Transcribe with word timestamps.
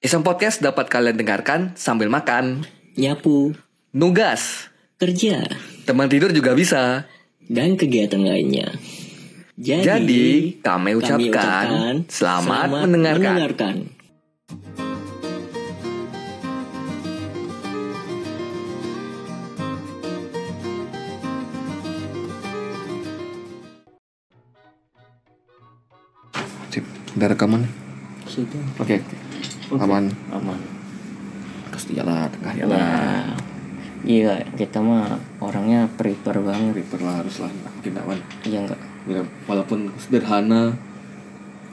Iseng 0.00 0.24
Podcast 0.24 0.64
dapat 0.64 0.88
kalian 0.88 1.12
dengarkan 1.20 1.76
sambil 1.76 2.08
makan, 2.08 2.64
nyapu, 2.96 3.52
nugas, 3.92 4.72
kerja, 4.96 5.44
teman 5.84 6.08
tidur 6.08 6.32
juga 6.32 6.56
bisa. 6.56 7.04
dan 7.52 7.76
kegiatan 7.76 8.24
lainnya. 8.24 8.72
Jadi, 9.60 9.84
Jadi, 9.84 10.26
kami 10.64 10.96
ucapkan 10.96 12.08
selamat 12.08 12.88
mendengarkan. 12.88 13.20
mendengarkan. 13.28 13.76
Sip, 26.72 26.84
udah 27.20 27.28
rekaman. 27.36 27.68
Sudah. 28.24 28.64
Oke, 28.80 29.02
aman. 29.78 30.10
Aman. 30.34 30.58
Terus 31.70 31.84
jalan, 31.94 32.26
tengah 32.34 32.54
jalan. 32.58 32.74
Ya, 32.74 32.90
iya 34.02 34.34
kita 34.58 34.82
mah 34.82 35.20
orangnya 35.38 35.86
prepare 35.94 36.42
banget. 36.42 36.82
Paper 36.82 37.00
lah 37.06 37.14
harus 37.22 37.38
lah, 37.38 37.50
aman. 37.50 38.18
Iya 38.42 38.58
enggak? 38.66 38.80
Ya, 39.06 39.22
walaupun 39.46 39.94
sederhana, 40.00 40.74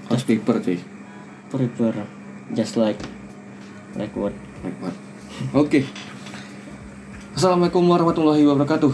harus 0.07 0.23
paper 0.27 0.61
cuy. 0.61 0.79
Prepare 1.47 2.05
just 2.53 2.77
like 2.77 2.99
like 3.97 4.13
what? 4.13 4.35
Nikmat. 4.61 4.93
Oke. 5.53 5.85
Assalamualaikum 7.37 7.85
warahmatullahi 7.85 8.41
wabarakatuh. 8.45 8.89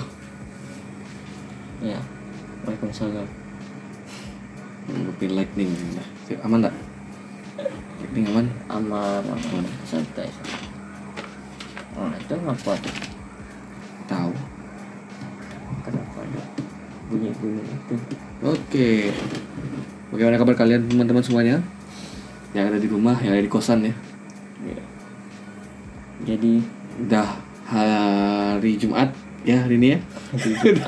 Ya. 1.79 1.99
Waalaikumsalam. 2.67 3.27
Ngopi 4.91 5.31
lightning. 5.31 5.71
Sip, 6.27 6.39
aman 6.43 6.67
tak? 6.67 6.75
Lightning 8.03 8.27
aman? 8.35 8.47
Aman, 8.67 9.23
aman, 9.23 9.63
santai. 9.87 10.27
Oh, 11.95 12.11
itu 12.11 12.35
ngapa 12.35 12.75
tuh? 12.83 12.95
Tahu. 14.11 14.31
Kenapa 15.87 16.17
ada 16.19 16.41
bunyi-bunyi 17.07 17.63
itu? 17.63 17.95
Oke. 18.43 19.15
Bagaimana 20.11 20.35
kabar 20.35 20.55
kalian 20.59 20.83
teman-teman 20.91 21.23
semuanya? 21.23 21.63
Yang 22.51 22.65
ada 22.75 22.79
di 22.83 22.87
rumah, 22.91 23.15
yang 23.23 23.39
ada 23.39 23.43
di 23.47 23.47
kosan 23.47 23.87
ya. 23.87 23.95
Ya. 24.67 24.83
Jadi 26.27 26.83
Udah 27.07 27.39
hari 27.65 28.77
Jumat 28.77 29.15
ya 29.47 29.63
hari 29.63 29.79
ini 29.79 29.87
ya. 29.95 29.99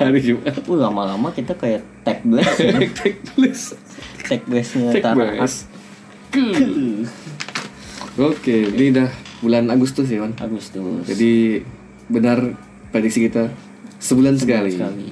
Hari 0.03 0.19
Jumat. 0.27 0.52
Uh, 0.67 0.77
lama-lama 0.77 1.31
kita 1.31 1.55
kayak 1.55 1.81
tag 2.03 2.22
blast 2.27 2.59
ya. 2.59 2.75
Take 2.91 3.23
tulis. 3.23 3.73
tag 4.27 4.44
blastnya 4.44 4.91
blast. 5.16 5.74
Oke, 8.16 8.55
ini 8.75 8.91
udah 8.91 9.09
bulan 9.39 9.72
Agustus 9.72 10.08
ya, 10.11 10.23
Man. 10.23 10.36
Agustus 10.39 10.80
Jadi 11.08 11.64
benar 12.11 12.55
prediksi 12.91 13.28
kita 13.28 13.52
sebulan 14.00 14.36
sekali. 14.39 14.72
sekali 14.75 15.09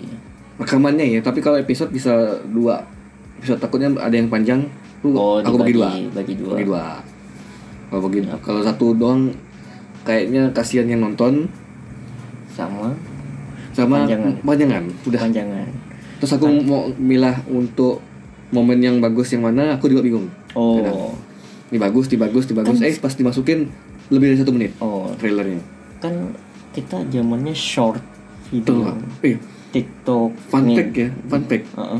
Rekamannya 0.60 1.18
ya, 1.18 1.20
tapi 1.24 1.42
kalau 1.42 1.58
episode 1.60 1.90
bisa 1.92 2.40
dua. 2.48 2.84
Episode 3.42 3.60
takutnya 3.60 3.92
ada 4.00 4.14
yang 4.16 4.30
panjang, 4.32 4.64
tuh 5.04 5.16
oh 5.18 5.42
aku 5.42 5.60
bagi 5.60 5.76
dua. 5.76 5.90
bagi 6.14 6.34
dua 6.38 6.54
Bagi 6.56 6.66
dua. 6.68 6.84
Kalau 7.90 8.02
bagi 8.08 8.20
kalau 8.40 8.62
satu 8.64 8.96
doang 8.96 9.34
kayaknya 10.04 10.52
kasihan 10.52 10.88
yang 10.88 11.02
nonton 11.04 11.48
sama 12.54 12.94
sama 13.74 14.06
Panjangan. 14.06 14.34
panjangan. 14.46 14.84
Udah. 15.10 15.20
panjangan 15.26 15.68
Terus 16.22 16.32
aku 16.38 16.46
mau 16.64 16.88
milah 16.96 17.36
untuk 17.50 18.00
momen 18.54 18.80
yang 18.80 19.02
bagus 19.02 19.34
yang 19.34 19.44
mana, 19.50 19.76
aku 19.76 19.90
juga 19.90 20.06
bingung. 20.06 20.30
Oh 20.54 21.14
Ini 21.68 21.78
bagus, 21.78 22.06
ini 22.08 22.18
bagus, 22.18 22.44
ini 22.46 22.56
bagus. 22.56 22.78
Eh 22.80 22.94
pas 22.96 23.10
dimasukin 23.12 23.66
lebih 24.08 24.30
dari 24.30 24.38
satu 24.38 24.52
menit 24.52 24.78
oh 24.78 25.10
trailernya. 25.16 25.58
kan 25.98 26.14
kita 26.70 27.02
zamannya 27.08 27.52
short 27.52 27.98
video. 28.48 28.94
Eh, 29.20 29.40
TikTok 29.72 30.38
fun 30.44 30.64
nih. 30.64 30.76
fact 30.76 30.92
ya, 30.94 31.10
fun 31.26 31.42
fact. 31.44 31.66
Heeh. 31.72 32.00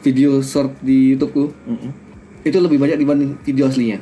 Video 0.00 0.30
short 0.40 0.78
di 0.78 1.10
YouTube 1.10 1.32
ku 1.32 1.44
Mm-mm. 1.64 1.90
itu 2.40 2.54
lebih 2.56 2.76
banyak 2.76 2.94
dibanding 2.96 3.34
video 3.40 3.66
aslinya. 3.66 3.98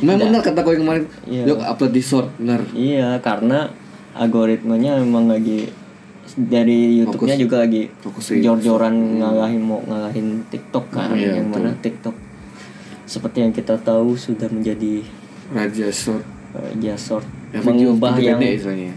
Memang 0.00 0.30
benar 0.30 0.38
kata 0.40 0.60
kau 0.60 0.70
yang 0.70 0.82
kemarin, 0.82 1.04
Iya. 1.24 1.42
yuk 1.48 1.58
upload 1.60 1.90
di 1.90 1.98
short, 2.00 2.30
benar. 2.36 2.62
iya 2.72 3.18
karena 3.18 3.74
algoritmanya 4.14 4.98
memang 4.98 5.26
lagi 5.26 5.66
dari 6.36 6.94
YouTube-nya 6.96 7.34
Fokus. 7.34 7.42
juga 7.42 7.56
lagi 7.60 7.82
di- 7.90 8.38
jor-joran 8.40 8.94
ngalahin 9.18 9.58
mau 9.60 9.82
ngalahin 9.82 10.46
TikTok 10.48 10.84
kan 10.88 11.10
Iya, 11.12 11.38
yang 11.38 11.50
mana 11.50 11.74
TikTok 11.76 12.14
seperti 13.04 13.38
yang 13.40 13.52
kita 13.52 13.76
tahu 13.76 14.14
sudah 14.14 14.48
menjadi 14.48 15.04
Raja 15.48 15.88
short. 15.88 16.24
uh, 16.52 16.70
ya 16.78 16.94
short 16.94 17.24
Ya, 17.48 17.62
mengubah 17.62 18.18
yang 18.18 18.42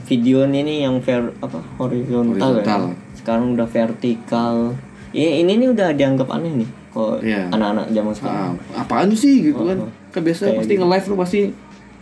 video 0.01 0.41
ini 0.43 0.81
yang 0.81 0.97
ver 0.97 1.29
apa 1.37 1.61
horizontal, 1.77 2.33
Horizontal. 2.57 2.81
ya 2.89 2.95
sekarang 3.13 3.53
udah 3.53 3.67
vertikal 3.69 4.73
ya 5.11 5.29
ini 5.37 5.61
nih 5.61 5.69
udah 5.69 5.93
dianggap 5.93 6.25
aneh 6.31 6.65
nih 6.65 6.69
kalau 6.89 7.21
Iya. 7.21 7.53
anak-anak 7.53 7.85
zaman 7.91 8.13
sekarang 8.13 8.53
Ah, 8.73 8.81
apaan 8.81 9.13
sih 9.13 9.45
gitu 9.45 9.61
kan? 9.61 9.77
Oh, 9.77 9.85
oh. 9.85 9.91
Kan 10.09 10.25
Kayak 10.25 10.57
pasti 10.57 10.73
gitu. 10.73 10.81
nge-live 10.81 11.05
lu 11.05 11.15
pasti 11.15 11.39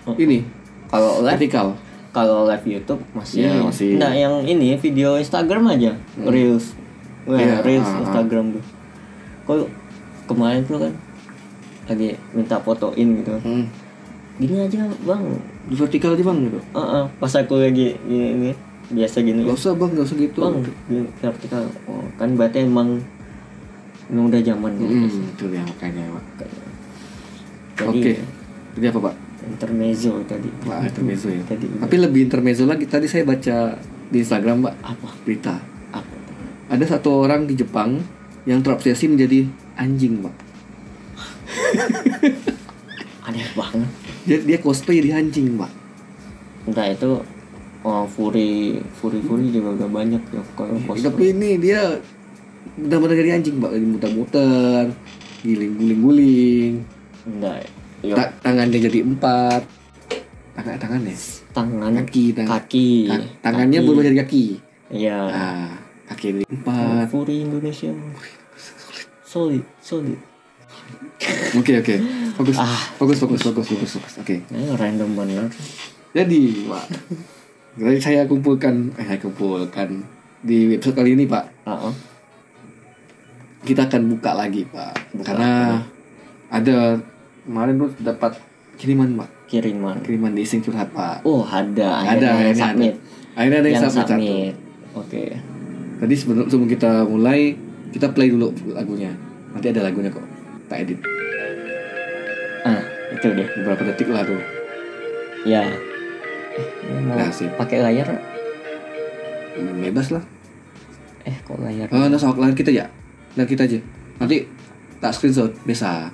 Oh. 0.05 0.15
ini 0.15 0.39
kalau 0.87 1.11
live 1.19 1.35
vertikal. 1.35 1.67
kalau 2.13 2.37
live 2.45 2.63
YouTube 2.63 3.01
masih, 3.11 3.43
Iya, 3.43 3.59
masih. 3.59 3.89
Nggak, 3.99 4.13
yang 4.15 4.33
ini 4.47 4.67
video 4.77 5.09
Instagram 5.17 5.63
aja 5.67 5.91
reels 6.15 6.71
Wah, 7.25 7.35
Iya, 7.35 7.59
reels 7.59 7.83
ah, 7.83 7.91
ah. 7.91 8.01
Instagram 8.05 8.45
tuh 8.53 8.63
kok 9.43 9.67
kemarin 10.25 10.63
tuh 10.63 10.79
kan 10.79 10.93
lagi 11.85 12.09
minta 12.31 12.57
fotoin 12.57 13.07
gitu 13.15 13.33
Hmm. 13.39 13.65
gini 14.35 14.57
aja 14.59 14.83
bang 14.99 15.23
Di 15.65 15.73
vertikal 15.73 16.11
aja 16.11 16.21
bang 16.21 16.39
gitu. 16.43 16.59
Ah, 16.71 16.81
ah. 17.01 17.05
pas 17.15 17.31
aku 17.31 17.57
lagi 17.57 17.97
gini, 17.99 18.27
gini 18.35 18.51
biasa 18.87 19.17
gini 19.19 19.41
Gak 19.43 19.55
usah 19.55 19.73
bang, 19.73 19.89
gak 19.91 20.05
usah 20.05 20.17
gitu. 20.17 20.39
bang 20.39 20.55
di 20.85 20.95
vertikal 21.15 21.63
oh 21.85 22.05
kan 22.15 22.29
berarti 22.33 22.61
emang 22.61 23.01
emang 24.05 24.25
udah 24.27 24.41
zaman 24.41 24.71
Hmm, 24.71 24.85
gitu 25.03 25.17
itu 25.23 25.45
ya 25.51 25.63
makanya 25.63 26.03
pak. 26.11 26.49
Oke. 27.85 28.13
Jadi 28.73 28.85
apa 28.87 28.99
pak? 29.01 29.15
intermezzo 29.45 30.09
tadi 30.25 30.49
Wah, 30.65 30.81
intermezzo 30.81 31.29
ya. 31.29 31.37
tadi 31.43 31.69
Tapi 31.69 31.95
lebih 31.95 32.25
intermezzo 32.25 32.65
lagi. 32.65 32.83
Tadi 32.83 33.05
saya 33.05 33.21
baca 33.23 33.77
di 34.05 34.17
Instagram, 34.17 34.57
Mbak, 34.59 34.75
apa 34.81 35.07
berita. 35.21 35.53
apa? 35.91 36.13
Ada 36.67 36.97
satu 36.97 37.21
orang 37.21 37.45
di 37.45 37.53
Jepang 37.53 38.01
yang 38.43 38.61
terobsesi 38.61 39.05
menjadi 39.05 39.45
anjing, 39.75 40.17
Mbak. 40.17 40.35
aneh 43.25 43.47
banget 43.53 43.89
Dia, 44.23 44.37
dia 44.39 44.57
cosplay 44.57 44.99
jadi 44.99 45.17
anjing, 45.17 45.53
Mbak. 45.53 45.71
entah 46.65 46.87
itu 46.87 47.11
oh, 47.81 48.05
furi 48.07 48.81
furi 48.91 49.19
furi 49.19 49.49
juga 49.49 49.73
udah 49.75 49.89
banyak 49.91 50.21
ya 50.25 50.41
kalau 50.53 50.73
cosplay 50.83 51.05
Tapi 51.05 51.23
ini 51.31 51.49
dia 51.57 51.81
benar-benar 52.75 53.15
jadi 53.15 53.31
anjing, 53.35 53.55
Mbak. 53.55 53.71
Lagi 53.71 53.85
muter-muter, 53.87 54.83
giling-guling-guling. 55.41 56.73
enggak 57.25 57.57
ya 58.01 58.13
Ta- 58.13 58.33
tangannya 58.41 58.79
jadi 58.79 58.99
empat. 59.03 59.61
Tangan 60.53 60.77
tangannya. 60.77 61.15
tangan 61.51 61.93
Kaki, 61.99 62.25
tangan. 62.31 62.49
kaki 62.51 62.89
Ta- 63.05 63.29
tangannya 63.43 63.77
Kaki. 63.77 63.85
berubah 63.85 64.03
jadi 64.03 64.17
kaki. 64.19 64.45
iya 64.91 65.17
Nah, 65.23 65.69
kaki 66.07 66.25
jadi 66.31 66.45
empat. 66.47 67.05
furi 67.07 67.41
Indonesia 67.41 67.89
solid 69.23 69.63
solid 69.79 70.17
Oke 71.55 71.79
oke, 71.79 71.95
fokus, 72.35 72.57
Ah. 72.59 72.75
fokus 72.99 73.17
fokus 73.17 73.41
fokus 73.41 73.65
fokus 73.65 73.91
fokus. 73.95 74.13
Oke. 74.19 74.43
eh, 74.43 74.73
random 74.75 75.15
banget 75.15 75.47
Jadi, 76.11 76.67
Pak, 76.67 76.85
jadi 77.75 77.99
saya 77.99 78.21
kumpulkan, 78.23 78.91
eh 78.95 79.03
saya 79.03 79.19
kumpulkan 79.19 80.03
di 80.39 80.75
episode 80.75 80.95
kali 80.95 81.15
ini, 81.15 81.25
Pak. 81.25 81.43
ah 81.63 81.91
ah. 81.91 81.93
Kita 83.61 83.89
akan 83.89 84.01
buka 84.11 84.31
lagi, 84.31 84.61
Pak, 84.63 84.93
karena 85.23 85.81
ada 86.47 87.01
kemarin 87.43 87.75
tuh 87.77 87.91
dapat 87.99 88.37
kiriman, 88.75 89.15
Pak, 89.15 89.29
kiriman 89.47 89.95
kiriman 89.99 90.31
di 90.31 90.43
Ising 90.43 90.61
Curhat, 90.61 90.91
Pak. 90.91 91.23
oh 91.23 91.41
ada 91.41 92.03
Ada, 92.05 92.29
yang 92.45 92.55
submit 92.55 92.93
ada. 92.93 93.35
Akhirnya 93.35 93.57
ada 93.59 93.67
yang, 93.67 93.83
yang 93.83 93.91
submit 93.91 94.53
oke 94.93 95.23
Tadi 95.95 96.13
sebelum, 96.13 96.45
sebelum 96.45 96.67
kita 96.69 97.07
mulai, 97.07 97.55
kita 97.89 98.11
play 98.11 98.27
dulu 98.27 98.51
lagunya. 98.69 99.15
Nanti 99.51 99.71
ada 99.71 99.79
lagunya 99.81 100.11
kok, 100.11 100.23
tak 100.75 100.83
edit. 100.83 100.99
ah 102.67 102.83
itu 103.09 103.27
deh 103.31 103.47
Beberapa 103.55 103.81
detik 103.87 104.11
lah 104.11 104.27
tuh. 104.27 104.43
ya 105.47 105.63
eh, 105.63 106.99
mau 106.99 107.15
Nah, 107.15 107.31
pakai 107.55 107.79
layar 107.79 108.07
Hmm, 109.55 109.79
Bebas 109.79 110.11
lah. 110.11 110.19
eh 111.23 111.35
kok 111.39 111.55
layar 111.57 111.87
Oh, 111.87 112.11
nah 112.11 112.19
soal 112.19 112.35
kita 112.51 112.67
ya. 112.67 112.83
Nah 113.33 113.47
kita 113.47 113.63
aja. 113.63 113.79
Nanti 114.19 114.43
tak 114.99 115.15
screenshot 115.15 115.47
biasa. 115.63 116.11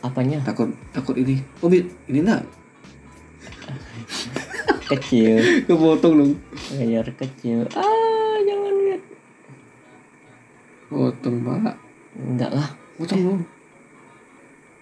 apanya 0.00 0.38
Takut 0.46 0.70
takut 0.94 1.18
ini. 1.18 1.42
Oh, 1.58 1.66
ini 1.66 2.22
nak. 2.22 2.46
kecil 4.90 5.66
Kepotong 5.66 6.14
dong. 6.14 6.32
layar 6.74 7.06
kecil 7.14 7.66
ah 7.74 8.36
jangan 8.42 8.74
lihat 8.76 9.02
Potong, 10.86 11.36
Pak. 11.42 11.74
enggak 12.14 12.50
lah 12.50 12.68
Potong 12.98 13.22
dong. 13.24 13.40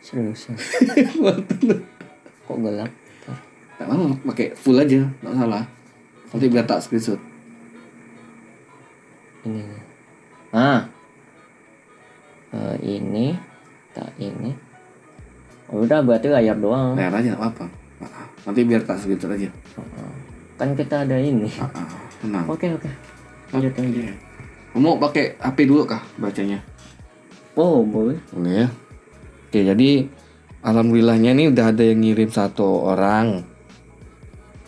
Serius 0.09 0.49
Potong 1.21 1.61
dong. 1.63 1.83
kok 2.43 2.57
gelap 2.59 2.91
Tak 3.77 3.85
apa 3.85 3.95
pakai 4.27 4.47
full 4.53 4.75
aja, 4.75 5.07
nggak 5.23 5.35
salah. 5.37 5.63
Nanti 6.29 6.47
biar 6.49 6.65
tak 6.65 6.81
screenshot. 6.81 7.21
ini 9.45 9.63
ah 10.51 10.83
Eh, 12.49 12.75
ini 12.83 13.37
tak 13.93 14.09
ini 14.17 14.51
Oh, 15.69 15.85
udah 15.85 16.01
berarti 16.01 16.27
layar 16.27 16.57
doang 16.57 16.97
Layar 16.97 17.13
aja 17.15 17.29
nggak 17.31 17.45
apa-apa. 17.45 17.67
Nanti 18.43 18.61
biar 18.65 18.81
tak 18.83 18.99
screenshot 18.99 19.29
aja. 19.29 19.47
Heeh. 19.47 20.13
kan 20.57 20.75
kita 20.75 21.07
ada 21.07 21.15
ini 21.15 21.47
Ah, 21.55 21.71
ah, 21.71 21.87
Tenang. 22.19 22.47
oke 22.49 22.67
oke 22.75 22.91
lanjut 23.53 23.73
lanjut 23.73 24.11
Kamu 24.69 24.99
pakai 24.99 25.39
HP 25.39 25.59
dulu 25.65 25.87
kah 25.87 26.03
bacanya? 26.17 26.59
oh 27.55 27.87
boleh 27.87 28.19
Boleh 28.29 28.65
ya. 28.65 28.69
Oke, 29.49 29.65
jadi 29.65 30.05
alhamdulillahnya 30.61 31.33
nih 31.33 31.49
udah 31.49 31.73
ada 31.73 31.81
yang 31.81 32.05
ngirim 32.05 32.29
satu 32.29 32.85
orang. 32.85 33.49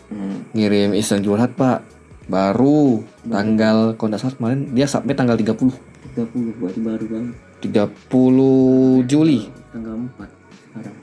hmm. 0.09 0.57
Ngirim 0.57 0.97
iseng 0.97 1.21
curhat, 1.21 1.53
Pak. 1.53 1.85
Baru 2.25 3.05
tanggal 3.29 3.93
kalau 3.93 4.17
salah 4.17 4.33
kemarin 4.33 4.73
dia 4.73 4.89
submit 4.89 5.13
tanggal 5.13 5.37
30. 5.37 5.69
30 6.17 6.57
berarti 6.57 6.81
baru 6.81 7.05
banget 7.07 7.35
30 7.61 9.05
Juli. 9.05 9.47
tanggal 9.71 9.95
4 9.95 10.27
sekarang 10.65 10.95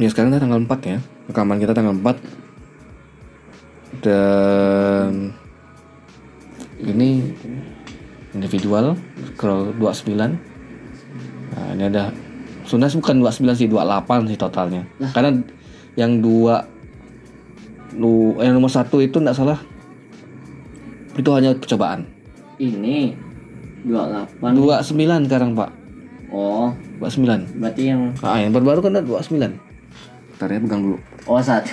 Ya 0.00 0.08
sekarang 0.08 0.32
udah 0.32 0.40
tanggal 0.40 0.60
4 0.64 0.80
ya. 0.88 0.98
Rekaman 1.28 1.60
kita 1.60 1.76
tanggal 1.76 1.94
4. 2.00 2.16
Dan 4.00 5.36
ini 6.80 7.36
individual 8.32 8.96
scroll 9.36 9.76
29. 9.76 10.40
Nah, 11.52 11.68
ini 11.76 11.84
ada 11.92 12.08
Sebenarnya 12.62 12.96
bukan 12.96 13.16
29 13.20 13.54
sih, 13.54 13.66
28 13.66 14.26
sih 14.26 14.36
totalnya. 14.36 14.82
Karena 15.10 15.30
yang 15.94 16.18
dua 16.18 16.62
lu 17.92 18.12
yang 18.38 18.54
nomor 18.54 18.68
satu 18.68 18.98
itu 18.98 19.18
enggak 19.18 19.36
salah 19.36 19.60
itu 21.12 21.28
hanya 21.28 21.52
percobaan. 21.52 22.08
ini 22.56 23.12
28 23.84 24.40
29 24.40 25.26
sekarang, 25.26 25.52
Pak. 25.52 25.70
oh 26.28 26.72
29. 26.96 27.44
berarti 27.54 27.82
yang 27.84 28.00
Ah, 28.18 28.38
yang 28.38 28.48
baru-baru 28.50 28.80
kan 28.80 28.92
ada 28.94 29.04
29. 29.04 29.58
Bentar 30.32 30.48
ya 30.48 30.58
pegang 30.58 30.82
dulu. 30.82 30.96
oh 31.26 31.36
saat 31.38 31.68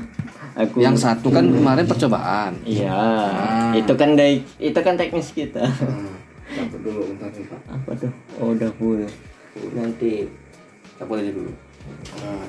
aku 0.54 0.78
Yang 0.78 0.96
satu 1.02 1.28
kan 1.28 1.44
kemarin 1.44 1.84
percobaan. 1.84 2.52
iya 2.62 2.94
Ah. 2.94 3.72
itu 3.74 3.90
kan 3.92 4.14
dari 4.14 4.44
itu 4.56 4.76
kan 4.76 4.94
teknis 4.94 5.32
kita 5.32 5.66
Cabut 6.46 6.78
dulu 6.80 7.00
bentar 7.10 7.26
nih, 7.28 7.42
Pak. 7.44 7.60
apa 7.66 7.90
tuh 7.98 8.12
oh 8.38 8.54
udah 8.54 8.70
full 8.78 9.02
nanti 9.72 10.28
Cabut 10.96 11.16
aja 11.16 11.28
dulu. 11.28 11.52
Nah, 12.18 12.48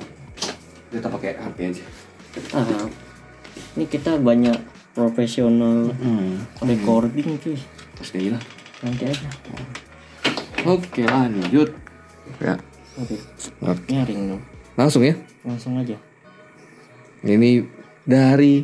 kita 0.88 1.06
pakai 1.06 1.36
HP 1.36 1.58
aja. 1.68 1.84
ah 2.50 2.86
ini 3.74 3.84
kita 3.84 4.16
banyak 4.16 4.56
profesional 4.92 5.90
Hmm. 5.94 6.38
recording 6.60 7.36
cuy 7.36 7.58
Terus 7.94 8.08
kayak 8.08 8.24
gila. 8.26 8.38
nanti 8.80 9.04
aja 9.06 9.28
Oke, 10.64 11.02
lanjut. 11.02 11.70
Ya. 12.38 12.54
oke 12.94 13.16
Oke. 13.62 13.88
nyaring 13.88 14.20
dong 14.28 14.42
Langsung 14.74 15.02
ya. 15.02 15.14
langsung 15.42 15.76
aja 15.76 15.96
Ini 17.20 17.64
dari 18.02 18.62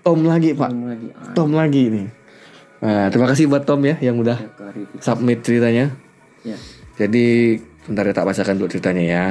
Tom 0.00 0.24
lagi, 0.24 0.54
Pak. 0.54 0.70
Belum 0.70 0.88
lagi 0.88 1.08
ah, 1.12 1.34
Tom 1.34 1.50
lagi 1.52 1.82
nih. 1.90 2.06
Nah, 2.78 3.06
terima 3.10 3.26
kasih 3.26 3.44
buat 3.44 3.62
Tom 3.62 3.82
ya 3.82 3.98
yang 3.98 4.16
udah 4.16 4.38
klarifikasi 4.54 5.02
submit 5.02 5.42
ceritanya. 5.42 5.92
ya 6.42 6.56
Jadi 6.96 7.58
bentar 7.88 8.04
ya 8.04 8.12
tak 8.12 8.26
bacakan 8.26 8.54
dulu 8.54 8.68
ceritanya 8.68 9.04
ya. 9.04 9.24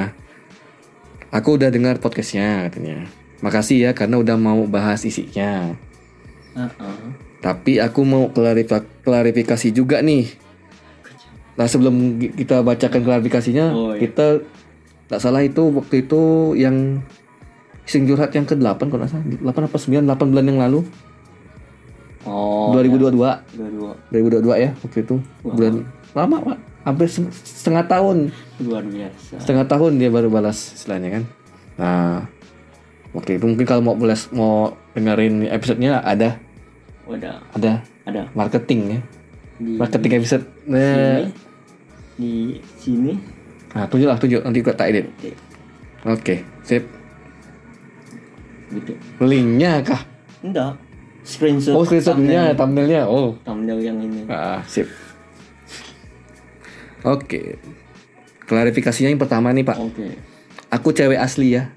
Aku 1.30 1.54
udah 1.54 1.70
dengar 1.70 1.96
podcastnya 1.96 2.66
katanya. 2.66 3.06
Makasih 3.38 3.78
ya 3.80 3.90
karena 3.92 4.18
udah 4.18 4.34
mau 4.34 4.66
bahas 4.66 5.02
isinya. 5.02 5.78
ah. 6.52 6.68
Tapi 7.38 7.78
aku 7.78 8.02
mau 8.02 8.28
klarifa- 8.28 8.82
klarifikasi 9.00 9.70
juga 9.70 10.02
nih. 10.02 10.26
Nah 11.54 11.66
sebelum 11.66 11.94
kita 12.18 12.60
bacakan 12.60 13.02
klarifikasinya, 13.02 13.66
Oh, 13.70 13.94
iya. 13.94 14.02
kita 14.02 14.42
tak 15.06 15.22
salah 15.22 15.40
itu 15.40 15.70
waktu 15.70 16.02
itu 16.02 16.20
yang 16.54 16.98
sing 17.82 18.04
curhat 18.04 18.28
yang 18.30 18.44
ke-8 18.44 18.78
kalau 18.84 19.00
nggak 19.00 19.08
salah 19.08 19.24
8 19.24 19.64
apa 19.64 19.78
9 19.80 20.04
8 20.04 20.28
bulan 20.28 20.44
yang 20.44 20.60
lalu 20.60 20.84
oh 22.28 22.76
2022 22.76 23.16
dua 23.16 23.32
2022 24.12 24.44
ya 24.60 24.70
waktu 24.76 24.98
itu 25.00 25.16
bulan 25.40 25.74
lama 26.12 26.36
pak 26.44 26.58
hampir 26.88 27.06
se- 27.12 27.28
setengah 27.44 27.84
tahun. 27.84 28.32
Luar 28.64 28.82
biasa. 28.88 29.36
Setengah 29.36 29.68
tahun 29.68 30.00
dia 30.00 30.08
baru 30.08 30.32
balas 30.32 30.72
istilahnya 30.72 31.20
kan. 31.20 31.24
Nah 31.76 32.24
waktu 33.12 33.36
itu 33.36 33.44
mungkin 33.44 33.66
kalau 33.68 33.82
mau 33.84 33.96
balas 33.96 34.32
mau 34.32 34.72
dengerin 34.96 35.44
episodenya 35.52 36.00
ada. 36.00 36.40
Udah 37.04 37.44
ada. 37.52 37.84
Ada. 38.08 38.32
Marketing 38.32 38.80
ya. 38.96 39.00
Di 39.60 39.72
marketing 39.76 40.12
episode 40.22 40.44
sini. 40.64 40.72
Nah, 40.72 41.20
di 42.16 42.32
sini. 42.80 43.12
Nah 43.76 43.84
tunjuk 43.84 44.08
lah 44.08 44.18
tunjuk. 44.18 44.40
Nanti 44.40 44.58
gua 44.64 44.74
tak 44.74 44.88
edit. 44.96 45.06
Oke, 45.12 45.30
oke 46.08 46.34
sip. 46.64 46.84
Gitu. 48.72 48.92
Linknya 49.20 49.84
kah? 49.84 50.00
Enggak. 50.40 50.76
Screenshot 51.28 51.76
oh 51.76 51.84
screenshotnya 51.84 52.56
thumbnailnya. 52.56 53.04
Oh. 53.04 53.36
Thumbnail 53.44 53.80
yang 53.84 54.00
ini. 54.00 54.24
Ah 54.32 54.64
sip 54.64 54.88
oke 57.08 57.56
klarifikasinya 58.44 59.08
yang 59.08 59.20
pertama 59.20 59.48
nih 59.50 59.64
pak 59.64 59.76
oke 59.76 60.08
aku 60.68 60.88
cewek 60.92 61.16
asli 61.16 61.56
ya 61.56 61.72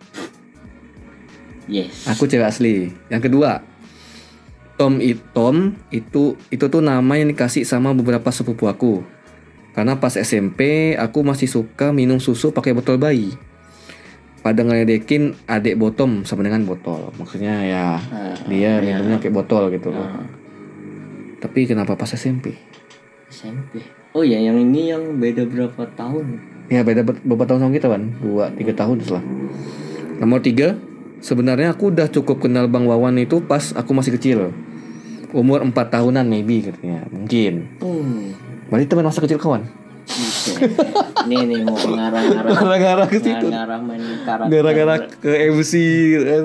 yes 1.71 2.09
Aku 2.11 2.27
cewek 2.27 2.43
asli. 2.43 2.91
Yang 3.07 3.31
kedua, 3.31 3.63
Tom 4.75 4.99
it 4.99 5.21
Tom 5.31 5.77
itu 5.87 6.35
itu 6.49 6.65
tuh 6.67 6.83
nama 6.83 7.15
yang 7.15 7.31
dikasih 7.31 7.63
sama 7.63 7.95
beberapa 7.95 8.27
sepupu 8.27 8.67
aku. 8.67 9.05
Karena 9.71 9.95
pas 9.95 10.11
SMP 10.11 10.91
aku 10.99 11.23
masih 11.23 11.47
suka 11.47 11.95
minum 11.95 12.19
susu 12.19 12.51
pakai 12.51 12.75
botol 12.75 12.99
bayi. 12.99 13.31
Pada 14.41 14.65
ngeledekin 14.65 15.37
adik 15.47 15.79
bottom 15.79 16.27
sama 16.27 16.43
dengan 16.43 16.65
botol. 16.67 17.13
Maksudnya 17.15 17.55
ya 17.63 17.85
Ah, 17.95 18.35
dia 18.49 18.81
iya. 18.83 18.99
minumnya 18.99 19.21
botol 19.31 19.71
gitu. 19.71 19.93
Ah, 19.95 20.27
Tapi 21.39 21.69
kenapa 21.69 21.95
pas 21.95 22.09
SMP? 22.11 22.57
SMP 23.31 23.79
oh 24.11 24.21
ya 24.21 24.37
yang 24.37 24.57
ini 24.57 24.89
yang 24.89 25.17
beda 25.17 25.43
berapa 25.43 25.83
tahun 25.91 26.25
Ya 26.67 26.81
beda 26.81 27.03
ber- 27.03 27.19
beberapa 27.19 27.43
tahun 27.45 27.59
sama 27.61 27.73
kita 27.73 27.87
kan, 27.89 28.03
dua 28.17 28.47
tiga 28.51 28.71
tahun 28.73 28.99
setelah. 28.99 29.19
Nomor 30.17 30.39
tiga, 30.39 30.79
sebenarnya 31.19 31.67
aku 31.69 31.91
udah 31.91 32.07
cukup 32.07 32.39
kenal 32.39 32.65
Bang 32.65 32.87
Wawan 32.87 33.19
itu 33.19 33.39
pas 33.39 33.75
aku 33.75 33.91
masih 33.91 34.15
kecil, 34.15 34.55
umur 35.29 35.59
4 35.61 35.75
tahunan 35.75 36.23
maybe 36.23 36.63
katanya, 36.63 37.03
mungkin. 37.07 37.67
hmm 37.77 38.23
Berarti 38.67 38.87
teman 38.87 39.03
masa 39.03 39.19
kecil 39.19 39.35
kawan. 39.35 39.67
Oke. 40.01 40.63
ini 41.25 41.35
nih 41.45 41.59
mau 41.61 41.75
ngarah-ngarah 41.75 42.51
Gara-gara 42.55 43.03
ke 43.05 43.17
situ. 43.17 43.47
ngarah 43.47 43.79
main 43.79 44.01
karakter 44.23 44.47
Gara-gara 44.49 44.93
ke 45.13 45.31
MC, 45.51 45.71
eh, 46.17 46.43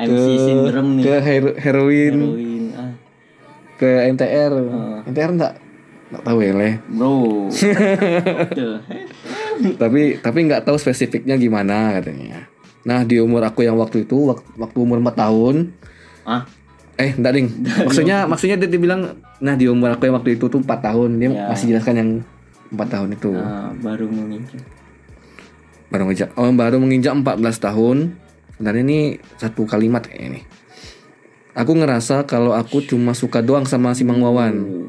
MC 0.00 0.26
syndrome 0.40 0.90
nih 0.94 1.02
ke 1.02 1.14
hero- 1.20 1.56
heroin, 1.56 2.14
heroin 2.16 2.62
ah 2.72 2.90
ke 3.74 3.90
MTR. 4.08 4.52
Ah. 4.64 5.02
MTR 5.04 5.30
enggak? 5.32 5.54
Enggak 6.14 6.24
tahu 6.24 6.38
ya, 6.40 6.52
Le. 6.54 6.70
bro 6.86 7.14
tapi 9.82 10.02
tapi 10.18 10.38
nggak 10.46 10.62
tahu 10.62 10.76
spesifiknya 10.78 11.34
gimana 11.34 11.98
katanya. 11.98 12.46
Nah, 12.84 13.00
di 13.02 13.16
umur 13.16 13.42
aku 13.42 13.64
yang 13.64 13.74
waktu 13.74 14.04
itu, 14.04 14.28
waktu, 14.28 14.44
waktu 14.54 14.78
umur 14.78 15.00
4 15.00 15.16
tahun, 15.16 15.56
ah 16.22 16.44
Eh, 16.94 17.10
enggak 17.10 17.34
ding. 17.34 17.48
Maksudnya 17.90 18.22
maksudnya 18.22 18.54
dia, 18.54 18.70
dia 18.70 18.78
bilang 18.78 19.18
nah 19.42 19.58
di 19.58 19.66
umur 19.66 19.90
aku 19.90 20.06
yang 20.06 20.14
waktu 20.14 20.38
itu 20.38 20.46
tuh 20.46 20.62
4 20.62 20.78
tahun. 20.78 21.18
Dia 21.18 21.26
Ya. 21.26 21.50
masih 21.50 21.74
jelaskan 21.74 21.94
yang 21.98 22.10
4 22.70 22.86
tahun 22.86 23.08
itu. 23.10 23.34
ah, 23.34 23.74
baru 23.74 24.06
menginjak 24.06 24.62
Baru 25.90 26.06
menginjak 26.06 26.30
oh, 26.38 26.54
baru 26.54 26.76
menginjak 26.78 27.18
14 27.18 27.58
tahun. 27.58 27.98
Sebenarnya 28.54 28.82
ini 28.86 28.98
satu 29.34 29.66
kalimat 29.66 30.06
kayak 30.06 30.22
ini. 30.22 30.40
Aku 31.54 31.74
ngerasa 31.74 32.26
kalau 32.26 32.54
aku 32.54 32.82
cuma 32.82 33.10
suka 33.10 33.42
doang 33.42 33.66
sama 33.66 33.90
si 33.90 34.06
Mang 34.06 34.22
Wawan. 34.22 34.86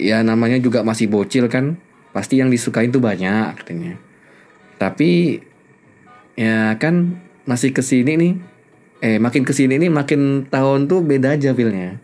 Ya 0.00 0.24
namanya 0.24 0.56
juga 0.56 0.80
masih 0.80 1.12
bocil 1.12 1.52
kan. 1.52 1.76
Pasti 2.16 2.40
yang 2.40 2.48
disukain 2.48 2.88
tuh 2.88 3.04
banyak 3.04 3.60
katanya. 3.60 4.00
Tapi 4.80 5.38
ya 6.34 6.74
kan 6.80 7.20
masih 7.44 7.76
ke 7.76 7.84
sini 7.84 8.16
nih. 8.16 8.32
Eh 9.00 9.16
makin 9.20 9.44
ke 9.44 9.52
sini 9.52 9.76
nih 9.76 9.92
makin 9.92 10.48
tahun 10.48 10.88
tuh 10.88 11.04
beda 11.04 11.36
aja 11.36 11.52
feelnya. 11.52 12.00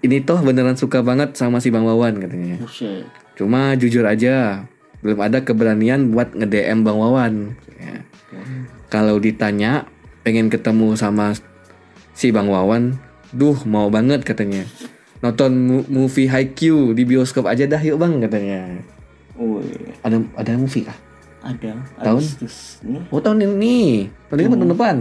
Ini 0.00 0.24
toh 0.24 0.40
beneran 0.40 0.76
suka 0.76 1.00
banget 1.00 1.36
sama 1.36 1.60
si 1.60 1.68
Bang 1.68 1.84
Wawan 1.84 2.20
katanya. 2.20 2.60
Buset. 2.60 3.04
Cuma 3.36 3.76
jujur 3.76 4.08
aja 4.08 4.64
belum 5.04 5.20
ada 5.20 5.44
keberanian 5.44 6.10
buat 6.12 6.32
nge-DM 6.32 6.82
Bang 6.84 6.96
Wawan. 6.96 7.54
Ya. 7.76 8.04
Kalau 8.88 9.20
ditanya 9.20 9.84
pengen 10.24 10.48
ketemu 10.48 10.96
sama 10.98 11.36
si 12.16 12.32
Bang 12.32 12.48
Wawan, 12.48 12.96
duh 13.30 13.56
mau 13.68 13.92
banget 13.92 14.24
katanya. 14.24 14.64
Nonton 15.24 15.52
movie 15.88 16.28
Haikyuu 16.28 16.92
di 16.92 17.02
bioskop 17.04 17.48
aja 17.48 17.64
dah 17.64 17.80
yuk 17.80 17.96
bang 17.96 18.20
katanya. 18.20 18.60
Woi, 19.36 19.64
Ada 20.00 20.16
ada 20.36 20.52
movie 20.56 20.84
kah? 20.84 20.96
ada 21.46 21.78
Tahun? 22.02 22.18
Agustus 22.18 22.82
nih 22.82 23.02
Oh 23.08 23.20
tahun 23.22 23.38
ini. 23.44 24.10
Tahun 24.26 24.38
ini 24.40 24.48
tahun 24.50 24.72
depan? 24.74 24.96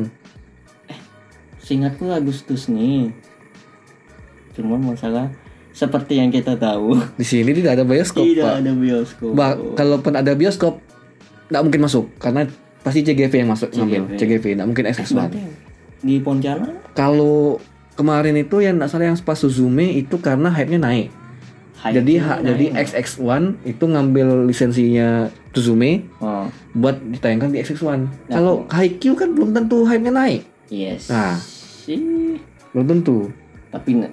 seingatku 1.65 2.05
Agustus 2.13 2.69
nih 2.69 3.09
cuma 4.53 4.77
masalah 4.77 5.33
seperti 5.73 6.21
yang 6.21 6.29
kita 6.29 6.53
tahu 6.55 6.93
Di 7.19 7.25
sini 7.25 7.51
tidak 7.51 7.81
ada 7.81 7.83
bioskop, 7.83 8.21
tidak 8.23 8.45
Pak. 8.45 8.55
ada 8.61 8.71
bioskop 8.71 9.31
Ba 9.33 9.47
kalaupun 9.73 10.13
ada 10.13 10.31
bioskop, 10.37 10.77
nggak 11.49 11.61
mungkin 11.65 11.81
masuk 11.83 12.05
karena 12.21 12.45
pasti 12.85 13.01
CGV 13.01 13.33
yang 13.33 13.49
masuk 13.49 13.73
ngambil. 13.73 14.13
CGV, 14.13 14.61
nggak 14.61 14.67
mungkin 14.69 14.85
XX1. 14.93 15.09
Berarti 15.17 15.41
di 16.05 16.15
Pontianak 16.21 16.93
Kalau 16.93 17.57
kemarin 17.95 18.35
itu 18.35 18.59
yang 18.59 18.75
nggak 18.75 18.87
salah 18.87 19.05
yang 19.05 19.17
pas 19.17 19.35
Suzume 19.35 19.89
itu 19.89 20.15
karena 20.17 20.47
hype-nya 20.47 20.79
naik. 20.79 21.07
hype-nya 21.77 21.95
jadi 21.97 22.13
ha- 22.19 22.35
naik. 22.35 22.45
jadi 22.45 22.65
XX1 22.85 23.23
itu 23.65 23.83
ngambil 23.85 24.27
lisensinya 24.43 25.09
Suzume 25.49 26.03
oh 26.17 26.45
buat 26.71 26.99
ditayangkan 26.99 27.49
di 27.49 27.57
XX1. 27.57 28.27
Kalau 28.27 28.67
Haikyuu 28.67 29.13
kan 29.13 29.31
belum 29.31 29.51
tentu 29.51 29.83
hype-nya 29.83 30.11
naik. 30.11 30.41
yes 30.67 31.07
Nah. 31.07 31.35
sih 31.37 32.35
Belum 32.69 32.85
tentu. 32.89 33.31
tapi 33.69 33.95
Tapi 33.95 34.11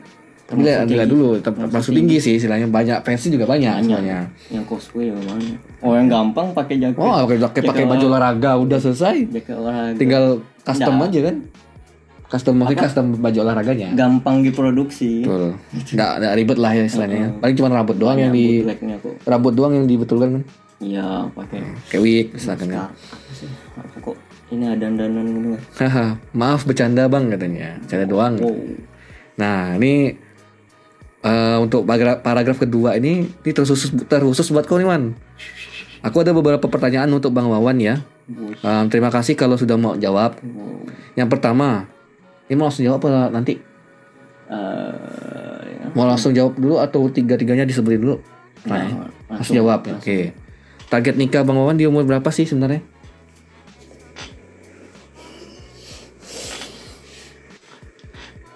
termasuk 0.52 0.68
lihat 0.68 0.84
kayak 0.86 1.08
dulu, 1.08 1.28
tetap 1.34 1.54
masuk 1.64 1.92
tinggi 1.92 2.18
sih 2.18 2.36
istilahnya 2.36 2.68
banyak 2.68 3.00
fansnya 3.00 3.30
juga 3.32 3.46
banyak 3.48 3.72
Banyak. 3.80 4.52
yang 4.52 4.62
cosplay 4.62 5.08
yang 5.08 5.16
mana 5.18 5.56
oh 5.80 5.96
yang 5.96 6.06
gampang 6.06 6.52
pakai 6.52 6.76
jaket 6.76 7.00
Oh, 7.00 7.24
pakai 7.24 7.40
pakai 7.40 7.60
pakai 7.64 7.84
baju 7.88 8.04
olahraga 8.06 8.50
udah 8.56 8.76
selesai. 8.76 9.32
jaket 9.32 9.54
olahraga 9.54 9.96
Tinggal 9.96 10.24
custom 10.60 10.94
Nggak. 10.94 11.08
aja 11.08 11.20
kan. 11.24 11.36
Custom 12.32 12.56
maksudnya 12.56 12.88
custom 12.88 13.06
baju 13.20 13.38
olahraganya. 13.44 13.92
gampang 13.92 14.40
diproduksi 14.40 15.20
Betul. 15.20 15.52
Nggak, 16.00 16.12
nggak 16.16 16.32
ribet 16.40 16.58
lah 16.58 16.72
ya 16.72 16.82
istilahnya. 16.88 17.28
Paling 17.44 17.56
cuma 17.60 17.68
rambut 17.68 17.96
doang 18.00 18.16
yang 18.16 18.32
di 18.32 18.64
rambut 19.28 19.52
doang 19.52 19.72
yang 19.76 19.84
dibetulkan 19.84 20.40
kan. 20.40 20.42
iya 20.80 21.28
pakai 21.36 21.60
Kayak 21.92 22.02
wig 22.02 22.26
misalkan 22.32 22.72
kan. 22.72 22.88
Kok 24.00 24.16
ini 24.48 24.64
ada 24.64 24.88
dandanan 24.88 25.24
gitu 25.28 25.48
kan 25.76 26.16
maaf 26.32 26.64
bercanda 26.64 27.04
bang 27.04 27.28
katanya. 27.28 27.76
Bercanda 27.84 28.06
doang. 28.08 28.34
wow 28.40 28.56
Nah, 29.32 29.80
ini 29.80 30.12
eh, 31.24 31.56
untuk 31.56 31.88
paragraf, 31.88 32.20
paragraf 32.20 32.58
kedua 32.60 33.00
ini 33.00 33.24
ini 33.24 33.50
terkhusus 33.52 33.88
terkhusus 34.08 34.48
buat 34.52 34.68
kau 34.68 34.76
nih, 34.76 34.88
Wan. 34.88 35.16
Aku 36.02 36.20
ada 36.20 36.34
beberapa 36.34 36.66
pertanyaan 36.66 37.08
untuk 37.14 37.30
Bang 37.30 37.46
Wawan 37.46 37.78
ya. 37.78 38.02
Em, 38.26 38.84
terima 38.90 39.08
kasih 39.08 39.38
kalau 39.38 39.54
sudah 39.54 39.78
mau 39.78 39.94
jawab. 39.94 40.34
Yang 41.14 41.28
pertama, 41.30 41.86
ini 42.52 42.60
mau 42.60 42.68
langsung 42.68 42.84
jawab 42.84 43.00
apa 43.00 43.32
nanti? 43.32 43.56
Eh, 44.52 44.92
ya. 45.72 45.86
Mau 45.96 46.04
langsung 46.04 46.36
jawab 46.36 46.60
dulu 46.60 46.76
atau 46.76 47.08
tiga-tiganya 47.08 47.64
disebutin 47.64 48.04
dulu? 48.04 48.20
Nah, 48.68 48.84
Nah, 48.84 49.08
langsung 49.32 49.56
jawab. 49.56 49.88
Oke. 49.88 50.36
Target 50.92 51.16
nikah 51.16 51.48
Bang 51.48 51.56
Wawan 51.56 51.80
di 51.80 51.88
umur 51.88 52.04
berapa 52.04 52.28
sih 52.28 52.44
sebenarnya? 52.44 52.84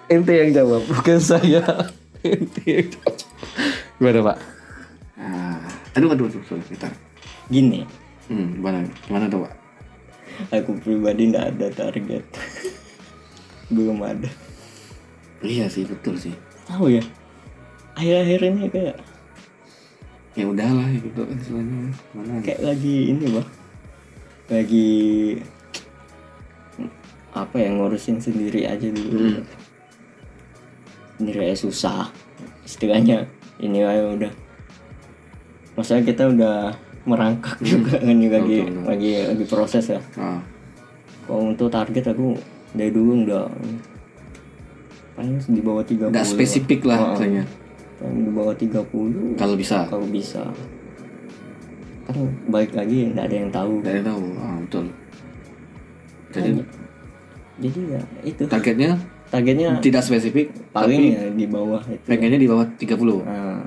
Ente 0.07 0.33
yang 0.37 0.51
jawab, 0.53 0.85
bukan 0.87 1.17
saya. 1.17 1.65
Ente 2.21 2.61
yang 2.63 2.87
jawab. 2.93 3.15
Gimana 3.97 4.19
Pak? 4.23 4.37
Ah, 5.17 5.57
aduh, 5.97 6.13
aduh, 6.13 6.29
aduh, 6.29 6.41
sorry, 6.45 6.61
bentar. 6.69 6.93
gini 7.49 7.81
Hmm, 8.29 8.61
gimana? 8.61 8.85
Gimana 9.09 9.25
tuh 9.25 9.41
Pak? 9.41 9.53
aku 10.53 10.77
pribadi 10.77 11.33
nggak 11.33 11.57
ada 11.57 11.67
target 11.73 12.21
belum 13.69 13.99
ada. 14.03 14.29
Iya 15.43 15.69
sih, 15.69 15.85
betul 15.85 16.17
sih. 16.17 16.33
tahu 16.67 16.91
ya 16.91 17.03
akhir-akhir 17.97 18.39
ini 18.53 18.63
kayak 18.69 18.97
Ya 20.37 20.45
udahlah 20.45 20.85
gitu 20.93 21.25
istilahnya. 21.33 21.89
Mana? 22.13 22.37
kayak 22.45 22.61
lagi 22.61 23.09
ini 23.09 23.25
bah 23.33 23.47
lagi 24.53 24.89
apa 27.33 27.57
ya 27.57 27.73
ngurusin 27.73 28.21
sendiri 28.21 28.69
aja 28.69 28.85
dulu. 28.85 29.41
Sendiri 31.17 31.39
aja 31.41 31.57
susah 31.57 32.13
istilahnya. 32.69 33.25
Ini 33.57 33.81
aja 33.81 34.05
udah. 34.13 34.33
Masalah 35.73 36.05
kita 36.05 36.29
udah 36.29 36.77
merangkak 37.09 37.57
juga 37.65 37.97
kan 37.97 38.13
juga 38.21 38.37
lagi 38.37 38.61
lagi 38.85 39.11
lagi 39.25 39.45
proses 39.49 39.89
ya. 39.89 40.01
Ah, 40.21 40.37
kalau 41.25 41.49
untuk 41.49 41.73
target 41.73 42.13
aku 42.13 42.37
dari 42.77 42.91
dulu 42.93 43.25
udah 43.25 43.45
paling 45.17 45.41
di 45.41 45.61
bawah 45.65 45.81
30 45.81 46.13
nggak 46.13 46.27
spesifik 46.29 46.85
lah 46.85 47.17
istilahnya. 47.17 47.43
paling 47.97 48.21
di 48.21 48.31
bawah 48.31 48.53
30 48.53 49.33
Kalau 49.35 49.55
bisa. 49.57 49.77
kalau 49.89 50.05
bisa 50.05 50.45
kan 52.07 52.15
baik 52.47 52.71
lagi 52.71 53.11
nggak 53.11 53.25
ada 53.27 53.35
yang 53.35 53.51
tahu 53.51 53.73
Dari 53.83 53.99
tahu. 53.99 54.23
Ah, 54.39 54.55
betul. 54.63 54.85
Jadi 56.31 56.49
jadi 57.57 57.79
ya 57.97 58.01
itu 58.23 58.43
targetnya 58.47 58.91
targetnya 59.27 59.69
tidak 59.83 60.05
spesifik, 60.07 60.53
paling 60.71 61.17
ya 61.17 61.27
di 61.35 61.45
bawah 61.49 61.83
itu 61.83 62.05
pengennya 62.07 62.39
di 62.39 62.47
bawah 62.47 62.63
30. 62.79 63.27
nah, 63.27 63.59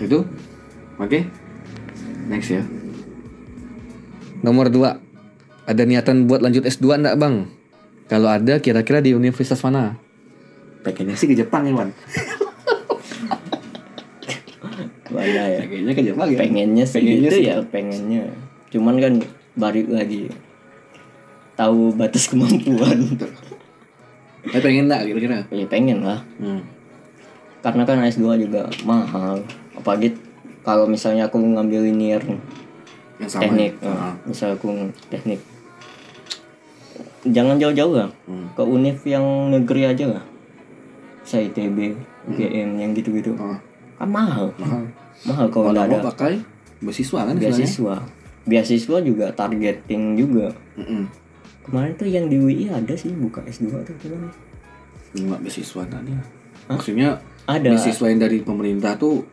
Itu. 0.00 0.24
Oke. 0.96 1.26
Next 2.30 2.48
ya. 2.48 2.62
Nomor 4.40 4.72
2. 4.72 5.03
Ada 5.64 5.82
niatan 5.82 6.24
buat 6.24 6.40
lanjut 6.40 6.62
S2 6.62 6.98
enggak, 6.98 7.16
Bang? 7.16 7.48
Kalau 8.04 8.28
ada, 8.28 8.58
kira-kira 8.58 9.00
di 9.00 9.12
universitas 9.12 9.60
mana? 9.60 9.96
Pengennya 10.82 11.16
sih 11.16 11.24
ke 11.24 11.34
Jepang 11.34 11.64
ya, 11.64 11.72
Wan. 11.72 11.90
mana 15.06 15.22
ya 15.46 15.62
Pengennya 15.62 15.94
ke 15.94 16.02
Jepang 16.02 16.26
ya. 16.26 16.36
pengennya 16.36 16.84
sih 16.84 16.98
Pengennya 16.98 17.22
gitu 17.22 17.36
sih. 17.36 17.46
ya 17.46 17.56
pengennya 17.64 18.22
cuman 18.66 18.94
kan 18.98 19.12
balik 19.54 19.86
lagi 19.86 20.26
tahu 21.54 21.94
batas 21.94 22.26
kemampuan 22.26 23.14
Tapi 24.42 24.58
pengen 24.58 24.90
enggak 24.90 25.06
kira-kira? 25.06 25.38
ya 25.48 25.64
pengen 25.64 26.02
lah 26.02 26.18
Hmm. 26.36 26.66
karena 27.62 27.86
kan 27.86 28.02
S2 28.02 28.26
juga 28.42 28.66
mahal 28.82 29.46
apalagi 29.72 30.18
kalau 30.60 30.84
misalnya 30.84 31.30
aku 31.30 31.38
ngambil 31.38 31.86
linear 31.86 32.20
Yang 33.16 33.30
sama. 33.30 33.42
teknik 33.46 33.72
ya? 33.78 33.86
nah, 33.86 34.12
misal 34.26 34.48
aku 34.52 34.66
teknik 35.06 35.38
jangan 37.26 37.56
jauh-jauh 37.56 37.94
lah 37.94 38.08
Hmm. 38.24 38.52
ke 38.52 38.62
univ 38.62 38.98
yang 39.02 39.24
negeri 39.48 39.82
aja 39.86 40.06
lah 40.10 40.24
saya 41.24 41.48
ITB 41.48 41.96
UGM 42.24 42.76
yang 42.76 42.92
gitu-gitu. 42.92 43.32
Oh, 43.34 43.56
kan 43.96 44.08
mahal. 44.08 44.52
Mahal. 44.56 44.84
mahal 45.24 45.46
kalau 45.48 45.72
nggak 45.72 45.88
ada. 45.88 45.98
pakai 46.04 46.34
beasiswa 46.80 47.20
kan 47.22 47.36
beasiswa. 47.36 47.96
Beasiswa 48.44 48.96
juga 49.00 49.32
targeting 49.32 50.16
juga. 50.16 50.52
Mm-mm. 50.76 51.08
kemarin 51.64 51.96
tuh 51.96 52.04
yang 52.04 52.28
di 52.28 52.36
UI 52.36 52.68
ada 52.68 52.92
sih 52.92 53.08
buka 53.10 53.40
S2 53.40 53.72
tuh 53.82 53.96
cuman 53.98 54.28
Enggak 55.14 55.40
beasiswa 55.40 55.82
tadi. 55.86 56.12
Maksudnya 56.66 57.08
ada. 57.44 57.64
beasiswa 57.66 58.04
yang 58.04 58.20
dari 58.20 58.38
pemerintah 58.40 58.92
tuh 58.94 59.24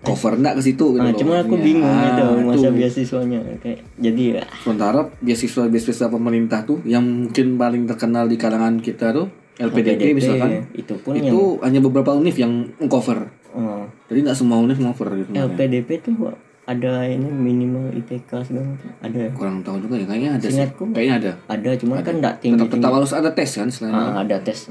cover 0.00 0.32
enggak 0.40 0.54
ke 0.56 0.62
situ 0.64 0.84
gitu 0.96 1.00
nah, 1.00 1.12
loh 1.12 1.16
cuman 1.16 1.36
aku 1.44 1.54
maksudnya. 1.54 1.66
bingung 1.66 1.92
Ah, 1.92 2.08
itu 2.08 2.24
masa 2.48 2.66
tuh. 2.66 2.72
beasiswanya 2.72 3.38
kayak 3.60 3.78
jadi 4.00 4.22
ya 4.32 4.42
Sementara 4.64 5.00
beasiswa 5.20 5.62
beasiswa 5.68 6.06
pemerintah 6.08 6.60
tuh 6.64 6.78
yang 6.88 7.04
mungkin 7.04 7.46
paling 7.60 7.84
terkenal 7.84 8.24
di 8.24 8.36
kalangan 8.40 8.80
kita 8.80 9.12
tuh 9.12 9.28
LPDP, 9.60 10.16
misalkan 10.16 10.72
itu 10.72 10.96
pun 11.04 11.12
yang 11.12 11.28
itu 11.28 11.60
hanya 11.60 11.84
beberapa 11.84 12.16
univ 12.16 12.32
yang 12.32 12.64
cover. 12.88 13.28
oh, 13.52 13.84
Jadi 14.08 14.24
nggak 14.24 14.32
semua 14.32 14.56
univ 14.56 14.80
cover 14.80 15.12
gitu. 15.20 15.36
LPDP 15.36 16.00
tuh 16.00 16.32
ada 16.64 17.04
ini 17.04 17.28
minimal 17.28 17.92
IPK 17.92 18.46
segala 18.46 18.72
macam 18.72 18.88
ada 19.04 19.18
ya? 19.20 19.30
Kurang 19.36 19.60
tahu 19.60 19.76
juga 19.84 20.00
ya 20.00 20.06
kayaknya 20.08 20.30
ada 20.40 20.46
sih. 20.48 20.64
Kayaknya 20.64 21.14
ada. 21.20 21.32
ada 21.50 21.70
cuman 21.76 21.96
kan 22.00 22.14
nggak 22.24 22.34
tinggi 22.40 22.56
Tetap 22.56 22.72
tetap 22.72 22.92
harus 22.96 23.12
ada 23.12 23.30
tes 23.36 23.50
kan 23.52 23.68
selain 23.68 23.92
ah, 23.92 24.24
ada 24.24 24.36
tes 24.40 24.70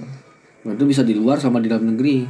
itu 0.60 0.84
bisa 0.84 1.02
di 1.08 1.16
luar 1.16 1.40
sama 1.40 1.64
di 1.64 1.72
dalam 1.72 1.96
negeri. 1.96 2.28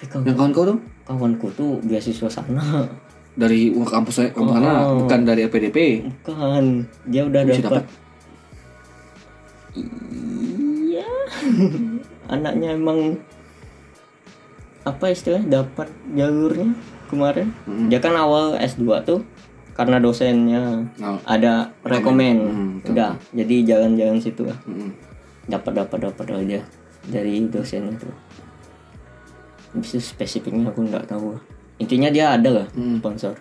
Kalau 0.00 0.22
Yang 0.22 0.36
kawan 0.36 0.52
kau 0.52 0.64
tuh 0.64 0.78
kawanku 1.02 1.46
tuh 1.52 1.70
beasiswa 1.82 2.28
sana 2.28 2.86
dari 3.34 3.70
kampus 3.72 4.14
saya 4.16 4.28
kampus 4.30 4.52
sana 4.52 4.72
Oh. 4.84 5.02
bukan 5.02 5.20
dari 5.22 5.42
LPDP. 5.42 6.02
bukan 6.20 6.64
dia 7.04 7.22
udah 7.24 7.42
Bisa 7.44 7.58
dapat 7.60 7.82
dapat. 7.82 7.84
iya 10.84 11.06
anaknya 12.28 12.68
emang 12.72 13.18
apa 14.82 15.04
istilahnya 15.08 15.62
dapat 15.62 15.86
jalurnya 16.10 16.72
kemarin 17.06 17.52
Mm. 17.64 17.88
dia 17.88 17.98
kan 17.98 18.14
awal 18.14 18.56
S2 18.56 18.84
tuh 19.02 19.20
karena 19.72 19.96
dosennya 19.96 20.82
Nah, 20.96 21.20
ada 21.24 21.70
rekomen 21.82 22.36
Hmm, 22.40 22.70
betul. 22.78 22.92
udah 22.92 23.10
jadi 23.32 23.54
jalan-jalan 23.64 24.18
situ 24.18 24.42
lah 24.42 24.58
mm-mm. 24.64 24.90
dapat 25.46 25.72
dapat 25.76 25.98
dapat 26.04 26.26
aja 26.34 26.60
dari 27.04 27.46
dosennya 27.46 27.94
tuh 27.96 28.12
spesifiknya 29.78 30.66
aku 30.66 30.84
nggak 30.84 31.06
tahu. 31.06 31.36
Intinya 31.78 32.08
dia 32.08 32.32
ada 32.32 32.50
lah 32.52 32.66
Hmm. 32.72 32.98
sponsor. 32.98 33.34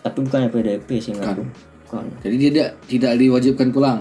Tapi 0.00 0.18
bukan 0.20 0.46
PDP 0.48 0.88
sih 0.96 1.12
nggak 1.12 1.34
Bukan. 1.34 1.46
bukan 1.84 2.04
Jadi 2.20 2.34
dia 2.36 2.50
tidak 2.50 2.70
tidak 2.86 3.12
diwajibkan 3.16 3.68
pulang. 3.70 4.00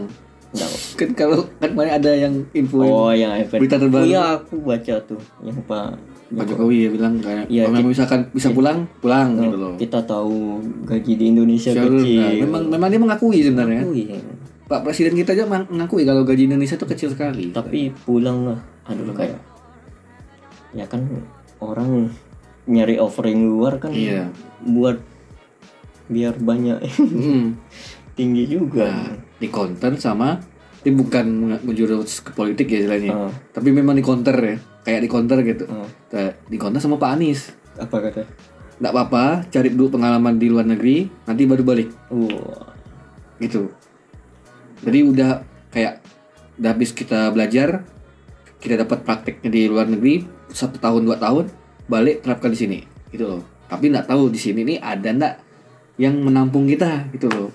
Kan 0.95 1.11
kalau 1.11 1.43
kan 1.57 1.67
kemarin 1.67 1.93
ada 1.93 2.11
yang 2.13 2.33
info 2.51 2.79
oh 2.79 3.11
yang 3.11 3.35
berita 3.45 3.75
terbaru. 3.75 4.07
iya 4.07 4.39
aku 4.39 4.55
baca 4.61 4.95
tuh 5.03 5.19
yang 5.43 5.57
pak 5.63 5.99
Pak 6.25 6.41
Jokowi 6.47 6.77
ya 6.79 6.89
bilang 6.89 7.19
kayak 7.19 7.45
Iya, 7.45 7.67
kalau 7.67 7.85
misalkan 7.85 8.19
bisa 8.31 8.49
pulang 8.49 8.87
pulang 8.97 9.35
gitu 9.37 9.57
loh. 9.57 9.73
kita 9.75 9.99
tahu 10.01 10.57
gaji 10.81 11.13
di 11.13 11.25
Indonesia 11.27 11.69
kecil. 11.69 12.17
Nah, 12.17 12.31
memang 12.39 12.61
memang 12.67 12.87
dia 12.87 12.97
mengakui 12.97 13.39
sebenarnya. 13.41 13.83
Iya. 13.85 14.17
Pak 14.65 14.81
Presiden 14.81 15.13
kita 15.13 15.33
aja 15.33 15.45
meng- 15.45 15.69
mengakui 15.69 16.01
kalau 16.01 16.23
gaji 16.23 16.47
Indonesia 16.47 16.73
itu 16.73 16.87
kecil 16.87 17.09
sekali. 17.11 17.51
Tapi 17.51 17.93
pulang 18.01 18.47
lah. 18.47 18.59
Aduh 18.87 19.11
kayak 19.11 19.37
ya 20.75 20.85
kan 20.85 21.07
orang 21.63 22.11
nyari 22.67 22.99
offering 22.99 23.47
luar 23.47 23.79
kan 23.79 23.95
iya. 23.95 24.27
buat 24.61 24.99
biar 26.11 26.37
banyak 26.37 26.77
Hmm. 27.01 27.57
tinggi 28.15 28.47
juga. 28.47 28.87
Nah, 28.87 29.15
di 29.39 29.47
counter 29.51 29.97
sama 29.97 30.39
ini 30.85 30.93
bukan 30.93 31.57
menjurus 31.65 32.21
ke 32.21 32.31
politik 32.31 32.69
ya 32.69 32.85
istilahnya. 32.85 33.11
Ah. 33.11 33.31
tapi 33.51 33.73
memang 33.73 33.97
di 33.97 34.05
counter 34.05 34.37
ya 34.37 34.55
kayak 34.85 35.01
di 35.01 35.09
counter 35.09 35.37
gitu. 35.41 35.65
Kayak 36.11 36.33
di 36.45 36.57
counter 36.61 36.79
sama 36.79 37.01
Pak 37.01 37.11
Anies. 37.17 37.51
Apa 37.75 37.97
kata? 38.05 38.23
Nggak 38.79 38.91
apa-apa 38.93 39.23
cari 39.49 39.73
dulu 39.73 39.97
pengalaman 39.97 40.37
di 40.37 40.47
luar 40.47 40.67
negeri 40.69 41.09
nanti 41.25 41.43
baru 41.49 41.63
balik. 41.65 41.89
Wah. 42.13 42.69
Gitu. 43.41 43.67
Jadi 44.85 44.99
udah 45.01 45.41
kayak 45.73 46.05
udah 46.61 46.69
habis 46.71 46.95
kita 46.95 47.33
belajar 47.35 47.83
kita 48.63 48.79
dapat 48.79 49.03
prakteknya 49.03 49.49
di 49.51 49.61
luar 49.67 49.89
negeri 49.91 50.34
satu 50.51 50.77
tahun 50.77 51.07
dua 51.07 51.17
tahun 51.17 51.49
balik 51.85 52.25
terapkan 52.25 52.51
di 52.53 52.59
sini 52.59 52.79
gitu 53.13 53.25
loh 53.25 53.41
tapi 53.65 53.89
nggak 53.89 54.09
tahu 54.09 54.29
di 54.29 54.39
sini 54.39 54.61
nih 54.65 54.77
ada 54.81 55.09
nggak 55.09 55.35
yang 55.97 56.15
menampung 56.21 56.67
kita 56.67 57.07
gitu 57.15 57.31
loh 57.31 57.49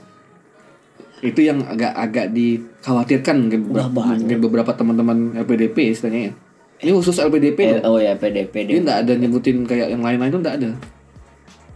itu 1.20 1.44
yang 1.44 1.60
agak-agak 1.68 2.32
dikhawatirkan 2.32 3.36
mungkin 3.44 3.60
beberapa, 3.68 4.00
mungkin 4.16 4.40
beberapa 4.40 4.72
teman-teman 4.72 5.36
LPDP 5.36 5.92
istilahnya 5.92 6.32
ya. 6.32 6.34
ini 6.80 6.90
khusus 6.96 7.20
LPDP 7.20 7.58
eh, 7.60 7.70
loh. 7.84 7.96
oh 7.96 7.98
ya 8.00 8.16
PDP 8.16 8.64
Dia 8.64 8.80
nggak 8.80 8.98
ada 9.04 9.12
nyebutin 9.20 9.68
kayak 9.68 9.92
yang 9.92 10.00
lain-lain 10.00 10.32
itu 10.32 10.40
nggak 10.40 10.56
ada. 10.64 10.70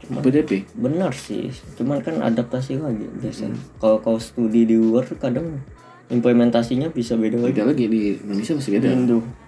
LPDP. 0.04 0.64
benar 0.80 1.12
sih 1.12 1.52
cuman 1.76 2.00
kan 2.00 2.24
adaptasi 2.24 2.80
lagi 2.80 3.04
biasanya 3.20 3.56
kalau 3.80 4.00
kau 4.00 4.16
studi 4.16 4.64
di 4.64 4.76
luar 4.76 5.04
kadang 5.16 5.60
implementasinya 6.08 6.92
bisa 6.92 7.16
beda 7.16 7.40
lagi 7.40 7.56
Beda 7.56 7.64
lagi 7.68 7.84
di 7.88 8.00
Indonesia 8.16 8.52
masih 8.56 8.70
beda. 8.80 8.88
Indo 8.96 9.43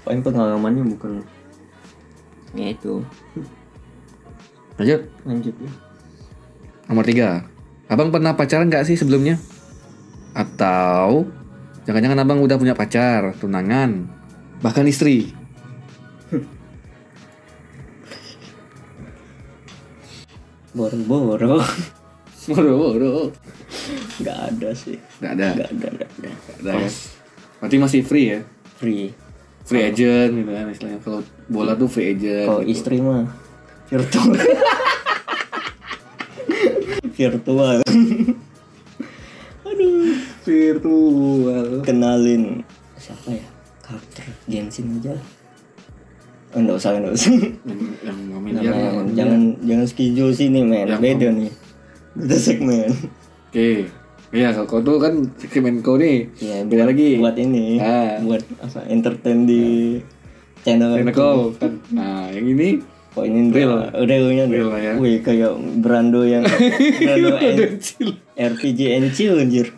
paling 0.00 0.20
pengalamannya 0.20 0.84
bukan 0.88 1.20
ya 2.52 2.72
itu 2.72 3.04
Lanjut. 4.76 5.00
lanjut 5.22 5.54
ya 5.60 5.72
Nomor 6.88 7.06
tiga. 7.06 7.46
Abang 7.86 8.10
pernah 8.10 8.34
pacaran 8.34 8.66
nggak 8.66 8.82
sih 8.82 8.98
sebelumnya? 8.98 9.38
Atau 10.34 11.30
jangan-jangan 11.86 12.18
abang 12.18 12.42
udah 12.42 12.58
punya 12.58 12.74
pacar, 12.74 13.30
tunangan, 13.38 14.10
bahkan 14.58 14.82
istri? 14.86 15.30
boro-boro 20.74 21.62
Boro-boro. 22.48 23.30
nggak 24.20 24.38
ada 24.50 24.70
sih 24.72 24.96
Nggak 25.22 25.32
ada. 25.36 25.46
nggak 25.54 25.70
ada 25.70 25.86
nggak 25.90 26.08
ada 26.10 26.28
Nggak 26.58 26.66
ada 26.66 26.72
ya. 26.80 26.90
Berarti 27.60 27.76
masih 27.78 28.00
free 28.02 28.26
ya? 28.28 28.40
free 28.80 29.12
Free 29.70 29.86
agent 29.86 30.30
gitu 30.34 30.50
kan 30.50 30.66
istilahnya. 30.66 30.98
Kalau 30.98 31.20
bola 31.46 31.78
tuh 31.78 31.86
free 31.86 32.10
agent. 32.10 32.50
kalau 32.50 32.62
gitu. 32.66 32.74
istri 32.74 32.98
mah 32.98 33.30
virtual 33.86 34.34
virtual 37.18 37.78
aduh 39.66 40.14
virtual. 40.46 41.66
kenalin 41.82 42.62
siapa 42.94 43.34
ya 43.34 43.46
karakter 43.82 44.26
Genshin 44.46 44.98
aja 44.98 45.18
lah. 45.18 45.26
Oh, 46.50 46.58
enggak 46.58 46.82
usah, 46.82 46.98
enggak 46.98 47.14
usah. 47.14 47.30
Yang, 47.30 47.82
yang 48.02 48.18
ngamen 48.26 48.50
Jangan, 48.50 48.66
jangan, 48.66 49.06
jangan, 49.14 49.40
jangan 49.62 49.86
skijo 49.86 50.34
sini, 50.34 50.66
men. 50.66 50.90
Beda 50.98 51.30
nih. 51.30 51.54
Beda 52.18 52.36
segmen. 52.42 52.90
Oke. 53.46 53.86
Iya, 54.30 54.54
kalau 54.54 54.82
tuh 54.86 54.96
kan 55.02 55.14
kau 55.82 55.98
nih. 55.98 56.30
Ya, 56.38 56.62
beda 56.62 56.86
buat, 56.86 56.90
lagi. 56.94 57.10
Buat 57.18 57.36
ini. 57.38 57.66
Ah. 57.82 58.22
Buat 58.22 58.42
apa? 58.62 58.80
Entertain 58.86 59.38
di 59.42 59.62
channel. 60.62 60.94
Segmen 60.94 61.14
kau 61.14 61.50
kan. 61.58 61.82
Nah, 61.90 62.30
yang 62.30 62.46
ini 62.46 62.78
Kok 63.10 63.26
ini 63.26 63.50
Real. 63.50 63.90
realnya 64.06 64.46
Real 64.46 64.70
lah 64.70 64.78
ya. 64.78 64.94
Wih, 64.94 65.18
kayak 65.18 65.50
Brando 65.82 66.22
yang 66.22 66.46
Brando 67.02 67.42
RPG 68.38 68.80
and 68.94 69.10
chill 69.10 69.34
anjir. 69.34 69.74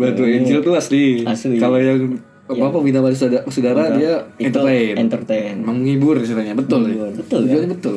Batu 0.00 0.24
Angel 0.24 0.64
tuh 0.64 0.72
asli. 0.72 1.28
Asli. 1.28 1.60
Kalau 1.60 1.76
yang 1.76 2.16
apa 2.50 2.66
pembina 2.72 2.98
balik 2.98 3.20
saudara, 3.20 3.44
saudara 3.46 3.94
dia 3.94 4.26
entertain. 4.40 4.96
entertain. 4.96 5.54
menghibur 5.62 6.18
istilahnya 6.18 6.56
betul 6.56 6.82
ya. 6.88 6.98
Menghibur, 6.98 7.10
betul, 7.20 7.38
Tujuannya 7.46 7.68
betul. 7.68 7.96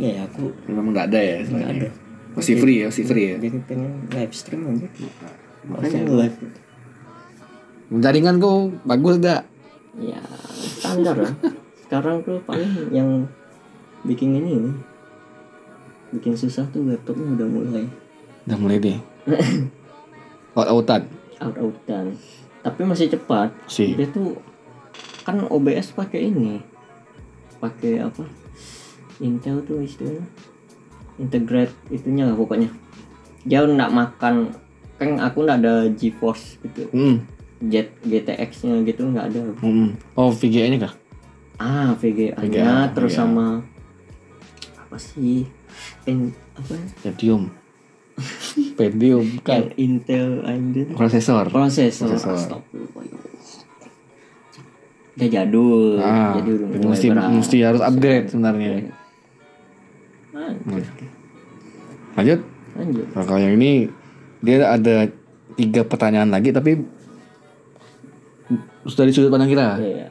Ya, 0.00 0.24
aku 0.24 0.50
Memang 0.66 0.96
nggak 0.96 1.06
ada 1.12 1.20
ya 1.20 1.36
istilahnya. 1.44 1.68
ada. 1.68 1.88
Masih 2.32 2.54
free 2.56 2.80
ya, 2.80 2.86
masih 2.88 3.04
free 3.04 3.26
ya. 3.32 3.36
jadi 3.36 3.58
pengen 3.68 4.08
live 4.08 4.32
stream 4.32 4.62
aja. 4.72 4.88
Makanya 5.68 6.00
live. 6.08 6.36
Jaringan 7.92 8.40
kau 8.40 8.72
bagus 8.88 9.20
gak? 9.20 9.44
Ya, 10.00 10.20
standar 10.80 11.16
lah. 11.20 11.34
Sekarang 11.84 12.24
tuh 12.24 12.40
paling 12.48 12.88
yang 12.88 13.28
bikin 14.08 14.32
ini 14.40 14.64
nih. 14.64 14.76
Bikin 16.16 16.36
susah 16.36 16.64
tuh 16.72 16.88
laptopnya 16.88 17.36
udah 17.36 17.48
mulai 17.48 17.84
Udah 18.48 18.58
mulai 18.58 18.78
deh. 18.80 18.98
Out-outan. 20.58 21.08
out-outan. 21.40 22.16
Tapi 22.62 22.80
masih 22.86 23.10
cepat. 23.10 23.50
Si. 23.66 23.94
Dia 23.94 24.06
tuh 24.10 24.38
kan 25.22 25.42
OBS 25.46 25.94
pakai 25.94 26.28
ini. 26.30 26.60
Pakai 27.62 28.02
apa? 28.02 28.26
Intel 29.22 29.62
tuh 29.62 29.82
istilahnya. 29.82 30.26
Integrate 31.18 31.74
itunya 31.88 32.24
lah 32.28 32.36
pokoknya. 32.36 32.68
Dia 33.42 33.64
nggak 33.64 33.90
makan 33.92 34.34
kan 34.96 35.08
aku 35.18 35.42
nggak 35.42 35.58
ada 35.64 35.74
GeForce 35.90 36.62
gitu. 36.62 36.86
Hmm. 36.94 37.26
Jet 37.62 37.94
GTX-nya 38.02 38.82
gitu 38.86 39.02
nggak 39.06 39.26
ada. 39.30 39.40
hmm. 39.62 40.18
Oh, 40.18 40.30
VGA-nya 40.30 40.88
kah? 40.88 40.94
Ah, 41.58 41.94
VGA-nya 41.94 42.42
VGA, 42.42 42.94
terus 42.94 43.14
VGA. 43.14 43.20
sama 43.22 43.46
apa 44.78 44.96
sih? 44.98 45.46
In, 46.06 46.34
apa? 46.54 46.74
Pentium. 47.02 47.48
Pentium 48.78 49.26
kan. 49.40 49.70
Intel 49.78 50.42
AMD 50.42 50.92
Prosesor. 50.98 51.48
prosesor. 51.48 52.12
Prosesor. 52.12 52.60
Ya. 52.60 53.18
Dia 55.12 55.28
jadul, 55.28 56.00
Ah, 56.00 56.40
jadi 56.40 56.56
udah 56.56 56.66
mulai 56.72 56.88
mesti 56.88 57.06
mesti 57.12 57.56
harus 57.60 57.84
upgrade 57.84 58.32
sebenarnya. 58.32 58.96
Lanjut, 60.42 60.84
Lanjut. 62.16 62.40
lanjut. 62.76 63.06
Nah, 63.14 63.24
kalau 63.24 63.40
yang 63.40 63.54
ini 63.56 63.88
dia 64.42 64.66
ada 64.66 65.06
tiga 65.54 65.86
pertanyaan 65.86 66.32
lagi 66.32 66.50
tapi 66.50 66.82
dari 68.82 69.12
sudut 69.14 69.30
pandang 69.30 69.50
kita. 69.50 69.78
Iya. 69.78 70.08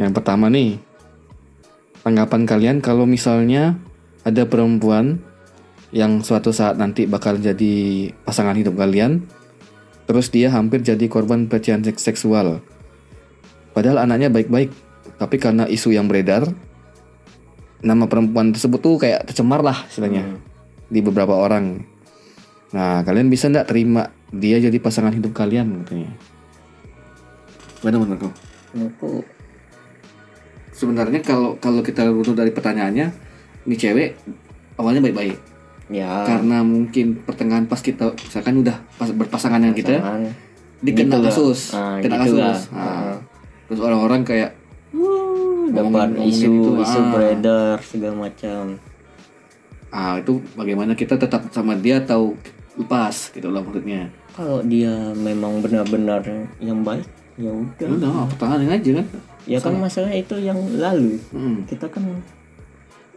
Yang 0.00 0.12
pertama 0.16 0.48
nih, 0.48 0.80
tanggapan 2.00 2.42
kalian 2.48 2.76
kalau 2.80 3.04
misalnya 3.04 3.76
ada 4.24 4.48
perempuan 4.48 5.20
yang 5.92 6.24
suatu 6.24 6.54
saat 6.54 6.80
nanti 6.80 7.04
bakal 7.04 7.36
jadi 7.36 8.08
pasangan 8.24 8.56
hidup 8.56 8.78
kalian, 8.78 9.26
terus 10.08 10.32
dia 10.32 10.48
hampir 10.48 10.80
jadi 10.80 11.04
korban 11.10 11.50
pelecehan 11.50 11.84
seks- 11.84 12.06
seksual. 12.06 12.64
Padahal 13.76 14.02
anaknya 14.08 14.32
baik-baik, 14.32 14.72
tapi 15.20 15.36
karena 15.36 15.68
isu 15.68 15.92
yang 15.92 16.08
beredar, 16.08 16.48
nama 17.80 18.04
perempuan 18.04 18.52
tersebut 18.52 18.78
tuh 18.78 18.96
kayak 18.96 19.24
tercemar 19.24 19.60
lah 19.60 19.84
istilahnya 19.86 20.24
Hmm. 20.24 20.38
di 20.86 21.00
beberapa 21.00 21.32
orang. 21.32 21.80
Nah, 22.70 23.02
kalian 23.02 23.26
bisa 23.26 23.46
nggak 23.46 23.66
terima 23.66 24.06
dia 24.30 24.56
jadi 24.56 24.76
pasangan 24.76 25.10
hidup 25.10 25.32
kalian 25.32 25.82
katanya? 25.82 26.12
Mana 27.80 27.96
menurut 27.96 28.20
kau? 28.20 28.32
Aku 28.70 29.24
sebenarnya 30.70 31.20
kalau 31.20 31.56
kalau 31.56 31.80
kita 31.80 32.06
runut 32.06 32.32
dari 32.32 32.50
pertanyaannya 32.50 33.06
ini 33.64 33.74
cewek 33.74 34.16
awalnya 34.76 35.02
baik-baik 35.02 35.36
ya 35.90 36.22
karena 36.24 36.62
mungkin 36.62 37.18
pertengahan 37.18 37.66
pas 37.66 37.82
kita 37.82 38.14
misalkan 38.14 38.62
udah 38.62 38.78
pas 38.94 39.10
berpasangan 39.10 39.58
dengan 39.58 39.74
kita 39.74 39.98
pasangan. 39.98 40.22
dikena 40.80 41.16
Gitu 41.18 41.26
kasus 41.26 41.60
Ah, 41.74 41.98
kena 41.98 42.16
gitu 42.16 42.16
kasus 42.30 42.38
lah. 42.38 42.58
Nah, 42.70 42.86
Ah. 42.86 43.16
terus 43.66 43.80
orang-orang 43.82 44.22
kayak 44.22 44.50
dapat 45.72 46.08
isu 46.26 46.50
itu, 46.50 46.70
isu 46.82 46.98
ah. 47.00 47.06
beredar 47.14 47.76
segala 47.82 48.14
macam. 48.28 48.78
ah 49.90 50.14
itu 50.22 50.38
bagaimana 50.54 50.94
kita 50.94 51.18
tetap 51.18 51.50
sama 51.50 51.74
dia 51.74 51.98
atau 51.98 52.38
lepas 52.78 53.34
gitu 53.34 53.50
lah 53.50 53.58
maksudnya 53.58 54.06
Kalau 54.38 54.62
dia 54.62 55.10
memang 55.18 55.58
benar-benar 55.58 56.22
yang 56.62 56.86
baik, 56.86 57.02
ya 57.34 57.50
ya 57.50 57.52
udah. 57.52 57.88
udah 57.98 58.10
pertahanin 58.30 58.70
aja 58.70 59.02
kan 59.02 59.06
Ya 59.48 59.58
kan 59.58 59.74
masalah 59.80 60.12
itu 60.12 60.36
yang 60.36 60.58
lalu. 60.76 61.16
Hmm. 61.32 61.64
Kita 61.64 61.88
kan 61.88 62.04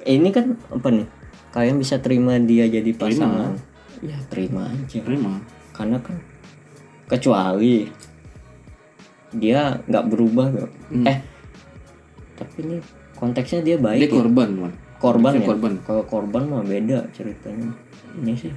eh, 0.07 0.15
ini 0.15 0.31
kan 0.31 0.55
apa 0.71 0.87
nih? 0.87 1.07
Kalian 1.51 1.77
bisa 1.77 1.99
terima 1.99 2.39
dia 2.39 2.65
jadi 2.65 2.89
pasangan. 2.95 3.59
Ya 3.99 4.17
terima 4.31 4.65
aja. 4.71 4.99
terima 5.03 5.43
Karena 5.75 5.99
kan 5.99 6.17
kecuali 7.11 7.91
dia 9.35 9.83
nggak 9.83 10.05
berubah. 10.07 10.47
Hmm. 10.89 11.05
Eh 11.05 11.17
tapi 12.33 12.57
ini 12.61 12.77
konteksnya 13.13 13.61
dia 13.61 13.77
baik 13.77 13.99
dia 13.99 14.07
ya. 14.07 14.15
korban 14.15 14.49
man 14.51 14.73
korban 14.97 15.31
Dia 15.31 15.39
ya? 15.39 15.47
korban. 15.47 15.71
Kalau 15.79 16.03
korban 16.03 16.43
mah 16.45 16.63
beda 16.63 17.11
ceritanya. 17.11 17.69
Ini 18.15 18.33
sih. 18.33 18.53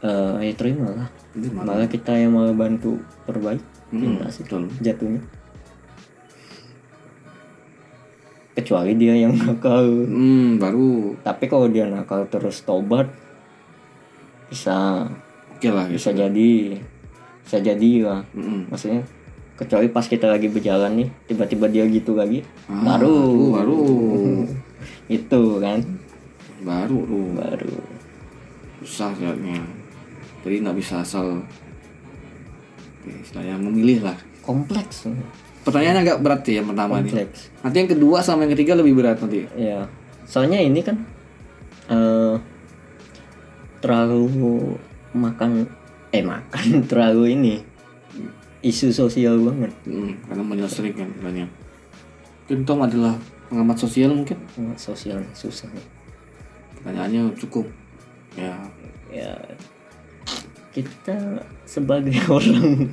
Eh 0.00 0.34
ya 0.40 0.52
terima 0.52 0.86
lah. 0.88 1.08
Malah- 1.34 1.64
malah 1.76 1.88
kita 1.88 2.12
yang 2.12 2.30
malah 2.32 2.52
bantu 2.52 2.96
perbaik 3.24 3.58
Hmm, 3.88 4.00
gimana 4.00 4.26
sih? 4.28 4.42
betul. 4.42 4.70
Jatuhnya. 4.78 5.18
Kecuali 8.54 8.94
dia 8.94 9.14
yang 9.16 9.34
nakal. 9.40 9.82
Hmm 10.06 10.56
baru. 10.56 11.18
Tapi 11.20 11.44
kalau 11.44 11.66
dia 11.66 11.84
nakal 11.84 12.26
terus 12.26 12.62
tobat 12.62 13.10
bisa 14.44 15.08
oke 15.50 15.68
lah 15.68 15.84
gitu. 15.84 15.98
bisa 15.98 16.10
jadi 16.12 16.50
bisa 17.42 17.58
jadi 17.58 17.90
lah. 18.00 18.20
Mm-mm. 18.30 18.70
maksudnya 18.70 19.02
kecuali 19.54 19.86
pas 19.86 20.02
kita 20.02 20.26
lagi 20.26 20.46
berjalan 20.46 20.98
nih 20.98 21.08
tiba-tiba 21.24 21.66
dia 21.66 21.86
gitu 21.86 22.14
lagi 22.14 22.42
Ah, 22.66 22.98
baru. 22.98 23.54
baru 23.54 23.80
itu 25.18 25.42
kan. 25.58 25.80
Baru 26.60 26.98
tuh 27.04 27.26
baru. 27.36 27.76
Susah 28.80 29.12
kayaknya. 29.14 29.60
Jadi 30.42 30.54
nggak 30.60 30.76
bisa 30.76 31.00
asal. 31.00 31.40
Ya, 33.04 33.14
istilahnya 33.20 33.54
memilih 33.60 34.00
lah. 34.02 34.16
Kompleks. 34.40 35.06
Pertanyaannya 35.64 36.02
agak 36.02 36.18
berat 36.20 36.40
sih 36.44 36.56
yang 36.56 36.68
pertama 36.68 37.00
nih 37.00 37.08
kompleks. 37.08 37.48
Nanti 37.60 37.76
yang 37.78 37.90
kedua 37.90 38.18
sama 38.20 38.44
yang 38.44 38.52
ketiga 38.52 38.76
lebih 38.76 38.96
berat 38.96 39.20
nanti. 39.20 39.44
Ya 39.56 39.88
soalnya 40.24 40.56
ini 40.56 40.80
kan 40.80 40.96
eh 41.84 42.36
terlalu 43.78 44.72
makan 45.12 45.68
eh 46.10 46.24
makan 46.24 46.64
terlalu 46.90 47.36
ini 47.36 47.54
isu 48.64 48.88
sosial 48.96 49.36
banget. 49.44 49.72
Mm, 49.84 50.24
karena 50.24 50.42
menyelesaikan 50.42 51.08
banyak. 51.20 51.48
Mungkin 52.44 52.60
Tom 52.64 52.80
adalah 52.80 53.14
pengamat 53.52 53.76
sosial 53.76 54.16
mungkin? 54.16 54.40
Wah, 54.56 54.76
sosial 54.80 55.20
susah. 55.36 55.68
Pertanyaannya 56.80 57.36
cukup. 57.36 57.68
Ya. 58.40 58.56
Ya. 59.12 59.36
Kita 60.72 61.44
sebagai 61.68 62.16
orang 62.36 62.88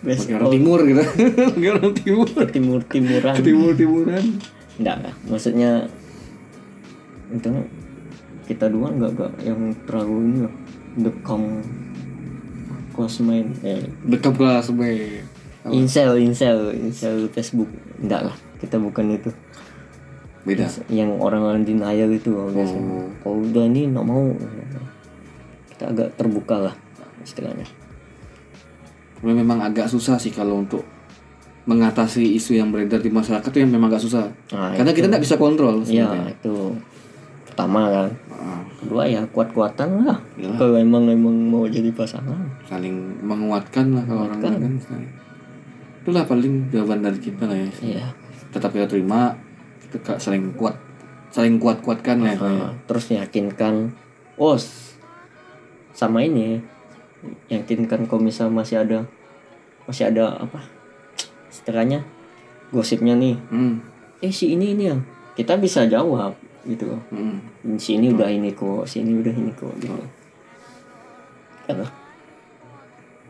best 0.00 0.24
sebagai 0.24 0.40
orang 0.40 0.52
timur 0.56 0.78
gitu. 0.88 1.02
Sebagai 1.04 1.70
orang 1.76 1.92
timur. 1.92 2.26
Timur 2.48 2.80
timuran 2.88 3.34
timur 3.44 3.72
timuran 3.76 4.24
enggak. 4.80 4.96
Lah 5.04 5.14
maksudnya 5.28 5.84
itu 7.28 7.52
kita 8.48 8.72
dua 8.72 8.88
enggak 8.88 9.10
enggak. 9.16 9.32
Yang 9.44 9.60
terlalu 9.84 10.16
ini 10.24 10.38
loh. 10.48 10.54
Dekam 10.90 11.42
kelas 13.00 13.24
main. 13.24 13.48
Eh, 13.64 13.80
dekat 14.04 14.36
kelas 14.36 14.68
be 14.76 15.24
incel 15.72 16.20
incel 16.20 16.76
incel 16.76 17.24
Facebook. 17.32 17.72
Enggak 17.96 18.28
lah 18.28 18.36
kita 18.60 18.76
bukan 18.76 19.16
itu. 19.16 19.32
Beda. 20.44 20.68
Yang 20.92 21.16
orang-orang 21.20 21.64
denial 21.64 22.12
itu 22.12 22.32
biasanya 22.32 23.08
kalau 23.24 23.40
udah 23.40 23.64
ini 23.64 23.88
nggak 23.88 24.04
mau. 24.04 24.28
Kita 25.72 25.84
agak 25.96 26.08
terbuka 26.20 26.68
lah 26.68 26.74
istilahnya. 27.24 27.64
Memang 29.20 29.60
agak 29.60 29.88
susah 29.88 30.16
sih 30.16 30.32
kalau 30.32 30.64
untuk 30.64 30.80
mengatasi 31.68 32.24
isu 32.40 32.56
yang 32.56 32.72
beredar 32.72 33.04
di 33.04 33.12
masyarakat 33.12 33.44
itu 33.52 33.60
yang 33.60 33.68
memang 33.68 33.92
agak 33.92 34.00
susah. 34.00 34.32
Nah, 34.56 34.72
karena 34.72 34.92
kita 34.96 35.06
nggak 35.12 35.22
bisa 35.22 35.36
kontrol 35.36 35.84
Iya 35.84 36.08
sebenarnya. 36.08 36.32
itu 36.32 36.54
pertama 37.44 37.80
kan. 37.92 38.08
Ah, 38.32 38.59
kedua 38.80 39.04
ya 39.04 39.22
kuat-kuatan 39.28 40.08
lah. 40.08 40.18
Iyalah. 40.40 40.56
kalau 40.56 40.76
emang 40.80 41.04
emang 41.06 41.36
mau 41.36 41.68
jadi 41.68 41.92
pasangan. 41.92 42.48
Saling 42.64 43.20
menguatkan 43.20 43.92
lah 43.92 44.02
kalau 44.08 44.26
orang 44.26 44.40
kan 44.40 44.72
itulah 46.00 46.24
paling 46.24 46.72
jawaban 46.72 47.04
dari 47.04 47.20
kita 47.20 47.44
lah 47.44 47.56
ya. 47.56 47.70
Iya. 47.84 48.06
Tetap 48.50 48.72
kita 48.72 48.88
terima 48.88 49.36
kita 49.84 50.16
saling 50.16 50.56
kuat 50.56 50.74
saling 51.30 51.60
kuat 51.60 51.84
kuatkan 51.84 52.24
lah 52.24 52.34
ya. 52.34 52.40
Nah, 52.40 52.72
terus 52.88 53.12
yakinkan 53.12 53.92
oh 54.40 54.56
sama 55.92 56.24
ini 56.24 56.64
yakinkan 57.52 58.08
kalau 58.08 58.24
misal 58.24 58.48
masih 58.48 58.80
ada 58.80 59.04
masih 59.84 60.08
ada 60.08 60.40
apa 60.40 60.64
istilahnya 61.52 62.02
gosipnya 62.72 63.12
nih. 63.14 63.36
Hmm. 63.52 63.84
eh 64.20 64.32
si 64.32 64.52
ini 64.52 64.76
ini 64.76 64.84
yang 64.92 65.00
kita 65.36 65.56
bisa 65.56 65.88
jawab 65.88 66.36
gitu. 66.64 66.84
Loh 66.86 67.00
Hmm. 67.08 67.40
si 67.76 67.96
ini 67.96 68.10
udah 68.10 68.26
ini 68.26 68.50
kok 68.50 68.84
si 68.84 69.00
ini 69.00 69.16
udah 69.16 69.30
ini 69.30 69.52
kok 69.52 69.72
gitu. 69.76 69.94
Karena 71.64 71.86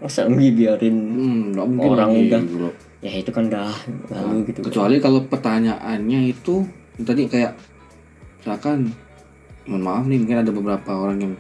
masa 0.01 0.25
biarin 0.27 0.97
Hmm, 0.97 1.53
Orang 1.77 2.11
lagi, 2.11 2.27
udah. 2.27 2.41
bro. 2.43 2.71
ya 3.01 3.13
itu 3.15 3.29
kan 3.29 3.49
dah 3.49 3.73
lalu 4.11 4.45
gitu. 4.47 4.61
kecuali 4.63 4.97
kalau 4.97 5.25
pertanyaannya 5.25 6.21
itu 6.27 6.65
tadi 7.01 7.25
kayak 7.27 7.57
misalkan 8.37 8.93
mohon 9.65 9.81
maaf 9.81 10.05
nih 10.05 10.17
mungkin 10.17 10.39
ada 10.39 10.51
beberapa 10.51 10.91
orang 10.95 11.19
yang 11.19 11.35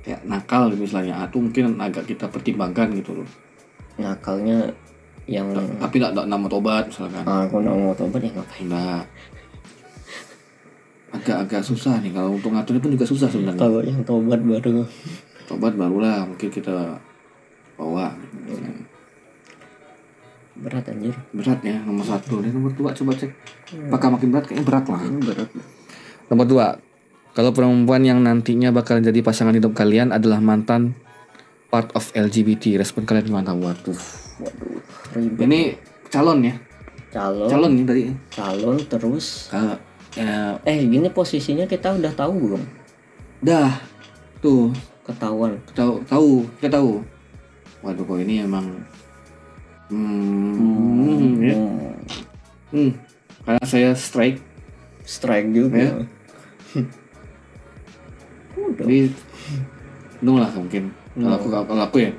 kayak 0.00 0.22
nakal 0.22 0.70
misalnya. 0.72 1.18
Atau 1.20 1.38
mungkin 1.40 1.74
agak 1.76 2.06
kita 2.06 2.26
pertimbangkan 2.26 2.90
gitu 2.92 3.18
loh. 3.18 3.28
Nakalnya 3.96 4.70
yang 5.24 5.54
tapi 5.78 6.02
nggak 6.02 6.26
nama 6.26 6.46
tobat 6.46 6.86
misalkan. 6.86 7.22
Ah, 7.22 7.46
aku 7.46 7.58
nggak 7.58 7.76
mau 7.76 7.94
tobat 7.94 8.18
ya 8.20 8.30
ngapain? 8.32 8.66
Nggak 8.66 9.02
agak-agak 11.12 11.62
susah 11.62 12.00
nih 12.00 12.12
kalau 12.16 12.34
untuk 12.34 12.50
ngaturnya 12.56 12.80
pun 12.80 12.92
juga 12.96 13.06
susah 13.06 13.28
sebenarnya. 13.28 13.60
Kalau 13.60 13.80
yang 13.84 14.00
tobat 14.02 14.40
baru. 14.40 14.88
Tobat 15.44 15.72
barulah 15.76 16.24
mungkin 16.24 16.48
kita 16.48 16.96
bawa. 17.76 18.16
Berat 20.56 20.84
anjir. 20.88 21.14
Berat 21.36 21.60
ya 21.60 21.76
nomor 21.84 22.04
satu. 22.08 22.40
Dan 22.40 22.56
nomor 22.56 22.72
dua 22.72 22.96
coba 22.96 23.12
cek. 23.16 23.30
Apakah 23.92 24.16
makin 24.16 24.28
berat? 24.32 24.44
Kayaknya 24.48 24.64
berat 24.64 24.84
lah. 24.88 25.00
Ini 25.04 25.20
berat. 25.20 25.48
Nomor 26.32 26.46
dua. 26.48 26.66
Kalau 27.32 27.52
perempuan 27.52 28.04
yang 28.04 28.20
nantinya 28.20 28.72
bakal 28.72 29.00
jadi 29.00 29.24
pasangan 29.24 29.56
hidup 29.56 29.72
kalian 29.72 30.12
adalah 30.12 30.40
mantan 30.40 30.96
part 31.72 31.88
of 31.96 32.12
LGBT 32.12 32.76
respon 32.76 33.08
kalian 33.08 33.32
gimana? 33.32 33.56
Waduh. 33.56 33.96
Waduh 34.40 34.72
ribet. 35.16 35.44
Ini 35.44 35.60
calon 36.08 36.38
ya? 36.44 36.54
Calon. 37.12 37.48
Calon 37.48 37.70
nih 37.76 37.84
tadi. 37.84 38.02
Calon 38.32 38.76
terus. 38.88 39.52
Kalau 39.52 39.76
ya, 40.16 40.60
eh 40.64 40.78
gini 40.84 41.08
posisinya 41.08 41.64
kita 41.64 41.96
udah 41.96 42.12
tahu 42.12 42.32
belum? 42.36 42.62
Dah 43.42 43.72
tuh. 44.42 44.72
Ketahuan. 45.02 45.58
Tahu 45.74 45.98
tahu 46.06 46.46
kita 46.62 46.78
tahu. 46.78 47.02
Waduh 47.82 48.06
kok 48.06 48.18
ini 48.22 48.46
emang 48.46 48.66
hmm, 49.90 51.42
ya. 51.42 51.56
Hmm, 51.58 51.90
hmm. 52.70 52.90
karena 53.42 53.64
saya 53.66 53.90
strike. 53.98 54.38
Strike 55.02 55.50
juga. 55.50 55.82
Ya. 55.82 55.92
udah 58.72 58.86
jadi 58.86 59.10
no 60.22 60.38
lah 60.38 60.50
mungkin. 60.54 60.94
Kalau 61.18 61.34
aku 61.34 61.48
kalau 61.50 61.82
aku 61.82 61.98
ya? 61.98 62.12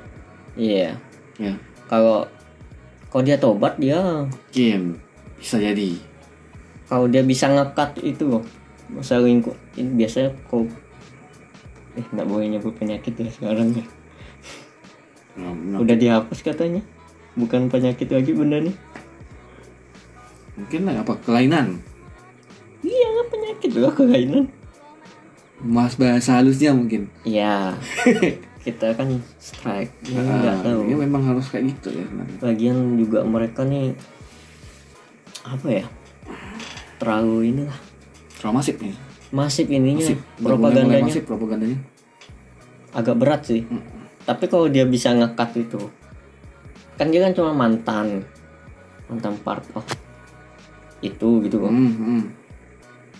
Iya. 0.54 0.90
Ya. 1.40 1.54
Kalau 1.88 2.28
kalau 3.08 3.22
dia 3.24 3.40
tobat 3.40 3.80
dia 3.80 4.28
mungkin 4.28 5.00
bisa 5.40 5.56
jadi 5.56 5.96
kalau 6.94 7.10
dia 7.10 7.20
bisa 7.20 7.50
ngekat 7.50 7.98
itu 8.00 8.22
loh 8.28 8.46
masa 8.86 9.18
lingkup 9.18 9.58
ini 9.74 9.90
biasanya 9.96 10.30
kok 10.46 10.70
eh 11.94 12.06
nggak 12.06 12.22
boleh 12.24 12.46
nyebut 12.48 12.70
penyakit 12.72 13.10
ya 13.12 13.26
sekarang 13.28 13.74
ya. 13.74 13.82
Nah, 15.34 15.50
nah, 15.50 15.78
udah 15.78 15.94
dihapus 15.94 16.42
katanya. 16.42 16.78
Bukan 17.34 17.66
penyakit 17.66 18.06
lagi 18.06 18.30
benda 18.30 18.62
nih. 18.62 18.74
Mungkin 20.54 20.86
lah 20.86 21.02
apa 21.02 21.18
kelainan? 21.18 21.82
Iya 22.80 23.08
penyakit 23.26 23.74
loh 23.74 23.90
kelainan. 23.90 24.46
Mas 25.58 25.98
bahasa 25.98 26.38
halusnya 26.38 26.70
mungkin. 26.70 27.10
Iya. 27.22 27.74
Kita 28.64 28.94
kan 28.94 29.10
strike 29.36 29.92
ya, 30.06 30.18
nggak 30.18 30.56
Ah, 30.56 30.62
tahu. 30.62 30.86
ini 30.86 30.94
memang 30.96 31.20
harus 31.26 31.50
kayak 31.50 31.74
gitu 31.74 31.94
ya. 31.94 32.06
Sebenarnya. 32.06 32.38
bagian 32.38 32.78
juga 32.96 33.20
mereka 33.22 33.60
nih 33.62 33.92
apa 35.44 35.68
ya 35.68 35.84
terlalu 37.04 37.52
inilah. 37.52 37.78
Terlalu 38.40 38.54
masif 38.56 38.76
nih. 38.80 38.96
Masif 39.28 39.66
ininya 39.68 40.00
masif. 40.00 40.18
Propagandanya. 40.40 41.04
masif 41.04 41.22
propagandanya. 41.28 41.78
Agak 42.96 43.20
berat 43.20 43.44
sih. 43.44 43.68
Tapi 44.24 44.44
kalau 44.48 44.72
dia 44.72 44.88
bisa 44.88 45.12
ngekat 45.12 45.68
itu 45.68 45.84
kan 46.94 47.10
dia 47.10 47.26
kan 47.26 47.34
cuma 47.34 47.50
mantan 47.50 48.22
mantan 49.10 49.34
part 49.42 49.66
of 49.74 49.84
itu 51.02 51.42
gitu 51.44 51.56
kok. 51.60 51.68
Hmm, 51.68 51.92
hmm. 51.92 52.22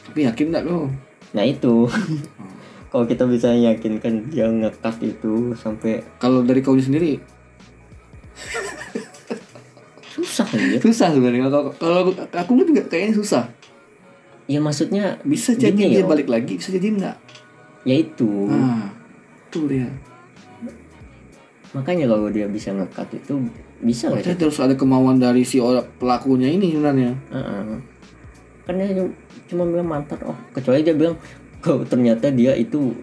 tapi 0.08 0.18
yakin 0.24 0.46
nggak 0.54 0.64
lo 0.64 0.88
nah 1.34 1.42
itu. 1.42 1.90
Kalau 2.94 3.10
kita 3.10 3.26
bisa 3.26 3.50
yakinkan 3.50 4.30
dia 4.30 4.46
ngekat 4.46 5.02
itu 5.02 5.50
sampai 5.58 6.06
kalau 6.22 6.46
dari 6.46 6.62
kau 6.62 6.78
sendiri? 6.78 7.18
Susah 10.14 10.46
aja 10.46 10.78
susah 10.78 11.10
sebenarnya. 11.10 11.50
Kalau 11.50 12.14
aku 12.14 12.54
juga 12.62 12.86
kayaknya 12.86 13.18
susah 13.18 13.50
ya 14.44 14.58
maksudnya 14.58 15.16
bisa 15.22 15.52
jadi 15.54 15.72
dia 15.72 16.00
yo. 16.00 16.06
balik 16.06 16.26
lagi 16.26 16.56
bisa 16.56 16.68
jadi 16.68 16.88
enggak 16.90 17.16
ya 17.82 17.94
itu 17.96 18.48
ah 18.48 18.92
tuh 19.48 19.64
dia 19.66 19.88
makanya 21.70 22.06
kalau 22.06 22.28
dia 22.28 22.46
bisa 22.46 22.70
ngekat 22.70 23.08
itu 23.16 23.34
bisa 23.80 24.06
nggak 24.06 24.22
Berarti 24.22 24.38
terus 24.38 24.58
ada 24.58 24.74
kemauan 24.74 25.18
dari 25.18 25.42
si 25.42 25.58
orang 25.58 25.84
pelakunya 25.98 26.46
ini 26.46 26.70
sebenarnya. 26.70 27.12
Heeh. 27.28 27.62
kan 28.64 28.74
dia 28.74 28.88
cuma- 29.44 29.68
bilang 29.68 29.84
mantan 29.86 30.16
oh 30.24 30.38
kecuali 30.50 30.80
dia 30.80 30.94
bilang 30.94 31.18
kok 31.58 31.84
ternyata 31.84 32.30
dia 32.30 32.54
itu 32.54 32.96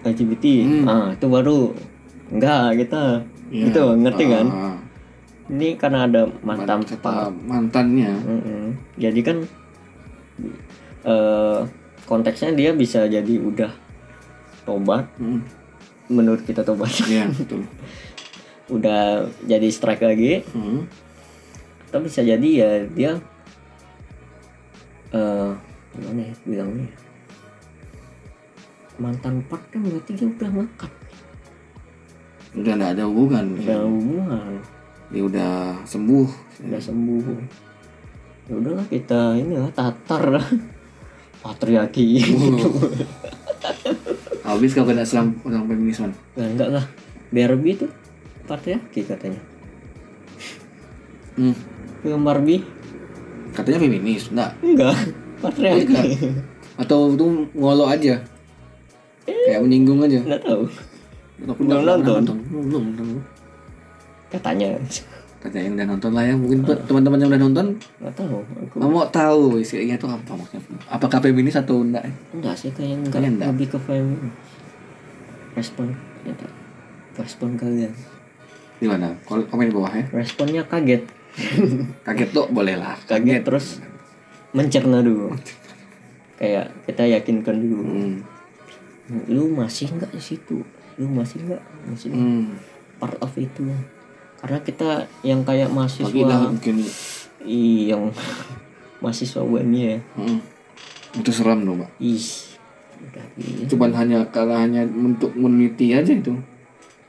LGBT 0.00 0.44
Hmm. 0.64 0.84
ah 0.86 1.08
itu 1.12 1.26
baru 1.26 1.76
enggak 2.28 2.78
kita 2.78 3.02
Iya. 3.52 3.68
gitu 3.68 3.82
ngerti 3.94 4.24
kan 4.26 4.46
Ah, 4.48 4.76
ini 5.50 5.76
karena 5.76 6.08
ada 6.08 6.24
mantan 6.40 6.80
mantannya. 7.44 8.10
Mm-mm. 8.16 8.64
jadi 8.96 9.20
kan 9.20 9.36
eh 11.02 11.60
konteksnya 12.04 12.52
dia 12.52 12.70
bisa 12.72 13.04
jadi 13.04 13.34
udah 13.38 13.72
tobat 14.62 15.06
Hmm. 15.16 15.42
menurut 16.06 16.42
kita 16.42 16.60
tobat 16.60 16.90
Iya, 17.02 17.26
betul. 17.34 17.66
udah 18.68 19.02
jadi 19.42 19.68
strike 19.68 20.00
lagi 20.00 20.42
Hmm. 20.48 20.86
atau 21.86 22.00
bisa 22.00 22.20
jadi 22.20 22.48
ya 22.48 22.70
dia 22.88 23.12
eh 25.10 25.50
gimana 25.92 26.20
ya 26.22 26.34
bilangnya 26.42 26.88
mantan 28.94 29.42
part 29.44 29.60
kan 29.68 29.82
berarti 29.82 30.12
dia 30.14 30.26
udah 30.26 30.50
ngangkat 30.50 30.92
Udah 32.52 32.72
enggak 32.74 32.92
ada 32.92 33.04
hubungan. 33.04 33.44
udah 33.56 33.80
hubungan 33.82 34.52
Dia 35.08 35.22
udah 35.22 35.52
sembuh. 35.82 36.28
udah 36.62 36.80
sembuh 36.80 37.24
ya 38.42 38.54
udahlah 38.54 38.86
kita 38.86 39.38
ini 39.38 39.54
lah 39.54 39.70
tatar 39.70 40.22
lah 40.30 40.46
patriarki 41.42 42.06
Habis 44.42 44.74
kalau 44.74 44.90
kena 44.90 45.06
selang 45.06 45.38
orang 45.46 45.64
feminis 45.64 46.02
man. 46.02 46.12
Nah, 46.34 46.46
enggak 46.50 46.68
lah 46.68 46.84
Barbie 47.30 47.74
itu 47.74 47.86
patriarki 48.44 49.00
katanya 49.02 49.40
Hmm. 51.32 51.56
film 52.02 52.22
Barbie 52.22 52.60
Katanya 53.52 53.78
feminis, 53.80 54.28
enggak? 54.28 54.52
enggak 54.60 54.96
patriarki. 55.40 56.28
Atau 56.76 57.12
itu 57.12 57.26
ngolo 57.52 57.84
aja. 57.84 58.20
Kayak 59.24 59.60
menyinggung 59.60 60.00
aja. 60.02 60.20
enggak 60.20 60.42
tahu 60.42 60.64
Belum 61.40 61.82
nonton? 61.96 62.36
Belum, 62.50 62.84
belum. 62.92 63.20
katanya 64.28 64.72
Katanya 65.42 65.64
yang 65.64 65.74
udah 65.74 65.86
nonton 65.88 66.10
lah 66.12 66.22
ya. 66.22 66.34
Mungkin 66.34 66.58
teman-teman 66.86 67.18
yang 67.18 67.28
udah 67.28 67.42
nonton 67.42 67.66
enggak 67.98 68.14
tahu 68.14 68.36
aku 68.62 68.76
mau 68.80 69.02
tahu 69.04 69.58
isinya 69.58 69.92
itu 69.92 70.06
apa 70.06 70.30
maksudnya. 70.30 70.62
Apakah 70.86 71.18
feminis 71.18 71.56
atau 71.56 71.82
enggak? 71.82 72.06
enggak 72.30 72.54
sih 72.54 72.70
kayaknya 72.70 72.96
enggak, 73.02 73.20
enggak. 73.26 73.48
lebih 73.50 73.66
ke 73.68 73.78
femi 73.80 74.16
respon 75.52 75.92
ternyata 76.16 76.46
respon 77.14 77.50
kalian 77.54 77.92
Gimana? 78.78 79.14
Komen 79.24 79.66
di 79.66 79.74
bawah 79.74 79.90
ya. 79.90 80.04
responnya 80.10 80.62
kaget 80.64 81.02
Kaget 82.06 82.28
tuh 82.30 82.46
boleh 82.48 82.74
lah. 82.74 82.94
kaget 83.02 83.42
terus 83.42 83.82
mencerna 84.50 85.00
dulu 85.00 85.32
kayak 86.36 86.70
kita 86.84 87.02
yakinkan 87.10 87.56
dulu 87.58 87.82
Hmm. 89.02 89.26
lu 89.28 89.50
masih 89.50 89.90
enggak 89.90 90.08
di 90.08 90.22
situ 90.22 90.62
lu 90.94 91.06
masih 91.06 91.42
enggak 91.42 91.62
masih 91.84 92.08
Hmm. 92.08 92.54
part 92.96 93.18
of 93.18 93.34
itu 93.34 93.66
karena 94.42 94.58
kita 94.60 94.90
yang 95.22 95.40
kayak 95.42 95.70
mahasiswa 95.70 96.10
mungkin 96.42 96.82
Ih, 97.42 97.88
yang 97.88 98.10
mahasiswa 99.02 99.40
UMY 99.40 99.78
ya 99.80 99.98
hmm. 100.14 100.38
itu 101.16 101.30
seram 101.30 101.62
loh, 101.62 101.74
Mbak. 101.76 101.90
ih 101.98 102.26
gini. 103.34 103.66
Cuman 103.66 103.90
hanya 103.92 104.22
karena 104.28 104.62
hanya 104.62 104.82
untuk 104.86 105.34
meneliti 105.34 105.90
aja 105.90 106.10
itu. 106.10 106.34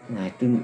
nah 0.10 0.26
itu 0.26 0.58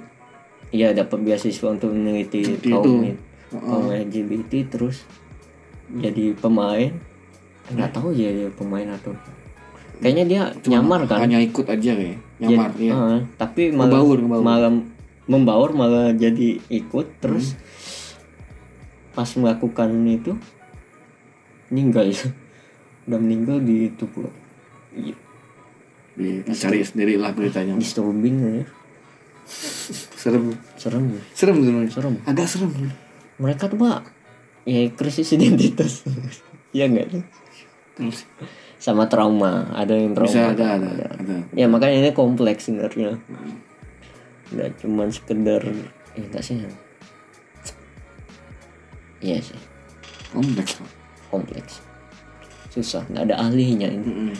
ya 0.70 0.90
dapat 0.92 1.22
beasiswa 1.22 1.70
untuk 1.70 1.90
meneliti 1.90 2.44
Meneliti 2.44 2.70
kaum 2.70 3.02
itu. 3.02 3.16
kaum 3.50 3.88
LGBT 3.88 4.52
terus 4.68 5.06
jadi 5.92 6.34
pemain 6.36 6.92
nggak 7.68 7.90
tahu 7.92 8.10
ya 8.12 8.30
dia 8.30 8.50
pemain 8.52 8.86
atau 8.90 9.14
kayaknya 10.00 10.26
dia 10.26 10.42
nyamar 10.68 11.06
kan 11.06 11.22
Hanya 11.24 11.38
ikut 11.40 11.66
aja 11.66 11.92
kayak. 11.94 12.18
Nyamar 12.40 12.70
Jadi- 12.74 12.90
ya. 12.90 12.94
ah, 12.94 13.20
tapi 13.38 13.62
malah 13.70 14.02
Ngebaur, 14.02 14.18
ngebaur. 14.20 14.42
malah 14.42 14.72
membaur 15.30 15.72
malah 15.72 16.10
jadi 16.12 16.58
ikut 16.68 17.08
terus 17.20 17.54
Hmm. 17.54 17.62
pas 19.16 19.30
melakukan 19.32 19.90
itu 20.04 20.34
meninggal 21.70 22.10
udah 23.06 23.20
meninggal 23.20 23.58
di 23.60 23.90
tubuh 23.92 24.26
Iya, 24.90 25.14
Di- 26.16 26.42
Dicari 26.42 26.82
sendiri 26.82 27.14
lah 27.16 27.30
beritanya. 27.30 27.78
disturbing 27.78 28.36
ya 28.42 28.66
Serem. 30.20 30.54
serem 30.76 31.06
ya 31.10 31.22
Serem 31.32 31.58
sebenarnya. 31.58 31.92
serem 31.92 32.14
Agak 32.24 32.48
serem. 32.48 32.72
mereka 33.38 33.66
tuh 33.66 33.78
pak 33.78 34.10
ya 34.64 34.90
krisis 34.92 35.30
identitas 35.32 36.04
ya 36.78 36.86
enggak 36.86 37.08
sih? 37.12 37.24
Sama 38.78 39.06
trauma 39.06 39.70
ada 39.72 39.92
yang 39.92 40.14
trauma 40.14 40.30
bisa 40.30 40.54
ada 40.54 40.66
ada 40.78 40.90
ada. 41.12 41.36
ya 41.52 41.66
makanya 41.66 42.00
ini 42.00 42.12
kompleks 42.12 42.66
sebenarnya 42.66 43.18
nggak 44.50 44.70
cuman 44.82 45.08
sekedar 45.14 45.62
ya 46.18 46.22
enggak 46.26 46.44
sih 46.44 46.56
iya 49.22 49.38
sih 49.40 49.58
Kompleks. 50.30 50.78
Kompleks 51.34 51.74
susah 52.70 53.02
nggak 53.10 53.34
ada 53.34 53.36
ahlinya 53.50 53.90
ini 53.90 54.06
Mm-mm. 54.06 54.32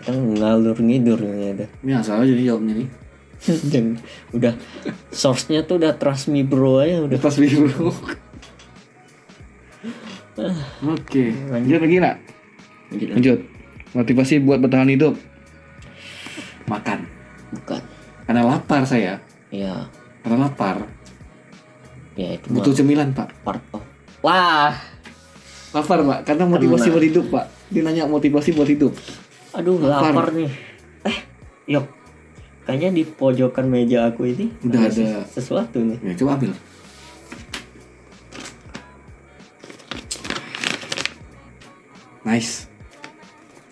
kita 0.00 0.12
ngalur 0.16 0.76
ngidur 0.80 1.20
ini 1.20 1.52
ada 1.52 1.66
Ini 1.84 1.92
asal 2.00 2.24
aja 2.24 2.32
nih 2.32 2.46
jawabnya 2.48 2.74
nih. 2.80 2.88
dan 3.72 4.00
udah 4.32 4.56
source-nya 5.12 5.68
tuh 5.68 5.76
udah 5.76 5.92
trust 6.00 6.32
me 6.32 6.40
bro 6.40 6.80
aja 6.80 7.04
udah 7.04 7.20
Lepas 7.20 7.36
biru. 7.36 7.92
Oke, 10.84 11.30
lanjut 11.46 11.78
lagi 11.78 11.96
nak. 12.02 12.16
Gila. 12.90 13.12
Lanjut. 13.14 13.38
Motivasi 13.94 14.42
buat 14.42 14.58
bertahan 14.58 14.90
hidup. 14.90 15.14
Makan. 16.66 17.06
bukan 17.54 17.82
Karena 18.26 18.42
lapar 18.42 18.82
saya. 18.82 19.22
Ya 19.54 19.86
Karena 20.20 20.36
lapar. 20.42 20.82
ya 22.14 22.34
itu 22.34 22.46
mah 22.48 22.58
Butuh 22.58 22.74
cemilan 22.74 23.10
pak. 23.10 23.30
part 23.40 23.62
of 23.70 23.82
wah 24.20 24.74
Lapar 25.70 25.98
pak. 26.00 26.18
Karena 26.22 26.46
motivasi 26.46 26.86
buat 26.88 27.02
hidup 27.02 27.26
pak. 27.30 27.50
Dia 27.66 27.82
nanya 27.82 28.06
motivasi 28.06 28.50
buat 28.52 28.66
hidup. 28.66 28.94
aduh 29.50 29.78
Lapar. 29.78 30.10
lapar, 30.10 30.26
nih 30.32 30.50
eh 31.04 31.18
yuk 31.68 31.86
kayaknya 32.62 32.90
di 32.92 33.02
pojokan 33.04 33.66
meja 33.66 34.06
aku 34.06 34.24
ini 34.24 34.50
Udah 34.62 34.80
ada. 34.84 35.22
sesuatu 35.26 35.78
nih 35.78 35.98
Ya 36.00 36.14
coba 36.14 36.34
ambil. 36.34 36.54
Nice. 42.24 42.66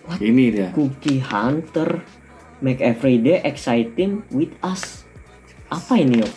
What? 0.05 0.19
Ini 0.21 0.43
dia. 0.51 0.69
Cookie 0.71 1.23
Hunter 1.23 2.03
make 2.59 2.79
every 2.79 3.17
day 3.17 3.41
exciting 3.41 4.23
with 4.29 4.53
us 4.61 5.02
apa 5.73 5.93
ini 5.95 6.21
yuk 6.21 6.31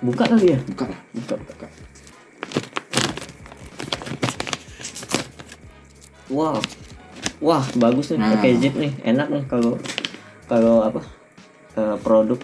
buka 0.00 0.24
kali 0.26 0.52
ya 0.52 0.58
Buka 0.66 0.84
lah. 0.84 1.00
buka 1.12 1.34
buka 1.40 1.66
wow 6.28 6.58
wah 7.40 7.64
bagus 7.74 8.10
nih 8.10 8.18
Nah. 8.18 8.30
packaging 8.36 8.74
nih 8.74 8.92
enak 9.04 9.28
nih 9.30 9.42
kalau 9.46 9.72
kalau 10.44 10.76
apa 10.82 11.00
eh, 11.74 11.96
produk 12.00 12.40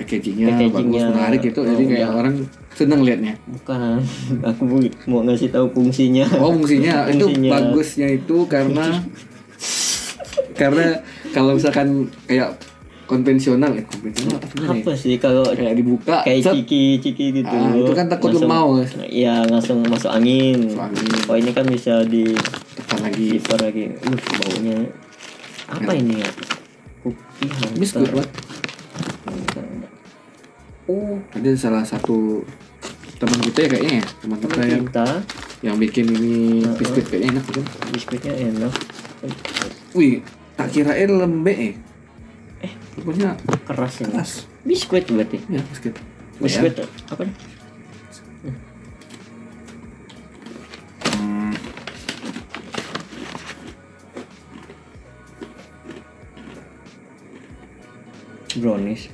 Packagingnya, 0.00 0.48
Packagingnya, 0.48 1.02
bagus, 1.04 1.12
menarik 1.12 1.42
itu. 1.44 1.60
Jadi 1.60 1.82
kayak 1.84 2.00
ya. 2.00 2.08
orang 2.08 2.34
seneng 2.72 3.04
liatnya. 3.04 3.36
bukan 3.44 4.00
aku 4.48 4.62
mau, 5.04 5.20
ngasih 5.20 5.52
tahu 5.52 5.68
fungsinya 5.70 6.24
Oh 6.40 6.56
fungsinya, 6.56 7.04
itu 7.04 7.28
Fungsinya. 7.28 7.50
bagusnya 7.52 8.08
itu 8.08 8.36
karena 8.48 9.04
karena 10.56 11.04
kalau 11.36 11.52
misalkan 11.52 12.08
kayak 12.24 12.56
konvensional 13.10 13.74
ya 13.74 13.82
konvensional 13.82 14.38
apa 14.38 14.46
sebenarnya 14.46 14.78
ya? 14.78 14.82
apa 14.86 14.92
sih 14.94 15.14
kalau 15.18 15.42
kayak 15.42 15.74
dibuka 15.74 16.16
kayak 16.22 16.46
set, 16.46 16.54
ciki 16.62 16.84
ciki 17.02 17.26
gitu 17.42 17.50
Ah, 17.50 17.74
itu 17.74 17.90
kan 17.90 18.06
takut 18.06 18.30
Langsung- 18.30 18.46
lemau, 18.46 18.66
guys. 18.78 18.92
iya 19.10 19.42
langsung 19.50 19.82
masuk 19.82 20.14
angin 20.14 20.70
Masuk 20.70 20.86
angin. 20.86 21.10
oh 21.26 21.34
ini 21.34 21.50
kan 21.50 21.66
bisa 21.66 22.06
di 22.06 22.30
tekan 22.78 23.02
lagi 23.02 23.26
Kiper 23.34 23.58
lagi. 23.58 23.84
Uh, 24.06 24.14
baunya 24.14 24.78
apa 25.66 25.90
ini 25.94 26.22
ya? 26.22 26.30
Biskuit 27.74 28.10
Pak. 28.10 28.28
Oh, 30.90 31.22
ada 31.30 31.50
salah 31.54 31.86
satu 31.86 32.42
teman 33.20 33.38
kita 33.46 33.58
ya 33.62 33.68
kayaknya 33.68 33.94
ya 34.00 34.04
teman 34.18 34.38
kita 34.40 34.48
teman 34.50 34.66
yang 34.66 34.84
kita 34.88 35.06
yang 35.60 35.76
bikin 35.76 36.06
ini 36.08 36.64
biskuit 36.74 37.04
kayaknya 37.04 37.36
enak 37.36 37.44
kan 37.52 37.64
biskuitnya 37.92 38.32
enak. 38.32 38.72
wih 39.92 40.24
tak 40.56 40.72
kirain 40.72 41.10
lembek 41.12 41.58
ya 41.60 41.72
eh 42.60 42.72
rupanya 42.98 43.36
Keras 43.64 44.02
ini. 44.04 44.12
keras 44.12 44.32
Biskuit 44.66 45.04
berarti. 45.08 45.38
ya 45.48 45.62
biskuit 45.70 45.96
Biskuit 46.40 46.74
apa 47.08 47.22
nih? 47.24 47.34
Hmm. 51.12 51.54
Brownies. 58.60 59.08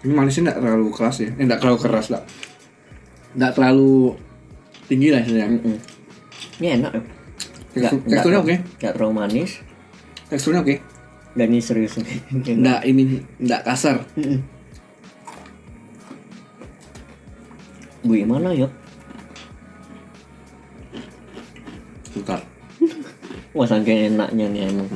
Ini 0.00 0.12
manisnya 0.16 0.48
nggak 0.48 0.58
terlalu 0.64 0.88
keras 0.96 1.16
ya. 1.20 1.28
Eh, 1.36 1.44
terlalu 1.60 1.78
keras 1.78 2.06
lah. 2.08 2.22
Nggak 3.36 3.52
terlalu 3.52 4.16
tinggi 4.88 5.12
lah 5.12 5.20
istilahnya. 5.20 5.60
Mm-mm. 5.60 5.76
Ini 6.58 6.66
enak 6.80 6.92
ya. 6.96 7.02
Tekstur- 7.70 8.02
teksturnya 8.02 8.40
oke. 8.40 8.54
Nggak 8.76 8.92
terlalu 8.94 9.14
manis. 9.14 9.50
Teksturnya 10.26 10.60
oke. 10.60 10.76
Dan 11.30 11.46
ini 11.48 11.62
serius 11.62 11.94
nih. 11.96 12.18
Nggak 12.32 12.80
ini 12.84 13.02
nggak 13.38 13.62
kasar. 13.62 14.02
Mm-mm. 14.14 14.40
Bu 18.00 18.16
mana 18.24 18.50
ya? 18.50 18.66
Bentar. 22.10 22.40
Wah 23.56 23.66
saking 23.66 24.14
enaknya 24.14 24.46
nih 24.48 24.62
emang. 24.66 24.88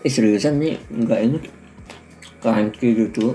Eh 0.00 0.08
seriusan 0.08 0.56
nih 0.56 0.76
nggak 0.88 1.20
ini 1.22 1.38
crunchy 2.38 2.88
gitu. 2.94 3.34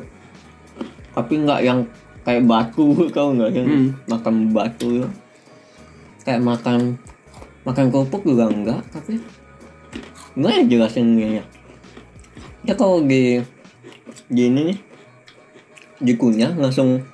Tapi 1.11 1.33
nggak 1.37 1.61
yang 1.61 1.83
kayak 2.23 2.45
batu 2.45 2.93
kau 3.15 3.33
nggak 3.33 3.51
yang 3.53 3.67
Hmm. 3.67 3.87
makan 4.07 4.35
batu 4.49 5.03
ya. 5.03 5.07
Kayak 6.23 6.41
makan 6.45 6.79
makan 7.69 7.93
kerupuk 7.93 8.25
juga 8.25 8.49
enggak 8.49 8.81
tapi 8.89 9.21
nggak 10.33 10.51
ya 10.51 10.61
jelasin 10.65 11.13
ya. 11.17 11.43
Ya 12.65 12.73
kalau 12.73 13.05
di 13.05 13.45
gini 14.29 14.73
nih 14.73 14.79
dikunyah 16.01 16.57
langsung 16.57 17.05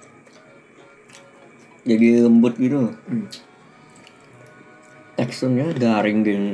jadi 1.85 2.23
lembut 2.25 2.55
gitu 2.57 2.91
Hmm. 3.07 3.27
teksturnya 5.15 5.71
garing 5.75 6.25
gini 6.25 6.51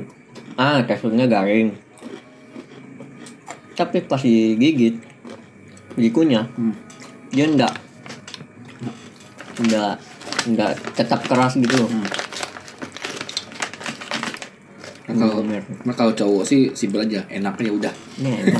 ah 0.60 0.84
teksturnya 0.86 1.26
garing 1.26 1.74
tapi 3.74 4.04
pas 4.06 4.22
digigit 4.22 5.02
dikunyah 5.96 6.46
Hmm. 6.56 6.76
dia 7.34 7.48
enggak 7.48 7.74
enggak 9.60 9.96
enggak 10.46 10.72
tetap 10.94 11.26
keras 11.26 11.58
gitu 11.58 11.74
loh 11.80 11.90
Nah, 11.90 12.21
kalau 15.14 15.42
Bener. 15.42 15.64
nah, 15.82 15.92
kalau 15.92 16.12
cowok 16.12 16.44
sih 16.44 16.72
simpel 16.72 17.02
aja, 17.02 17.24
enaknya 17.28 17.72
udah. 17.72 17.94
ini 18.18 18.30
enak 18.38 18.60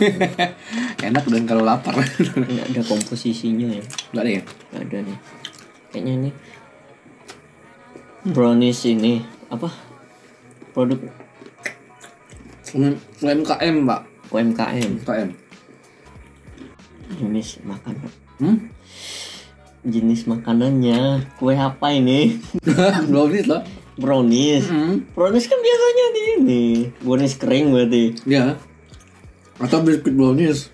Enak 1.08 1.24
dan 1.26 1.44
kalau 1.44 1.64
lapar. 1.64 1.94
ini 1.98 2.58
ada 2.58 2.82
komposisinya 2.82 3.68
ya 3.70 3.84
Enggak 4.12 4.24
ada 4.24 4.32
ya? 4.32 4.42
Nggak 4.70 4.82
ada 4.82 4.98
nih 5.02 5.18
kayaknya 5.88 6.14
ini 6.16 6.30
brownies 8.24 8.86
ini 8.86 9.20
apa 9.48 9.70
produk 10.72 11.00
Um, 12.72 12.96
UMKM, 13.20 13.84
Pak. 13.84 14.02
UMKM 14.32 15.04
UMKM. 15.04 15.30
jenis 17.14 17.60
makanan 17.62 18.08
Hmm? 18.40 18.72
jenis 19.84 20.24
makanannya 20.24 21.28
kue 21.36 21.52
apa 21.52 21.92
ini 21.92 22.40
Brownies 23.12 23.52
lah. 23.52 23.68
Brownies 23.94 24.66
Hmm. 24.66 25.04
brownies 25.12 25.46
kan 25.46 25.58
biasanya 25.58 26.06
di 26.10 26.22
ini 26.34 26.64
brownies 26.98 27.36
kering 27.36 27.70
berarti 27.70 28.04
Ya. 28.24 28.56
Atau 29.58 29.82
biskuit 29.82 30.12
brownies. 30.12 30.74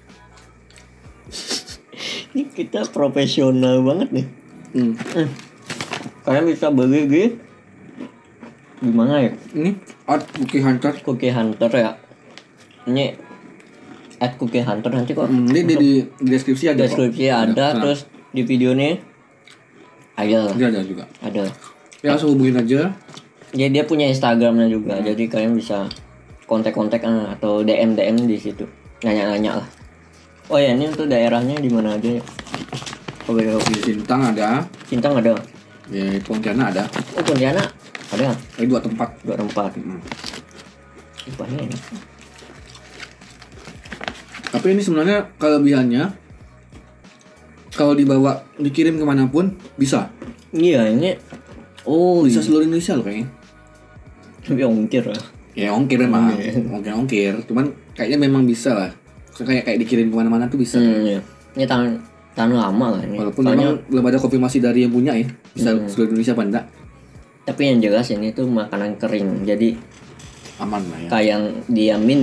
ini 2.31 2.47
kita 2.47 2.85
profesional 2.87 3.81
banget 3.81 4.09
nih 4.13 4.27
Hmm. 4.67 4.93
eh, 5.13 5.27
kalian 6.21 6.45
bisa 6.45 6.67
beli 6.69 7.07
di 7.07 7.23
di 8.77 8.91
mana 8.91 9.17
ya 9.19 9.31
Ini 9.51 9.73
Art 10.05 10.27
Cookie 10.29 10.61
Hunter. 10.61 10.93
Cookie 10.99 11.31
Hunter 11.31 11.71
ya 11.71 11.91
ini 12.85 13.15
at 14.17 14.35
Cookie 14.35 14.61
Hunter 14.61 14.89
nanti 14.89 15.11
kok 15.11 15.25
Hmm, 15.25 15.47
ini 15.47 15.61
di, 15.63 15.75
di, 15.75 15.91
deskripsi 16.21 16.69
ada. 16.69 16.79
kok. 16.79 16.83
deskripsi 16.85 17.25
ada 17.27 17.65
Nah, 17.67 17.81
terus 17.81 17.99
di 18.29 18.41
video 18.41 18.71
nih 18.71 19.01
ada 20.15 20.51
ada 20.51 20.81
juga. 20.81 21.05
ada 21.19 21.47
Ya 22.01 22.13
langsung 22.13 22.37
hubungin 22.37 22.57
aja. 22.57 22.93
ya 23.55 23.67
dia 23.71 23.83
punya 23.83 24.05
Instagramnya 24.05 24.67
juga 24.67 24.99
jadi 24.99 25.23
kalian 25.25 25.55
bisa 25.55 25.87
kontak-kontak 26.45 26.99
ah, 27.01 27.31
atau 27.33 27.63
DM 27.63 27.95
DM 27.95 28.27
di 28.27 28.35
situ 28.35 28.67
nanya-nanya 29.01 29.63
lah 29.63 29.67
oh 30.47 30.59
ya 30.59 30.75
ini 30.75 30.87
untuk 30.87 31.07
daerahnya 31.07 31.55
di 31.57 31.71
mana 31.71 31.95
aja 31.95 32.19
ya 32.19 32.23
oh 33.25 33.33
beda 33.33 33.55
Di 33.71 33.81
Sintang 33.87 34.21
ada. 34.29 34.61
Sintang 34.85 35.15
ada 35.15 35.33
Di 35.87 36.19
Pontianak 36.21 36.75
ada. 36.75 36.83
oh 37.15 37.23
Pontianak 37.23 37.67
ada 38.11 38.35
Ini 38.55 38.65
dua 38.67 38.79
tempat. 38.79 39.09
dua 39.23 39.35
tempat 39.35 39.71
Hmm. 39.75 39.99
Banyak 41.35 41.59
enak 41.67 41.81
Tapi 44.47 44.67
ini 44.71 44.79
sebenarnya 44.79 45.27
kelebihannya 45.35 46.03
kalau 47.71 47.93
dibawa 47.93 48.41
dikirim 48.57 48.95
ke 48.95 49.05
mana 49.05 49.27
pun 49.27 49.53
bisa. 49.75 50.09
iya 50.49 50.87
ini 50.87 51.13
oh 51.87 52.21
Bisa 52.21 52.37
iya 52.37 52.45
seluruh 52.45 52.65
Indonesia 52.65 52.93
loh 52.93 53.03
kayaknya. 53.03 53.27
tapi 54.43 54.61
ongkir 54.61 55.03
lah 55.03 55.23
Ya 55.51 55.73
ongkir 55.73 55.97
memang, 55.97 56.37
ongkir 56.69 56.93
ongkir. 56.93 57.33
Cuman 57.43 57.65
kayaknya 57.91 58.21
memang 58.21 58.45
bisa 58.45 58.77
lah. 58.77 58.91
Kayak 59.33 59.65
kayak 59.65 59.79
dikirim 59.79 60.07
ke 60.07 60.15
mana-mana 60.15 60.45
tuh 60.45 60.57
bisa. 60.57 60.77
hmm, 60.77 61.01
iya. 61.03 61.19
ini 61.51 61.65
tahan 61.65 61.97
tahan 62.31 62.51
lama 62.51 62.93
lah 62.93 63.01
ini 63.01 63.17
Walaupun 63.17 63.41
Soalnya- 63.41 63.73
memang 63.73 63.89
belum 63.89 64.05
ada 64.05 64.17
konfirmasi 64.19 64.57
dari 64.59 64.85
yang 64.85 64.91
punya 64.91 65.13
ya, 65.13 65.25
bisa 65.49 65.73
seluruh 65.87 66.11
Indonesia 66.11 66.33
apa 66.33 66.43
enggak? 66.43 66.65
tapi 67.43 67.61
yang 67.63 67.79
jelas 67.79 68.05
ini 68.07 68.29
tuh 68.29 68.45
makanan 68.45 68.93
kering 68.97 69.41
jadi 69.41 69.73
Aman 70.59 70.83
lah 70.83 70.99
ya. 70.99 71.07
kayak 71.07 71.25
yang 71.27 71.43
diamin 71.65 72.21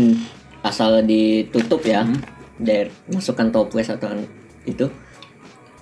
asal 0.60 1.00
ditutup 1.00 1.80
ya 1.82 2.04
Hmm. 2.04 2.14
dari 2.56 2.86
masukkan 3.08 3.48
toples 3.48 3.88
atau 3.88 4.14
itu 4.62 4.86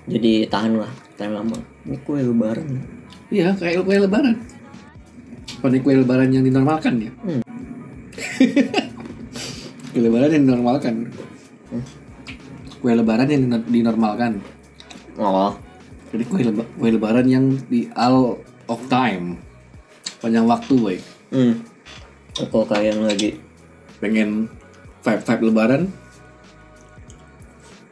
jadi 0.05 0.47
tahan 0.47 0.73
lah 0.75 0.89
tahan 1.15 1.33
lama 1.35 1.59
ini 1.83 2.01
kue 2.01 2.19
lebaran 2.19 2.65
Iya, 3.33 3.57
kayak 3.57 3.89
kue 3.89 3.97
lebaran. 3.97 4.37
Pada 5.65 5.77
kue 5.81 5.95
lebaran 5.97 6.29
yang 6.29 6.45
dinormalkan 6.45 7.01
ya. 7.01 7.11
Hmm. 7.25 7.41
kue 9.97 10.01
lebaran 10.05 10.29
yang 10.37 10.45
dinormalkan. 10.45 10.95
Kue 12.85 12.93
lebaran 12.93 13.29
yang 13.33 13.41
dinor- 13.49 13.69
dinormalkan. 13.73 14.33
oh 15.17 15.57
Jadi 16.13 16.25
kue, 16.29 16.45
leba- 16.45 16.69
kue 16.77 16.93
lebaran 16.93 17.25
yang 17.25 17.57
di 17.73 17.89
all 17.97 18.37
of 18.69 18.81
time. 18.93 19.41
Panjang 20.21 20.45
waktu, 20.45 20.75
boy. 20.77 20.97
hmm. 21.33 21.55
kalau 22.53 22.69
kalian 22.69 23.09
lagi 23.09 23.41
Pengen 24.03 24.51
vibe-vibe 25.07 25.45
lebaran, 25.47 25.83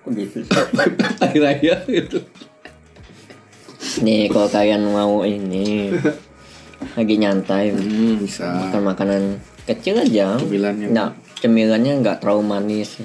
kok 0.03 0.11
gitu 0.11 0.43
raya 1.47 1.75
gitu. 1.87 2.19
Nih 3.99 4.31
kalau 4.31 4.47
kalian 4.47 4.83
mau 4.85 5.23
ini 5.23 5.91
lagi 6.97 7.15
nyantai 7.17 7.75
Hmm, 7.75 8.17
bisa. 8.17 8.47
makan 8.47 8.83
makanan 8.87 9.23
kecil 9.65 9.99
aja 9.99 10.39
Cemilannya. 10.39 10.89
nah 10.91 11.13
cemilannya 11.37 11.99
nggak 12.01 12.21
terlalu 12.21 12.43
manis 12.45 13.03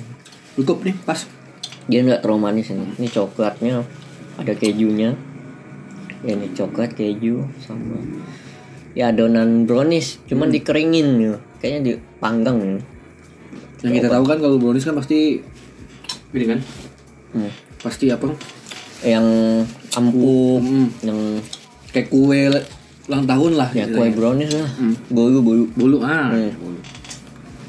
Cukup 0.55 0.81
nih, 0.81 0.95
pas. 1.01 1.19
dia 1.85 1.99
nggak 2.01 2.21
terlalu 2.21 2.39
manis 2.43 2.69
ini 2.69 2.85
ini 2.95 3.07
coklatnya 3.07 3.83
ada 4.35 4.53
kejunya 4.53 5.13
ya 6.21 6.31
ini 6.31 6.49
coklat 6.49 6.91
keju 6.91 7.45
sama 7.59 7.99
ya 8.91 9.11
adonan 9.11 9.63
brownies 9.63 10.17
cuman 10.25 10.49
dikeringin 10.49 11.07
gitu 11.19 11.37
kayaknya 11.59 11.81
dipanggang 11.93 12.57
nih 12.57 12.83
Yang 13.83 13.93
kita 14.01 14.07
tahu 14.09 14.23
kan 14.25 14.37
kalau 14.39 14.57
brownies 14.57 14.81
kan 14.81 14.95
pasti 14.95 15.37
ini 16.33 16.45
kan, 16.47 16.59
hmm. 17.31 17.51
pasti 17.79 18.09
apa? 18.09 18.27
Yang 19.01 19.25
empuk 19.91 20.61
Hmm, 20.61 20.87
yang 21.01 21.19
kayak 21.89 22.07
kue 22.07 22.39
ulang 23.05 23.23
tahun 23.23 23.51
lah. 23.53 23.69
ya 23.71 23.85
gitu 23.85 23.97
kue 23.97 24.09
brownies 24.09 24.51
lah 24.51 24.69
Hmm. 24.73 24.95
bolu 25.07 25.39
bolu 25.39 25.63
Bulu 25.73 25.97
ah. 26.01 26.31
Hmm. 26.31 26.79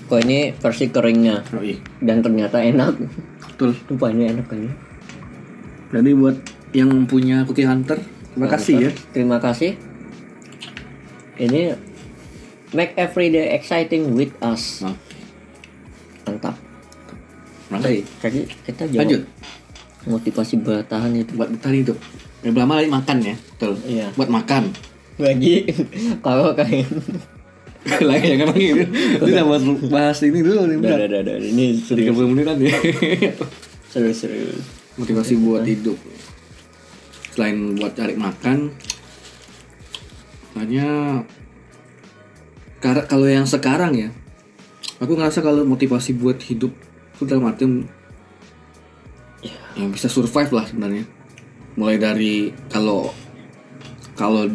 Kue 0.07 0.23
ini 0.23 0.55
versi 0.55 0.87
keringnya 0.87 1.43
Oh, 1.51 1.59
iya. 1.61 1.75
dan 1.99 2.21
ternyata 2.21 2.59
enak 2.59 2.95
Betul. 3.49 3.75
rupanya 3.87 4.31
enak 4.31 4.47
kan 4.47 4.61
ya 4.61 4.73
Jadi 5.93 6.11
buat 6.13 6.37
yang 6.71 6.91
punya 7.05 7.43
Cookie 7.43 7.65
Hunter, 7.65 7.99
terima 8.31 8.47
kasih 8.49 8.75
ya. 8.81 8.91
terima 9.11 9.39
kasih 9.39 9.75
ini 11.37 11.75
make 12.73 12.97
every 12.97 13.29
day 13.29 13.51
exciting 13.51 14.13
with 14.13 14.33
us 14.41 14.81
Nah, 14.81 14.95
mantap 16.25 16.55
kasih. 17.69 18.03
Jadi 18.19 18.41
kita 18.63 18.83
jawab 18.87 19.01
Lanjut 19.01 19.21
motivasi 20.07 20.63
bertahan 20.63 21.13
itu 21.19 21.35
buat 21.35 21.51
tadi 21.59 21.83
itu. 21.83 21.95
Yang 22.47 22.53
pertama 22.55 22.79
lagi 22.79 22.91
makan 22.91 23.17
ya, 23.23 23.35
betul. 23.35 23.73
Iya. 23.85 24.07
Buat 24.15 24.31
makan. 24.31 24.65
bagi 25.17 25.65
kalau 26.21 26.53
kalian 26.59 26.93
lagi 28.05 28.27
jangan 28.37 28.49
lagi 28.53 28.67
gitu. 28.69 28.85
Kita 29.25 29.43
bahas, 29.49 29.65
bahas 29.89 30.19
ini 30.27 30.41
dulu 30.43 30.61
nih, 30.69 30.77
udah 30.83 30.97
udah. 31.09 31.21
udah 31.25 31.37
ini 31.41 31.67
serius 31.81 32.13
30 32.13 32.33
menit 32.35 32.47
ya. 32.61 32.79
serius 33.93 34.19
serius 34.21 34.61
Motivasi 35.01 35.41
buat 35.41 35.65
hidup. 35.65 35.97
Selain 37.33 37.77
buat 37.77 37.93
cari 37.93 38.17
makan, 38.17 38.73
hanya 40.57 41.21
karena 42.81 43.03
kalau 43.05 43.29
yang 43.29 43.45
sekarang 43.45 43.93
ya, 43.93 44.09
aku 45.01 45.13
ngerasa 45.17 45.45
kalau 45.45 45.69
motivasi 45.69 46.17
buat 46.17 46.41
hidup 46.41 46.73
itu 47.17 47.25
dalam 47.29 47.49
arti 47.49 47.65
yang 49.77 49.93
bisa 49.93 50.09
survive 50.09 50.51
lah 50.51 50.65
sebenarnya 50.65 51.05
mulai 51.77 51.97
dari 51.97 52.51
kalau 52.67 53.13
kalau 54.17 54.49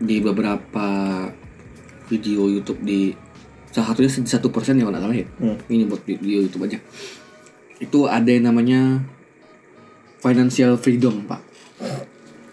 di 0.00 0.16
beberapa 0.18 0.88
video 2.08 2.48
YouTube 2.48 2.80
di 2.80 3.12
salah 3.68 3.92
satunya 3.92 4.08
satu 4.08 4.48
persen 4.48 4.80
ya 4.80 4.88
nggak 4.88 5.12
ya 5.14 5.26
Hmm. 5.38 5.56
ini 5.68 5.84
buat 5.84 6.00
video 6.02 6.40
YouTube 6.40 6.64
aja 6.64 6.80
itu 7.78 8.08
ada 8.08 8.26
yang 8.26 8.48
namanya 8.48 9.04
financial 10.18 10.74
freedom 10.74 11.22
pak 11.24 11.44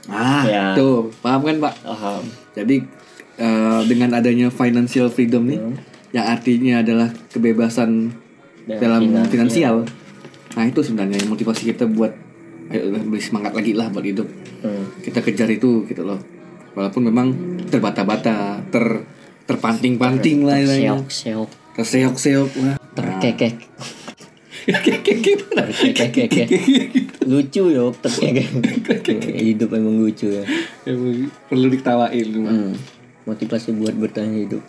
ah 0.05 0.43
Ya. 0.45 0.65
tuh 0.77 1.09
paham 1.19 1.41
kan 1.41 1.57
pak 1.57 1.73
Paham. 1.81 2.21
jadi 2.53 2.83
eh, 3.35 3.81
dengan 3.87 4.13
adanya 4.13 4.51
financial 4.51 5.07
freedom 5.09 5.47
nih 5.47 5.57
Hmm. 5.57 5.75
yang 6.11 6.25
artinya 6.27 6.79
adalah 6.79 7.09
kebebasan 7.31 8.11
Dan 8.65 8.77
dalam 8.79 9.01
finansial. 9.03 9.31
finansial. 9.31 9.75
Nah 10.55 10.63
itu 10.63 10.79
sebenarnya 10.79 11.19
yang 11.19 11.29
motivasi 11.31 11.67
kita 11.75 11.85
buat 11.85 12.15
ayo 12.71 12.97
beri 12.97 13.21
semangat 13.21 13.53
lagi 13.53 13.75
lah 13.75 13.91
buat 13.91 14.03
hidup. 14.07 14.25
Hmm. 14.63 14.89
Kita 15.03 15.19
kejar 15.21 15.51
itu 15.51 15.85
gitu 15.85 16.01
loh. 16.01 16.17
Walaupun 16.75 17.07
memang 17.07 17.27
terbata-bata, 17.69 18.63
ter 18.71 19.05
terpanting-panting 19.45 20.43
lah 20.43 20.57
istilahnya. 20.57 20.97
Seok-seok. 20.97 21.49
Terseok-seok 21.77 22.51
lah. 22.65 22.75
Terkekek. 22.95 23.55
Lucu 27.29 27.63
ya 27.69 27.83
terkekek. 28.01 29.21
Hidup 29.37 29.69
emang 29.77 30.01
lucu 30.01 30.33
ya. 30.33 30.43
Emang 30.89 31.29
Perlu 31.45 31.69
diketawain. 31.69 32.27
Hmm. 32.33 32.73
Motivasi 33.29 33.77
buat 33.77 33.93
bertahan 33.93 34.33
hidup. 34.33 34.63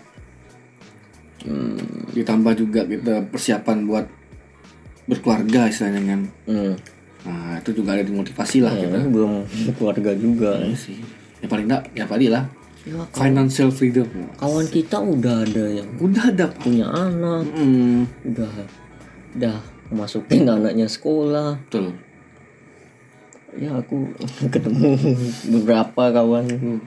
Hmm. 1.49 1.81
Ditambah 2.13 2.53
juga 2.61 2.85
kita 2.85 3.25
persiapan 3.33 3.89
buat 3.89 4.07
berkeluarga 5.07 5.67
istilahnya 5.67 6.03
kan. 6.05 6.21
Hmm. 6.45 6.75
Nah 7.23 7.59
itu 7.59 7.71
juga 7.73 7.95
ada 7.95 8.07
motivasi 8.07 8.61
lah 8.61 8.71
Ya, 8.71 8.87
kita. 8.87 8.95
kan 8.97 9.05
belum 9.09 9.33
keluarga 9.75 10.11
juga. 10.15 10.53
Iya 10.59 10.77
sih. 10.77 10.99
Ya 11.39 11.47
paling 11.47 11.67
enggak 11.67 11.83
ya 11.93 12.05
tadi 12.05 12.27
lah. 12.27 12.45
Ya, 12.83 13.03
Financial 13.11 13.67
freedom. 13.69 14.07
kawan 14.37 14.63
kita 14.65 14.95
udah 14.97 15.43
ada 15.43 15.65
yang 15.67 15.89
Udah 15.99 16.31
ada 16.31 16.47
punya 16.53 16.87
anak, 16.87 17.43
Hmm, 17.51 18.07
udah 18.23 18.47
udah 19.35 19.57
masukin 19.91 20.47
anaknya 20.47 20.87
sekolah. 20.87 21.59
betul. 21.61 21.91
Ya 23.57 23.75
aku 23.75 24.07
ketemu 24.47 24.95
beberapa 25.51 26.03
kawan 26.13 26.47
Hmm. 26.47 26.79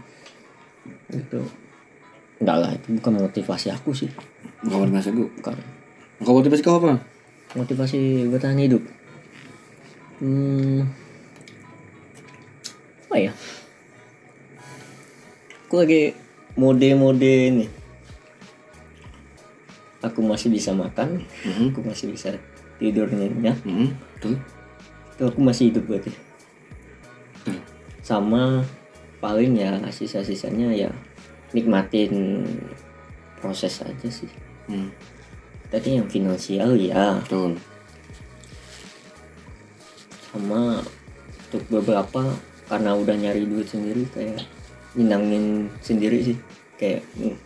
itu. 1.10 1.42
Enggak 2.40 2.58
lah, 2.58 2.72
itu 2.72 2.88
bukan 2.96 3.14
motivasi 3.20 3.68
aku 3.68 3.92
sih. 3.92 4.08
Kawan 4.62 4.88
biasa 4.90 5.12
gue. 5.12 5.28
Bukan. 5.28 5.56
Kau 6.22 6.32
motivasi 6.34 6.62
kau 6.62 6.80
apa? 6.80 6.96
Motivasi 7.58 8.30
bertahan 8.30 8.62
hidup. 8.62 8.84
Hmm. 10.22 10.86
Apa 13.10 13.16
ya? 13.18 13.32
Aku 15.66 15.82
lagi 15.82 16.14
mode-mode 16.54 17.26
ini. 17.50 17.66
Aku 20.00 20.24
masih 20.24 20.48
bisa 20.48 20.72
makan, 20.72 21.28
Hmm, 21.44 21.76
aku 21.76 21.84
masih 21.84 22.16
bisa 22.16 22.32
tidur 22.80 23.12
nyenyak, 23.12 23.60
hmm, 23.68 23.92
betul. 24.16 24.40
itu 25.12 25.24
aku 25.28 25.40
masih 25.44 25.64
hidup 25.68 25.84
berarti. 25.92 26.16
Betul. 27.36 27.60
Sama 28.00 28.64
paling 29.20 29.60
ya 29.60 29.76
sisa-sisanya 29.92 30.72
ya 30.72 30.90
nikmatin 31.52 32.48
proses 33.44 33.84
aja 33.84 34.08
sih. 34.08 34.32
Hmm, 34.72 34.88
Tadi 35.70 36.02
yang 36.02 36.10
finansial 36.10 36.74
ya, 36.74 37.22
betul. 37.22 37.54
sama 40.30 40.78
untuk 41.50 41.64
beberapa 41.74 42.22
karena 42.70 42.94
udah 42.94 43.18
nyari 43.18 43.50
duit 43.50 43.66
sendiri 43.66 44.06
kayak 44.14 44.46
nyenangin 44.94 45.70
sendiri 45.82 46.22
sih. 46.22 46.38
Kayak 46.78 47.06
mm, 47.18 47.38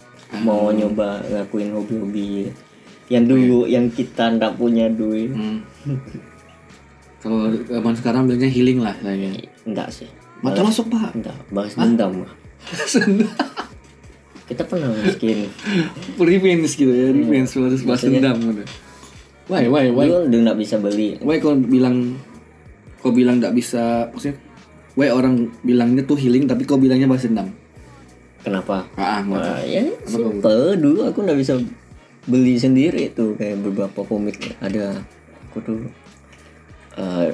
mau 0.44 0.72
nyoba 0.72 1.24
ngakuin 1.32 1.72
hobi-hobi. 1.72 2.52
Yang 3.12 3.26
dulu 3.28 3.60
yang 3.68 3.92
kita 3.92 4.36
ndak 4.40 4.56
punya 4.56 4.88
duit. 4.88 5.32
Hmm. 5.32 5.64
Kalau 7.24 7.56
zaman 7.56 7.96
sekarang 7.96 8.22
bilangnya 8.28 8.52
healing 8.52 8.80
lah 8.84 8.96
istilahnya. 9.00 9.32
enggak 9.64 9.88
sih. 9.92 10.08
Mata 10.44 10.60
masuk 10.60 10.92
pak. 10.92 11.16
enggak 11.16 11.38
bahas 11.52 11.72
dendam 11.76 12.28
lah 12.28 12.34
kita 14.44 14.64
pernah 14.68 14.92
miskin. 14.92 15.48
Revenge 16.20 16.76
gitu 16.76 16.92
ya, 16.92 17.10
revenge 17.16 17.52
harus 17.56 17.82
balas 17.88 18.04
dendam 18.04 18.38
gitu. 18.40 18.64
Why, 19.52 19.68
why, 19.68 19.92
why? 19.92 20.08
dulu 20.08 20.32
udah 20.32 20.40
nggak 20.50 20.60
bisa 20.60 20.76
beli. 20.80 21.20
Why 21.20 21.40
kau 21.44 21.56
bilang 21.56 22.16
kau 23.04 23.12
bilang 23.12 23.44
nggak 23.44 23.52
bisa 23.52 24.08
maksudnya 24.16 24.40
why 24.96 25.12
orang 25.12 25.52
bilangnya 25.68 26.08
tuh 26.08 26.16
healing 26.16 26.48
tapi 26.48 26.64
kau 26.64 26.80
bilangnya 26.80 27.08
balas 27.08 27.28
dendam? 27.28 27.52
Kenapa? 28.44 28.88
Ah 29.00 29.24
ah, 29.24 29.60
ya 29.64 29.84
simple 30.04 30.76
dulu 30.76 31.08
aku 31.08 31.24
nggak 31.24 31.40
bisa 31.40 31.60
beli 32.28 32.56
sendiri 32.60 33.12
tuh 33.12 33.36
kayak 33.40 33.60
beberapa 33.64 34.04
komik. 34.04 34.60
Ada 34.60 35.00
aku 35.52 35.58
tuh 35.64 35.80
eh, 37.00 37.32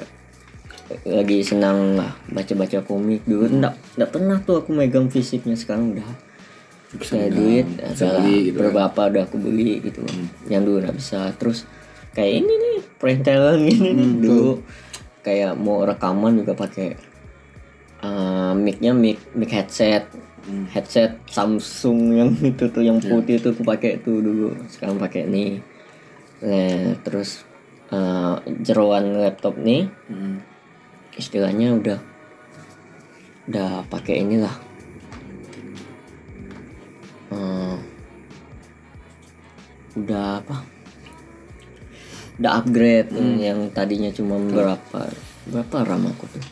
lagi 1.06 1.38
senang 1.46 1.94
lah 1.98 2.14
baca-baca 2.30 2.82
komik. 2.82 3.22
Dulu 3.26 3.50
nggak 3.58 3.98
nggak 3.98 4.10
pernah 4.10 4.38
tuh 4.42 4.62
aku 4.62 4.70
megang 4.74 5.10
fisiknya 5.10 5.54
sekarang 5.54 5.94
udah 5.94 6.29
Bisa 6.90 7.16
duit 7.30 7.66
bisa 7.70 8.04
ada 8.10 8.18
beli 8.18 8.50
gitu 8.50 8.58
kan. 8.58 8.66
beberapa 8.66 9.00
udah 9.14 9.22
aku 9.30 9.36
beli 9.38 9.70
gitu 9.78 10.02
yang 10.50 10.66
dulu 10.66 10.82
nggak 10.82 10.96
bisa 10.98 11.30
terus 11.38 11.62
kayak 12.10 12.42
ini 12.42 12.52
nih 12.52 12.76
perintelan 12.98 13.62
gini 13.62 13.90
nih. 13.94 14.10
Dulu 14.18 14.50
kayak 15.22 15.54
mau 15.54 15.86
rekaman 15.86 16.42
juga 16.42 16.58
pakai 16.58 16.98
eh, 18.02 18.52
mic-nya 18.58 18.92
mic 18.96 19.22
mic 19.38 19.50
headset. 19.54 20.10
Headset 20.74 21.20
Samsung 21.30 22.16
yang 22.16 22.30
itu 22.50 22.66
tuh 22.74 22.82
yang 22.82 22.98
putih 22.98 23.38
tuh 23.38 23.54
aku 23.54 23.62
pakai 23.62 24.02
tuh 24.02 24.18
dulu 24.18 24.50
sekarang 24.66 24.98
pakai 24.98 25.30
nih. 25.30 25.62
Nah, 26.42 26.98
terus 27.06 27.46
eh, 27.94 28.34
jeroan 28.58 29.20
laptop 29.20 29.54
nih. 29.60 29.86
Hmm. 30.10 30.42
istilahnya 31.10 31.76
udah 31.76 31.98
udah 33.50 33.84
pakai 33.90 34.24
inilah 34.24 34.69
udah 40.04 40.42
apa? 40.44 40.56
Udah 42.40 42.52
upgrade 42.64 43.12
yang 43.36 43.68
tadinya 43.76 44.08
cuma 44.08 44.40
berapa 44.40 45.12
berapa 45.48 45.76
RAM 45.84 46.08
aku 46.08 46.24
tuh? 46.30 46.44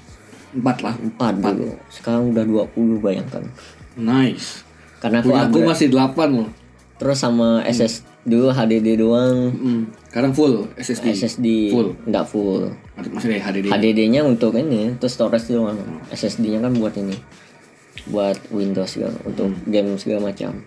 Empat 0.56 0.76
lah. 0.80 0.94
Empat 0.96 1.34
dulu. 1.40 1.76
Sekarang 1.92 2.32
udah 2.32 2.44
20 2.44 3.04
bayangkan. 3.04 3.44
Nice. 3.96 4.64
Karena 4.98 5.22
aku 5.22 5.32
aku 5.32 5.58
masih 5.64 5.88
delapan 5.92 6.44
loh. 6.44 6.48
Terus 6.98 7.18
sama 7.20 7.62
SS 7.62 8.02
dulu 8.28 8.52
HDD 8.52 9.00
doang. 9.00 9.36
Hmm. 9.54 9.82
sekarang 10.08 10.32
full 10.32 10.66
SSD 10.76 11.06
SSD 11.14 11.46
Full. 11.70 11.88
nggak 12.08 12.24
full. 12.26 12.72
Masih 13.12 13.38
ada 13.38 13.52
HDD 13.52 13.66
HDD-nya 13.70 14.20
untuk 14.26 14.56
ini 14.58 14.96
terus 14.98 15.14
storage 15.14 15.48
doang. 15.48 15.78
SSD-nya 16.10 16.64
kan 16.64 16.74
buat 16.76 16.92
ini. 16.98 17.16
Buat 18.08 18.50
Windows 18.50 18.98
segala 18.98 19.16
untuk 19.22 19.52
game 19.68 19.94
segala 20.00 20.32
macam. 20.32 20.64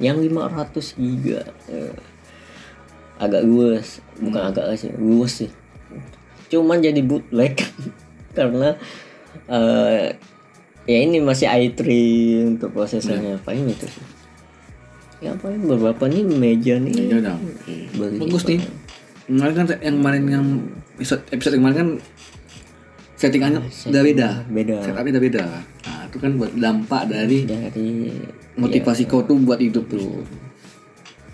Yang 0.00 0.16
500 0.32 0.98
giga 0.98 1.40
eh, 1.70 1.94
agak 3.18 3.42
luas. 3.46 4.02
Bukan 4.18 4.42
agak 4.42 4.74
sih 4.78 4.90
luas 4.96 5.44
sih. 5.44 5.50
Cuman 6.50 6.82
jadi 6.82 7.00
bootleg. 7.02 7.58
Karena 8.36 8.74
eh, 9.46 10.18
ya 10.84 10.98
ini 11.00 11.22
masih 11.22 11.48
i3 11.48 11.80
untuk 12.56 12.74
prosesornya 12.74 13.40
paling 13.42 13.70
itu 13.70 13.86
sih. 13.86 14.04
Ya 15.22 15.32
paling 15.38 15.64
beberapa 15.64 16.04
nih 16.10 16.22
meja 16.26 16.74
nih. 16.76 16.92
Ya 17.08 17.16
udah 17.22 17.36
beli 17.96 18.18
bagus 18.20 18.44
nih. 18.44 18.60
Kemarin 19.24 19.54
kan 19.56 19.66
yang 19.80 19.96
kemarin 20.02 20.22
yang 20.28 20.46
episode 21.00 21.22
episode 21.32 21.54
kemarin 21.56 21.76
kan 21.76 21.88
settingannya 23.16 23.60
udah 23.64 24.02
beda. 24.04 24.28
beda. 24.52 24.76
Setupnya 24.84 25.12
udah 25.16 25.24
beda. 25.24 25.44
Nah 25.88 26.00
itu 26.10 26.16
kan 26.20 26.30
buat 26.36 26.52
dampak 26.52 27.02
dari 27.08 27.38
dari 27.48 27.88
motivasi 28.60 29.08
kau 29.08 29.24
tuh 29.24 29.40
buat 29.40 29.58
hidup 29.58 29.88
tuh 29.88 30.22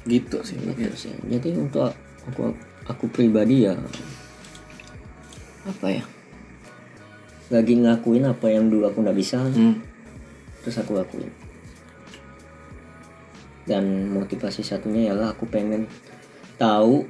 gitu 0.09 0.41
sih 0.41 0.57
Gitu 0.57 0.97
sih. 0.97 1.13
Jadi 1.29 1.57
untuk 1.57 1.93
aku 2.29 2.53
aku 2.89 3.05
pribadi 3.11 3.69
ya 3.69 3.77
apa 5.69 5.87
ya 5.93 6.05
lagi 7.51 7.75
ngakuin 7.77 8.25
apa 8.25 8.47
yang 8.49 8.71
dulu 8.71 8.89
aku 8.89 9.05
nggak 9.05 9.19
bisa 9.19 9.43
hmm. 9.43 9.77
terus 10.65 10.81
aku 10.81 10.97
lakuin 10.97 11.29
dan 13.69 14.09
motivasi 14.11 14.65
satunya 14.65 15.13
ialah 15.13 15.37
aku 15.37 15.47
pengen 15.47 15.85
tahu 16.57 17.05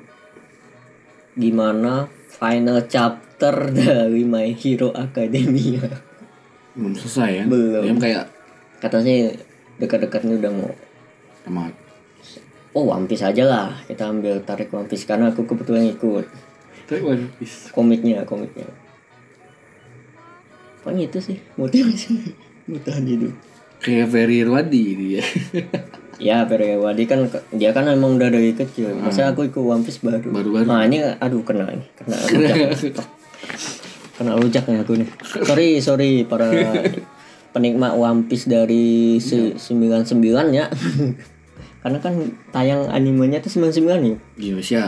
gimana 1.39 2.11
final 2.27 2.85
chapter 2.91 3.71
dari 3.77 4.27
My 4.27 4.51
Hero 4.57 4.91
Academia 4.91 5.87
belum 6.75 6.95
selesai 6.97 7.31
ya 7.31 7.45
Belum. 7.47 7.83
yang 7.87 7.99
kayak 7.99 8.31
katanya 8.83 9.35
dekat-dekatnya 9.79 10.39
udah 10.41 10.53
mau 10.53 10.71
sama 11.45 11.71
oh 12.73 12.87
One 12.87 13.05
Piece 13.05 13.23
aja 13.23 13.45
lah. 13.45 13.69
Kita 13.83 14.07
ambil 14.07 14.41
tarik 14.41 14.71
One 14.71 14.87
Piece 14.87 15.05
karena 15.05 15.31
aku 15.31 15.45
kebetulan 15.45 15.89
ikut 15.89 16.27
tapi 16.85 17.07
One 17.07 17.31
Piece. 17.37 17.71
Komiknya 17.71 18.27
komiknya. 18.27 18.67
Paling 20.81 21.07
itu 21.07 21.19
sih 21.21 21.39
motivasi 21.55 22.35
bertahan 22.67 23.05
hidup 23.05 23.31
Kayak 23.79 24.11
Ferry 24.11 24.43
Irwadi 24.43 24.83
dia. 24.93 25.23
ya. 26.19 26.45
Periwadi 26.51 27.07
kan 27.07 27.25
ke- 27.27 27.47
dia 27.51 27.71
kan 27.71 27.89
emang 27.89 28.19
udah 28.19 28.29
dari 28.29 28.53
kecil. 28.53 28.93
Masa 28.93 29.31
aku 29.31 29.47
ikut 29.47 29.61
One 29.61 29.81
Piece 29.81 30.03
baru? 30.03 30.29
Baru-baru. 30.29 30.67
nah 30.67 30.83
ini 30.83 31.01
aduh 31.01 31.41
kena 31.41 31.65
nih 31.71 31.87
kena 31.95 32.17
rujak. 32.29 33.07
Kena 34.19 34.33
rujak 34.37 34.65
nih 34.67 34.83
aku 34.83 34.93
nih. 34.99 35.09
Sorry 35.47 35.69
sorry 35.79 36.11
para 36.25 36.51
penikmat 37.55 37.95
One 37.95 38.27
Piece 38.27 38.47
dari 38.47 39.17
se- 39.17 39.57
99 39.57 40.21
ya 40.51 40.67
karena 41.81 41.99
kan 41.99 42.15
tayang 42.51 42.89
animenya 42.89 43.39
tuh 43.39 43.49
99 43.51 43.81
ya 44.05 44.17
Di 44.35 44.45
Indonesia. 44.47 44.85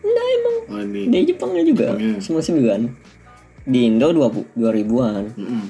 Enggak 0.00 0.26
emang 0.32 0.56
Oh 0.66 0.80
ini. 0.80 1.00
di 1.06 1.18
Jepangnya 1.24 1.62
juga 1.62 1.86
Jepangnya. 1.92 2.18
99 2.18 3.66
di 3.66 3.78
Indo 3.84 4.08
20 4.10 4.54
2000-an 4.54 5.24
Mm-mm. 5.34 5.64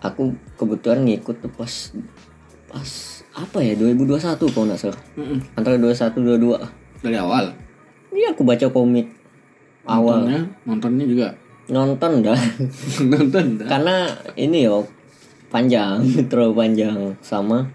aku 0.00 0.22
kebetulan 0.54 1.04
ngikut 1.04 1.36
tuh 1.38 1.50
pas 1.50 1.72
pas 2.66 2.90
apa 3.32 3.58
ya 3.60 3.72
2021 3.74 4.16
kalau 4.48 4.64
nggak 4.66 4.80
salah 4.80 5.00
Mm-mm. 5.14 5.38
antara 5.54 5.76
21 5.76 6.16
22 6.16 6.60
Dari 7.00 7.16
awal. 7.16 7.56
Iya 8.10 8.32
aku 8.32 8.42
baca 8.42 8.66
komik 8.68 9.08
awal 9.82 10.24
Nontonnya, 10.24 10.40
nontonnya 10.64 11.04
juga. 11.04 11.28
nonton 11.66 12.20
dah 12.20 12.36
Nonton 13.10 13.44
dah. 13.56 13.66
karena 13.66 13.96
ini 14.34 14.64
yo 14.64 14.84
panjang 15.48 16.02
terlalu 16.28 16.52
panjang 16.54 16.96
sama 17.20 17.70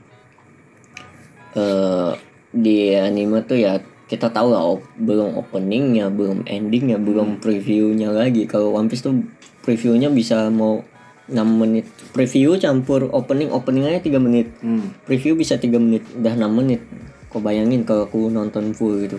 eh 1.56 2.12
di 2.56 2.96
anime 2.96 3.44
tuh 3.44 3.60
ya 3.60 3.80
kita 4.06 4.30
tahu 4.30 4.54
lah 4.54 4.64
op- 4.78 4.86
belum 5.02 5.34
openingnya 5.34 6.14
belum 6.14 6.46
endingnya 6.46 7.02
belum 7.02 7.42
previewnya 7.42 8.14
lagi. 8.14 8.46
Kalau 8.46 8.76
One 8.76 8.88
Piece 8.88 9.02
tuh 9.02 9.26
previewnya 9.66 10.14
bisa 10.14 10.48
mau 10.54 10.86
6 11.26 11.42
menit. 11.42 11.90
Preview 12.14 12.54
campur 12.62 13.10
opening 13.10 13.50
opening 13.50 13.90
aja 13.90 13.98
3 13.98 14.22
menit. 14.22 14.54
Hmm. 14.62 14.94
preview 15.10 15.34
bisa 15.34 15.58
3 15.58 15.74
menit 15.82 16.06
udah 16.14 16.38
6 16.38 16.54
menit. 16.54 16.86
Kau 17.34 17.42
bayangin 17.42 17.82
kalau 17.82 18.06
aku 18.06 18.30
nonton 18.30 18.78
full 18.78 19.02
gitu. 19.02 19.18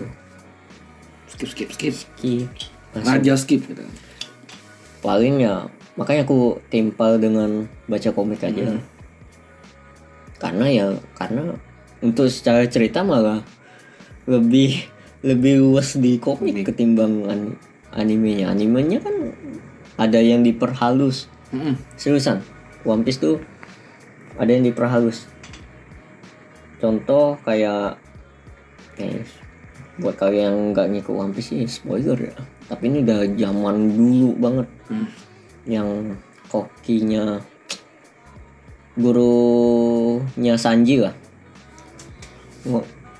Skip 1.27 1.51
skip 1.51 1.69
skip. 1.75 1.93
Ki, 2.15 2.47
Raja 2.95 3.35
skip 3.35 3.61
gitu. 3.67 3.83
paling 4.97 5.39
ya 5.39 5.69
makanya 5.93 6.25
aku 6.25 6.57
timpal 6.73 7.19
dengan 7.21 7.69
baca 7.85 8.09
komik 8.15 8.41
aja. 8.41 8.79
Karena 10.39 10.65
ya 10.71 10.85
karena 11.19 11.59
untuk 12.01 12.29
secara 12.29 12.63
cerita 12.69 13.01
malah 13.01 13.41
lebih 14.29 14.85
lebih 15.25 15.65
luas 15.65 15.97
di 15.97 16.21
komik 16.21 16.67
ketimbang 16.67 17.25
an- 17.25 17.57
animenya 17.95 18.53
animenya 18.53 19.01
kan 19.01 19.33
ada 19.97 20.21
yang 20.21 20.45
diperhalus. 20.45 21.25
Mm-mm. 21.47 21.79
seriusan 21.95 22.43
One 22.83 23.01
Piece 23.07 23.17
tuh 23.23 23.41
ada 24.37 24.51
yang 24.51 24.67
diperhalus. 24.67 25.25
Contoh 26.77 27.39
kayak 27.41 27.97
kayak 28.99 29.25
buat 29.97 30.13
kalian 30.13 30.43
yang 30.45 30.57
nggak 30.75 30.87
ngikut 30.93 31.13
One 31.17 31.33
Piece 31.33 31.49
sih 31.49 31.65
spoiler 31.65 32.19
ya. 32.19 32.35
Tapi 32.67 32.91
ini 32.93 33.01
udah 33.01 33.25
zaman 33.33 33.75
dulu 33.95 34.29
banget. 34.37 34.67
Hmm. 34.87 35.07
yang 35.67 36.15
kokinya 36.47 37.43
gurunya 38.95 40.55
Sanji 40.55 41.03
lah 41.03 41.11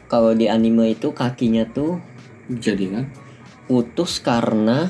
kalau 0.08 0.32
di 0.32 0.48
anime 0.48 0.96
itu 0.96 1.12
kakinya 1.12 1.68
tuh 1.68 2.00
Jadi 2.48 2.86
kan. 2.92 3.06
putus 3.68 4.24
karena 4.24 4.88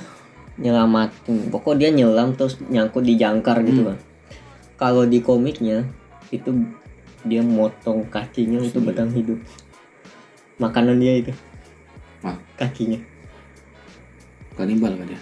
nyelamatin. 0.61 1.49
Pokok 1.49 1.77
dia 1.81 1.89
nyelam 1.89 2.37
terus 2.37 2.61
nyangkut 2.69 3.01
di 3.01 3.17
jangkar 3.17 3.65
gitu 3.65 3.93
kan. 3.93 3.97
Kalau 4.77 5.09
di 5.09 5.21
komiknya 5.25 5.89
itu 6.29 6.53
dia 7.25 7.41
motong 7.41 8.05
kakinya 8.13 8.61
untuk 8.61 8.85
bertahan 8.85 9.09
hidup. 9.17 9.41
Makanan 10.61 11.01
dia 11.01 11.13
itu. 11.17 11.33
Wah, 12.21 12.37
kakinya. 12.57 13.01
Kanibal 14.53 14.93
kan 14.93 15.09
dia. 15.09 15.21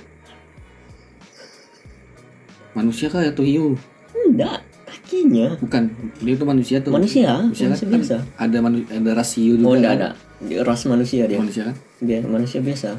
Manusia 2.75 3.07
kah 3.07 3.23
atau 3.23 3.47
hiu? 3.47 3.79
enggak 4.25 4.64
kakinya 5.05 5.53
Bukan, 5.55 5.83
dia 6.17 6.33
tuh 6.33 6.47
manusia 6.47 6.77
tuh. 6.79 6.89
manusia 6.89 7.29
Manusia 7.43 7.69
manusia 7.69 7.85
kan 7.85 7.93
biasa 7.95 8.17
ada 8.35 8.57
manu- 8.59 8.87
ada 8.87 9.09
ras 9.13 9.31
hiu 9.33 9.53
juga. 9.53 9.67
oh 9.67 9.73
enggak 9.75 9.93
kan? 9.93 10.01
ada 10.01 10.09
Dia 10.41 10.59
ras 10.61 10.81
manusia 10.85 11.23
dia 11.25 11.37
Manusia 11.37 11.63
kan? 11.63 11.75
dia 11.99 12.19
manusia 12.21 12.59
biasa 12.59 12.89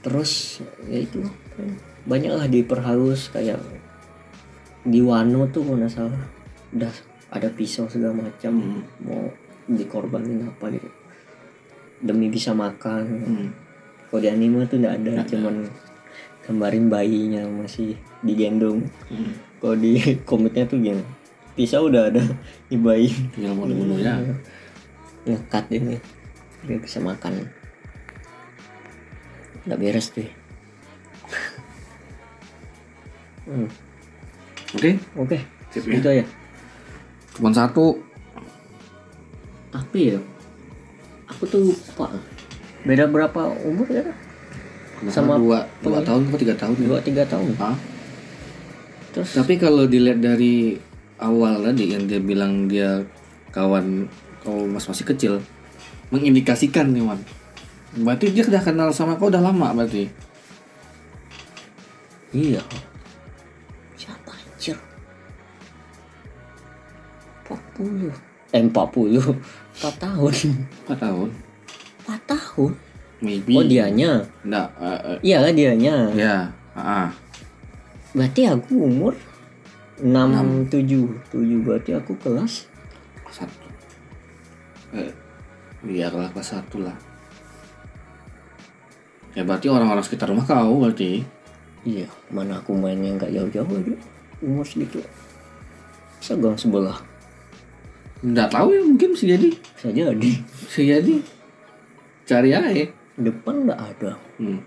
terus 0.00 0.30
ya 0.86 0.98
itu 0.98 1.20
banyak 2.02 2.32
lah 2.32 2.46
diperhalus 2.46 3.28
kayak 3.28 3.60
di 4.80 4.98
Wano 4.98 5.44
tuh 5.46 5.60
kalau 5.62 5.76
nggak 5.76 5.92
salah 5.92 6.22
udah 6.72 6.92
ada 7.28 7.48
pisau 7.50 7.84
segala 7.86 8.16
macam 8.16 8.52
Hmm. 8.54 8.80
mau 9.02 9.28
dikorbanin 9.68 10.40
apa 10.42 10.72
gitu 10.72 10.88
demi 12.00 12.26
bisa 12.26 12.56
makan 12.56 13.04
Hmm. 13.20 13.48
kalau 14.08 14.20
di 14.20 14.28
anime 14.28 14.64
tuh 14.64 14.80
nggak 14.80 14.94
ada 14.96 15.12
cuman 15.26 15.68
gambarin 16.42 16.88
bayinya 16.88 17.44
masih 17.46 17.94
digendong 18.20 18.84
Hmm. 19.06 19.30
kalau 19.58 19.74
di 19.74 19.96
komiknya 20.28 20.64
tuh 20.64 20.76
gini 20.76 21.00
pisau 21.52 21.86
udah 21.86 22.06
ada 22.06 22.20
di 22.68 22.74
bayi 22.76 23.08
Tinggal 23.30 23.52
mau 23.52 23.64
dibunuh 23.64 23.96
ya. 23.96 24.16
ngekat 25.22 25.64
ini 25.70 25.94
biar 26.62 26.78
bisa 26.78 26.98
makan 26.98 27.46
nggak 29.62 29.76
beres 29.76 30.08
deh 30.10 30.24
hmm, 33.46 33.66
Oke, 34.72 34.90
oke 35.14 35.36
Sip, 35.70 35.84
ya. 35.84 35.94
itu 35.94 36.08
aja 36.10 36.24
cuma 37.32 37.48
satu. 37.50 37.96
apa 39.70 39.94
ya 39.94 40.16
aku 41.26 41.42
tuh 41.44 41.60
lupa 41.64 42.06
beda 42.82 43.04
berapa 43.06 43.40
umur 43.62 43.86
ya 43.86 44.02
Sama 45.00 45.10
Sama 45.10 45.32
dua, 45.36 45.58
dua 45.80 45.98
tahun 46.02 46.26
atau 46.26 46.36
tiga 46.36 46.54
tahun 46.54 46.74
ya? 46.76 46.84
dua 46.86 46.98
tiga 47.00 47.22
tahun 47.24 47.48
Hah? 47.56 47.74
Terus? 49.12 49.36
Tapi 49.36 49.60
kalau 49.60 49.84
dilihat 49.86 50.22
dari 50.22 50.78
awal 51.20 51.60
tadi 51.60 51.92
yang 51.92 52.08
dia 52.08 52.20
bilang 52.22 52.66
dia 52.70 53.04
kawan 53.52 54.08
kau 54.40 54.64
mas 54.64 54.88
masih 54.88 55.04
kecil, 55.04 55.32
mengindikasikan 56.08 56.90
nih 56.94 57.04
Wan. 57.04 57.20
Berarti 58.00 58.32
dia 58.32 58.46
udah 58.46 58.62
kenal 58.62 58.88
sama 58.94 59.18
kau 59.20 59.28
udah 59.28 59.42
lama 59.42 59.74
berarti. 59.74 60.08
iya. 62.30 62.62
Siapa 63.98 64.30
anjir? 64.30 64.78
40 67.50 68.30
eh 68.54 68.62
40 68.62 68.70
4 69.80 69.96
tahun. 69.96 70.32
Empat 70.84 70.98
tahun, 70.98 71.28
4 72.04 72.20
tahun? 72.26 72.72
Maybe. 73.20 73.52
oh 73.56 73.64
dianya? 73.64 74.24
Enggak, 74.44 74.68
eh, 74.80 75.00
eh, 75.12 75.18
iya 75.20 75.38
dianya. 75.52 75.96
Ya, 76.16 76.34
ah, 76.72 77.12
Berarti 78.10 78.42
aku 78.50 78.74
umur 78.90 79.14
6, 80.02 80.72
7 80.72 81.30
7 81.30 81.64
berarti 81.66 81.90
aku 81.94 82.16
kelas 82.18 82.66
kelas 83.22 83.36
satu. 83.36 83.68
Eh, 84.96 85.12
iya 85.86 86.10
kelas 86.10 86.34
kelas 86.34 86.48
satu 86.58 86.82
lah. 86.82 86.96
Ya 89.38 89.46
berarti 89.46 89.70
orang-orang 89.70 90.02
sekitar 90.02 90.26
rumah 90.26 90.42
kau 90.42 90.82
berarti. 90.82 91.22
Iya 91.80 92.10
mana 92.28 92.60
aku 92.60 92.76
main 92.76 93.00
yang 93.00 93.16
gak 93.16 93.32
jauh-jauh 93.32 93.64
aja 93.64 93.96
Umur 94.44 94.68
segitu 94.68 95.00
Bisa 96.20 96.36
gang 96.36 96.52
sebelah 96.52 97.00
Enggak 98.20 98.52
tahu 98.52 98.76
ya 98.76 98.84
mungkin 98.84 99.16
bisa 99.16 99.24
jadi. 99.32 99.48
Bisa 99.48 99.88
jadi 99.88 100.30
Bisa 100.44 100.80
jadi. 100.84 101.14
Cari 102.28 102.50
aja. 102.52 102.84
Depan 103.16 103.64
gak 103.64 103.80
ada 103.80 104.12
Hmm. 104.36 104.60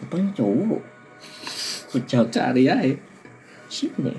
Depannya 0.00 0.32
cowok 0.32 0.80
Kucak 1.90 2.30
Cari 2.30 2.70
aja. 2.70 2.94
sini 3.70 4.14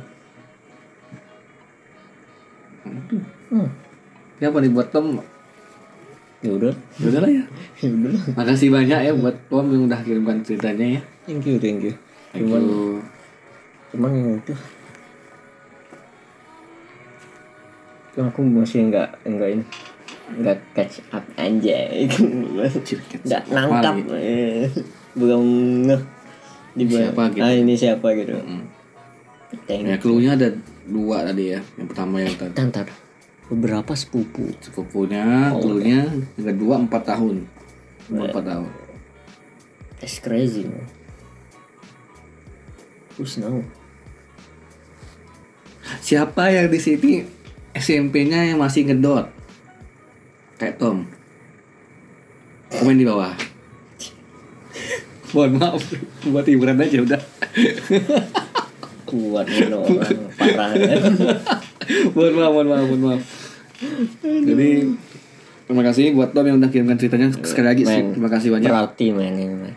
hmm. 3.52 3.68
Siapa 4.40 4.58
nih 4.64 4.72
buat 4.72 4.88
Tom? 4.92 5.20
Ya 6.42 6.52
udah 6.56 6.74
Ya 7.00 7.06
udah 7.12 7.20
lah 7.24 7.32
ya. 7.32 7.44
Ya 7.84 7.88
udah 7.92 8.12
Makasih 8.36 8.72
banyak 8.72 9.00
ya 9.08 9.12
buat 9.16 9.36
Tom 9.52 9.68
yang 9.72 9.92
udah 9.92 10.00
kirimkan 10.04 10.40
ceritanya 10.44 11.00
ya. 11.00 11.02
Thank 11.28 11.48
you 11.48 11.60
thank 11.60 11.84
you 11.84 11.94
Thank 12.32 12.48
Cuman 12.48 12.64
you. 12.64 13.04
Cuman 13.92 14.10
yang 14.16 14.40
itu 14.40 14.56
Cuman 18.16 18.28
aku 18.32 18.40
masih 18.44 18.88
nggak 18.92 19.10
nggak 19.24 19.50
ini 19.56 19.66
nggak 20.32 20.58
catch 20.72 21.04
up 21.12 21.24
anjay 21.36 22.08
Cirket 22.88 23.20
nggak 23.28 23.44
siapa 23.44 23.52
nangkap 23.52 23.96
eh, 24.16 24.72
belum 25.12 25.44
ngeh 25.92 26.02
di 26.72 26.84
Siapa 26.88 27.28
gitu? 27.30 27.44
ah 27.44 27.52
ini 27.52 27.74
siapa 27.76 28.08
gitu 28.16 28.32
Hmm. 28.38 28.64
Thank 29.68 29.84
Ya 29.84 30.00
clue-nya 30.00 30.40
ada 30.40 30.48
dua 30.88 31.28
tadi 31.28 31.52
ya. 31.52 31.60
Yang 31.76 31.88
pertama 31.92 32.24
yang 32.24 32.32
tadi 32.34 32.56
Ntar, 32.56 32.68
ntar. 32.72 32.88
beberapa 33.48 33.92
sepupu 33.92 34.48
sepupunya, 34.58 35.52
clue-nya 35.54 36.08
yang 36.40 36.48
kedua 36.48 36.80
empat 36.80 37.04
tahun. 37.06 37.44
Umur 38.08 38.32
empat 38.32 38.46
tahun. 38.48 38.70
that's 40.00 40.18
crazy 40.18 40.64
man. 40.64 40.88
Who's 43.20 43.36
now? 43.36 43.60
Siapa 46.00 46.48
yang 46.48 46.72
di 46.72 46.80
sini 46.80 47.14
SMP-nya 47.72 48.48
yang 48.48 48.58
masih 48.58 48.88
ngedot? 48.88 49.28
Kayak 50.56 50.80
Tom. 50.80 51.04
Komen 52.72 52.96
di 52.96 53.04
bawah. 53.04 53.36
Mohon 55.32 55.52
maaf, 55.58 55.82
buat 56.28 56.46
hiburan 56.46 56.78
aja 56.78 56.98
udah. 57.02 57.22
Kuat 59.08 59.46
nih 59.48 59.68
lo 59.68 59.84
orang 59.84 60.20
parah 60.40 60.72
ya. 60.72 60.96
mohon 62.16 62.34
maaf, 62.34 62.52
mohon 62.52 62.68
maaf, 62.68 62.86
mohon 62.86 63.02
maaf. 63.04 63.22
Jadi 64.22 64.70
terima 65.68 65.84
kasih 65.84 66.12
buat 66.14 66.32
Tom 66.32 66.46
yang 66.46 66.60
udah 66.60 66.70
kirimkan 66.70 66.96
ceritanya 66.96 67.28
sekali 67.44 67.68
lagi 67.68 67.84
sih. 67.84 68.04
Terima 68.12 68.30
kasih 68.30 68.50
banyak. 68.52 68.70
Berarti 68.72 69.06
men 69.12 69.36
ini 69.36 69.56
men. 69.56 69.74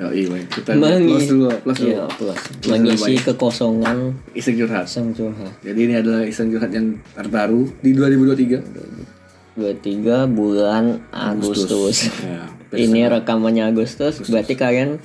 Iya, 0.00 0.32
men. 0.32 0.48
kita 0.48 0.72
Mengi- 0.80 1.12
plus 1.12 1.26
dulu, 1.28 1.48
plus 1.60 1.76
dulu. 1.76 1.92
Iya, 1.92 2.04
plus. 2.08 2.40
Mengisi 2.72 3.12
kekosongan 3.20 4.16
Iseng 4.32 4.56
curhat. 4.56 4.88
sang 4.88 5.12
curhat. 5.12 5.52
Jadi 5.60 5.76
ini 5.76 5.94
adalah 6.00 6.24
iseng 6.24 6.48
curhat 6.48 6.72
yang 6.72 6.96
terbaru 7.12 7.68
di 7.84 7.92
2023. 7.92 9.60
23 9.60 10.24
bulan 10.30 11.04
Agustus. 11.12 12.08
Ya, 12.24 12.48
Ini 12.70 13.10
rekamannya 13.10 13.66
Agustus, 13.66 14.22
berarti 14.24 14.54
kalian 14.54 15.02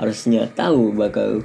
harusnya 0.00 0.48
tahu 0.48 0.96
bakal 0.96 1.44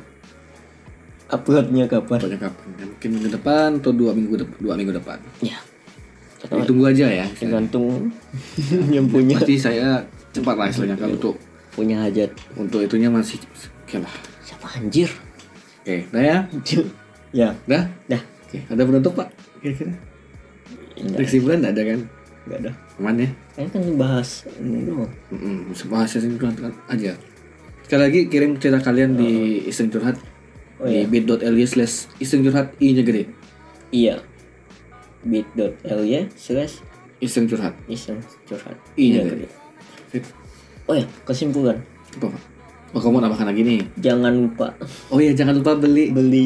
uploadnya 1.28 1.92
kapan. 1.92 2.20
Pokoknya 2.24 2.40
kapan? 2.40 2.68
Ya, 2.80 2.86
Mungkin 2.88 3.10
minggu 3.12 3.30
depan 3.36 3.70
atau 3.84 3.92
dua 3.92 4.12
minggu 4.16 4.36
depan, 4.40 4.58
dua 4.64 4.74
minggu 4.80 4.94
depan. 4.96 5.20
Ya, 5.44 5.60
tunggu 6.64 6.88
aja 6.88 7.08
ya. 7.12 7.28
tergantung 7.36 8.14
yang 8.88 9.10
punya 9.14 9.36
Pasti 9.36 9.60
saya 9.60 10.06
cepat 10.32 10.56
lah 10.56 10.68
istilahnya 10.72 10.96
kalau 10.96 11.20
untuk 11.20 11.36
punya 11.76 12.00
hajat. 12.02 12.32
untuk 12.56 12.80
itunya 12.80 13.12
masih 13.12 13.42
oke 13.84 13.98
lah. 14.00 14.14
Siapa 14.42 14.80
anjir? 14.80 15.12
Oke, 15.84 16.08
dah 16.12 16.24
ya. 16.24 16.38
ya, 17.36 17.50
Dah. 17.68 17.84
dah. 18.08 18.22
Oke, 18.48 18.64
ada 18.64 18.82
penutup 18.88 19.14
Pak? 19.20 19.28
Kira-kira. 19.60 19.94
Kesimpulan 21.20 21.60
enggak 21.60 21.74
ada 21.76 21.84
kan? 21.84 22.00
Enggak 22.48 22.60
ada. 22.64 22.72
Aman 22.98 23.16
ya? 23.18 23.30
Kayaknya 23.52 23.70
kan 23.70 23.84
bahas 23.96 24.30
ini 24.58 24.80
doang. 24.84 25.12
Mm-mm, 25.30 25.58
bahas 25.86 26.10
iseng 26.10 26.36
curhat 26.36 26.56
aja. 26.88 27.12
Sekali 27.84 28.02
lagi 28.02 28.20
kirim 28.28 28.56
cerita 28.56 28.80
kalian 28.82 29.14
di 29.14 29.30
iseng 29.64 29.88
curhat 29.88 30.16
Oh, 30.78 30.86
di 30.86 31.04
bit.ly 31.04 31.42
slash 31.64 32.06
iseng 32.18 32.42
curhat 32.42 32.70
i 32.78 32.94
nya 32.94 33.02
gede 33.02 33.26
Iya. 33.90 34.22
bit.ly 35.24 36.30
slash 36.32 36.86
iseng 37.18 37.46
curhat 37.46 37.74
iseng 37.86 38.22
curhat. 38.46 38.78
i 38.94 39.10
nya 39.10 39.20
Iya, 39.20 39.22
gede 39.28 39.48
Sip. 40.08 40.24
Oh 40.86 40.94
ya, 40.94 41.04
kesimpulan. 41.24 41.82
apa 42.14 42.30
pak 42.30 42.42
oh 42.88 43.00
kamu 43.00 43.12
mau 43.12 43.22
tambahkan 43.22 43.48
lagi 43.48 43.62
nih 43.62 43.80
Jangan 43.98 44.34
lupa 44.34 44.68
oh 45.10 45.18
iya 45.18 45.34
jangan 45.34 45.58
lupa 45.58 45.76
beli 45.76 46.10
beli 46.10 46.46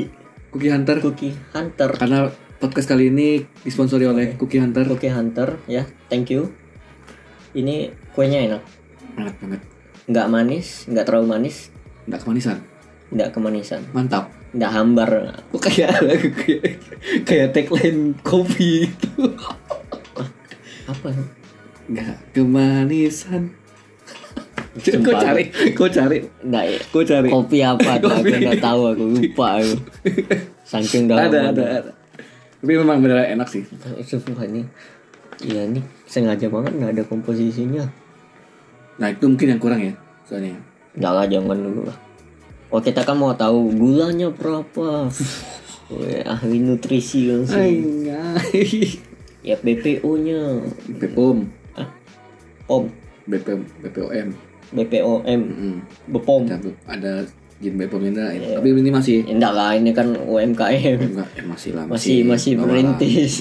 cookie 0.49 0.67
hunter 0.69 0.97
Cookie 0.97 1.35
Hunter. 1.51 1.91
karena 1.93 2.27
podcast 2.61 2.87
kali 2.87 3.09
ini 3.09 3.27
disponsori 3.59 4.05
oleh 4.05 4.37
cookie 4.37 4.61
hunter 4.61 4.85
Cookie 4.85 5.09
Hunter 5.09 5.57
ya, 5.65 5.81
thank 6.07 6.29
you. 6.29 6.53
Ini 7.51 7.89
kuenya 8.13 8.39
enak. 8.47 8.63
enak 9.11 9.35
banget 9.37 9.61
Nggak 10.07 10.27
manis, 10.27 10.67
nggak 10.87 11.03
terlalu 11.03 11.27
manis, 11.29 11.67
nggak 12.05 12.21
kemanisan 12.21 12.57
nggak 13.11 13.35
kemanisan, 13.35 13.83
mantap 13.91 14.31
nggak 14.55 14.71
hambar. 14.71 15.35
kok 15.51 15.59
kayak 15.61 15.99
kayak, 16.39 16.63
kayak 17.27 17.47
tagline 17.51 18.15
kopi 18.23 18.87
itu 18.87 19.11
Apa? 20.87 21.11
nggak 21.91 22.15
kemanisan 22.31 23.51
Sumpah. 24.79 25.19
cari 25.19 25.43
kok 25.75 25.91
cari 25.91 26.23
Nggak 26.39 26.63
ya. 26.63 26.79
kok 26.87 27.03
cari 27.03 27.27
Kopi 27.27 27.57
apa? 27.59 27.89
Aku 27.99 28.07
Kopi. 28.07 28.31
nggak 28.39 28.63
tahu, 28.63 28.81
aku 28.87 29.03
lupa 29.11 29.47
aku. 29.59 29.75
Saking 30.63 31.11
dalam. 31.11 31.27
ada 31.27 31.39
ada 31.51 31.63
ada 31.83 31.91
tapi 32.61 32.77
memang 32.77 33.01
benar 33.01 33.25
enak 33.25 33.49
sih 33.49 33.65
ini. 33.65 34.63
Iya 35.41 35.65
nih, 35.65 35.81
sengaja 36.05 36.45
banget 36.47 36.77
nggak 36.77 36.91
ada 36.93 37.03
komposisinya. 37.03 37.89
nah 39.01 39.09
itu 39.09 39.25
mungkin 39.25 39.57
yang 39.57 39.61
kurang 39.61 39.81
ya 39.81 39.97
soalnya 40.29 40.53
Nggak 40.93 41.13
lah, 41.15 41.25
jangan 41.25 41.57
dulu 41.57 41.81
lah. 41.89 41.97
Oh 42.69 42.77
kita 42.77 43.01
kan 43.01 43.17
mau 43.17 43.33
tahu 43.33 43.73
gulanya 43.73 44.29
berapa. 44.29 45.09
Weh, 45.91 46.21
ahli 46.23 46.61
nutrisi 46.61 47.27
langsung. 47.27 47.57
Ya 49.41 49.57
BPO-nya. 49.57 50.61
BPOM 50.87 51.49
Ah, 51.73 51.89
POM, 52.69 52.87
BP 53.25 53.47
BPOM 53.81 54.29
BPOM, 54.71 55.19
Mm. 55.25 55.77
BPOM. 56.13 56.41
ada 56.45 56.69
ada 56.85 57.11
jin 57.61 57.77
BPOM 57.77 58.01
ini 58.01 58.17
tapi 58.51 58.67
ini 58.73 58.89
masih 58.89 59.21
Enggak 59.23 59.53
lah, 59.53 59.71
ini 59.71 59.93
kan 59.93 60.09
UMKM. 60.11 60.97
enggak 60.97 61.29
eh, 61.37 61.45
masih 61.45 61.71
lah 61.77 61.85
Masih 61.85 62.25
masih. 62.25 62.57
Masih 62.57 62.65
merintis. 62.67 63.33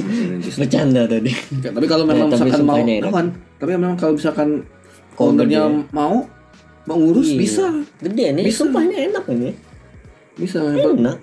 Bercanda 0.55 1.09
tadi. 1.09 1.33
Ya, 1.59 1.73
tapi 1.73 1.89
kalau 1.89 2.05
memang 2.05 2.29
Ya, 2.29 2.37
misalkan 2.37 2.63
mau 2.63 2.77
kawan 2.79 3.27
tapi 3.57 3.71
memang 3.75 3.93
kalau 3.97 4.13
misalkan 4.15 4.49
ownernya 5.17 5.63
mau 5.91 6.29
mau 6.85 6.97
ngurus 6.97 7.33
Iya. 7.33 7.39
bisa 7.39 7.65
Gede 8.01 8.27
nih, 8.33 8.45
Bisa. 8.45 8.65
sumpah 8.65 8.81
ini 8.83 8.97
enak 9.09 9.25
ini. 9.31 9.51
bisa 10.33 10.61
Enak. 10.65 11.19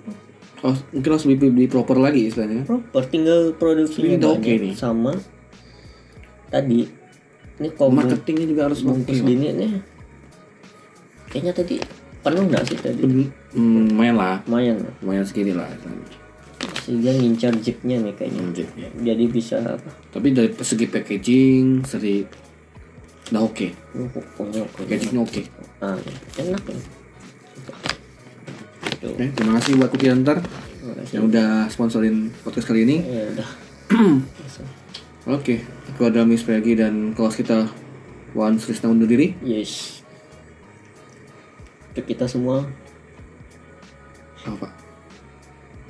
Oh, 0.58 0.74
mungkin 0.90 1.08
harus 1.08 1.22
beli, 1.22 1.38
beli 1.38 1.66
proper 1.66 1.94
lagi 1.94 2.26
istilahnya 2.26 2.62
Proper, 2.62 3.02
tinggal 3.06 3.54
produksinya 3.54 4.18
udah 4.18 4.30
oke 4.34 4.52
nih. 4.58 4.74
Sama 4.74 5.14
tadi. 6.48 6.82
Ini 7.58 7.68
kalau 7.74 7.90
marketingnya 7.90 8.46
juga 8.46 8.62
harus 8.66 8.82
bungkus 8.82 9.18
oke. 9.18 9.26
gini 9.26 9.50
nih. 9.50 9.70
Kayaknya 11.28 11.52
tadi 11.52 11.76
penuh 12.30 12.44
nggak 12.46 12.64
sih 12.64 12.76
tadi? 12.76 13.00
Ben- 13.00 13.30
hmm, 13.50 13.82
lumayan 13.90 14.14
lah 14.14 14.36
Lumayan. 14.44 14.76
lumayan 14.98 15.24
segini 15.24 15.52
lah. 15.52 15.66
Sehingga 16.80 17.12
ngincar 17.12 17.52
jeepnya 17.56 17.96
nih 17.98 18.14
kayaknya. 18.14 18.40
Hmm, 18.40 18.52
jadi- 18.52 18.92
Jadi 18.98 19.24
bisa 19.26 19.56
apa? 19.58 19.88
tapi 20.08 20.28
dari 20.30 20.50
segi 20.54 20.86
packaging 20.86 21.64
seri 21.82 22.24
udah 23.28 23.42
oke 23.42 23.68
Oh, 23.94 24.08
pokoknya 24.10 24.60
oke. 24.62 24.82
packagingnya 24.82 25.20
oke 25.20 25.42
Ah, 25.78 25.94
enak 26.34 26.62
nih. 26.64 26.82
Tuh. 28.98 29.10
Oke, 29.10 29.24
terima 29.30 29.52
kasih 29.56 29.76
buat 29.76 29.90
Cookie 29.90 30.10
Hunter 30.10 30.36
yang 31.08 31.28
udah 31.28 31.68
sponsorin 31.68 32.32
podcast 32.38 32.66
kali 32.66 32.82
ini 32.82 32.96
Ya 33.00 33.24
udah. 33.30 33.48
Oke, 35.30 35.60
aku 35.86 36.02
ada 36.02 36.24
Miss 36.24 36.40
Peggy 36.40 36.72
dan 36.72 37.12
kawas 37.12 37.36
kita 37.36 37.68
Wan 38.32 38.56
Srisna 38.56 38.88
undur 38.88 39.04
diri. 39.04 39.36
Yes 39.38 39.97
ke 41.98 42.14
kita 42.14 42.30
semua. 42.30 42.62
Apa? 44.46 44.70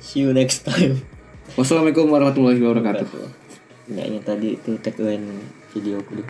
See 0.01 0.25
you 0.25 0.33
next 0.33 0.65
time. 0.65 1.05
Wassalamualaikum 1.53 2.09
warahmatullahi 2.09 2.57
wabarakatuh. 2.57 3.07
Enggaknya 3.89 4.19
tadi 4.25 4.57
itu 4.57 4.77
tagline 4.81 5.25
video 5.69 6.01
aku 6.01 6.25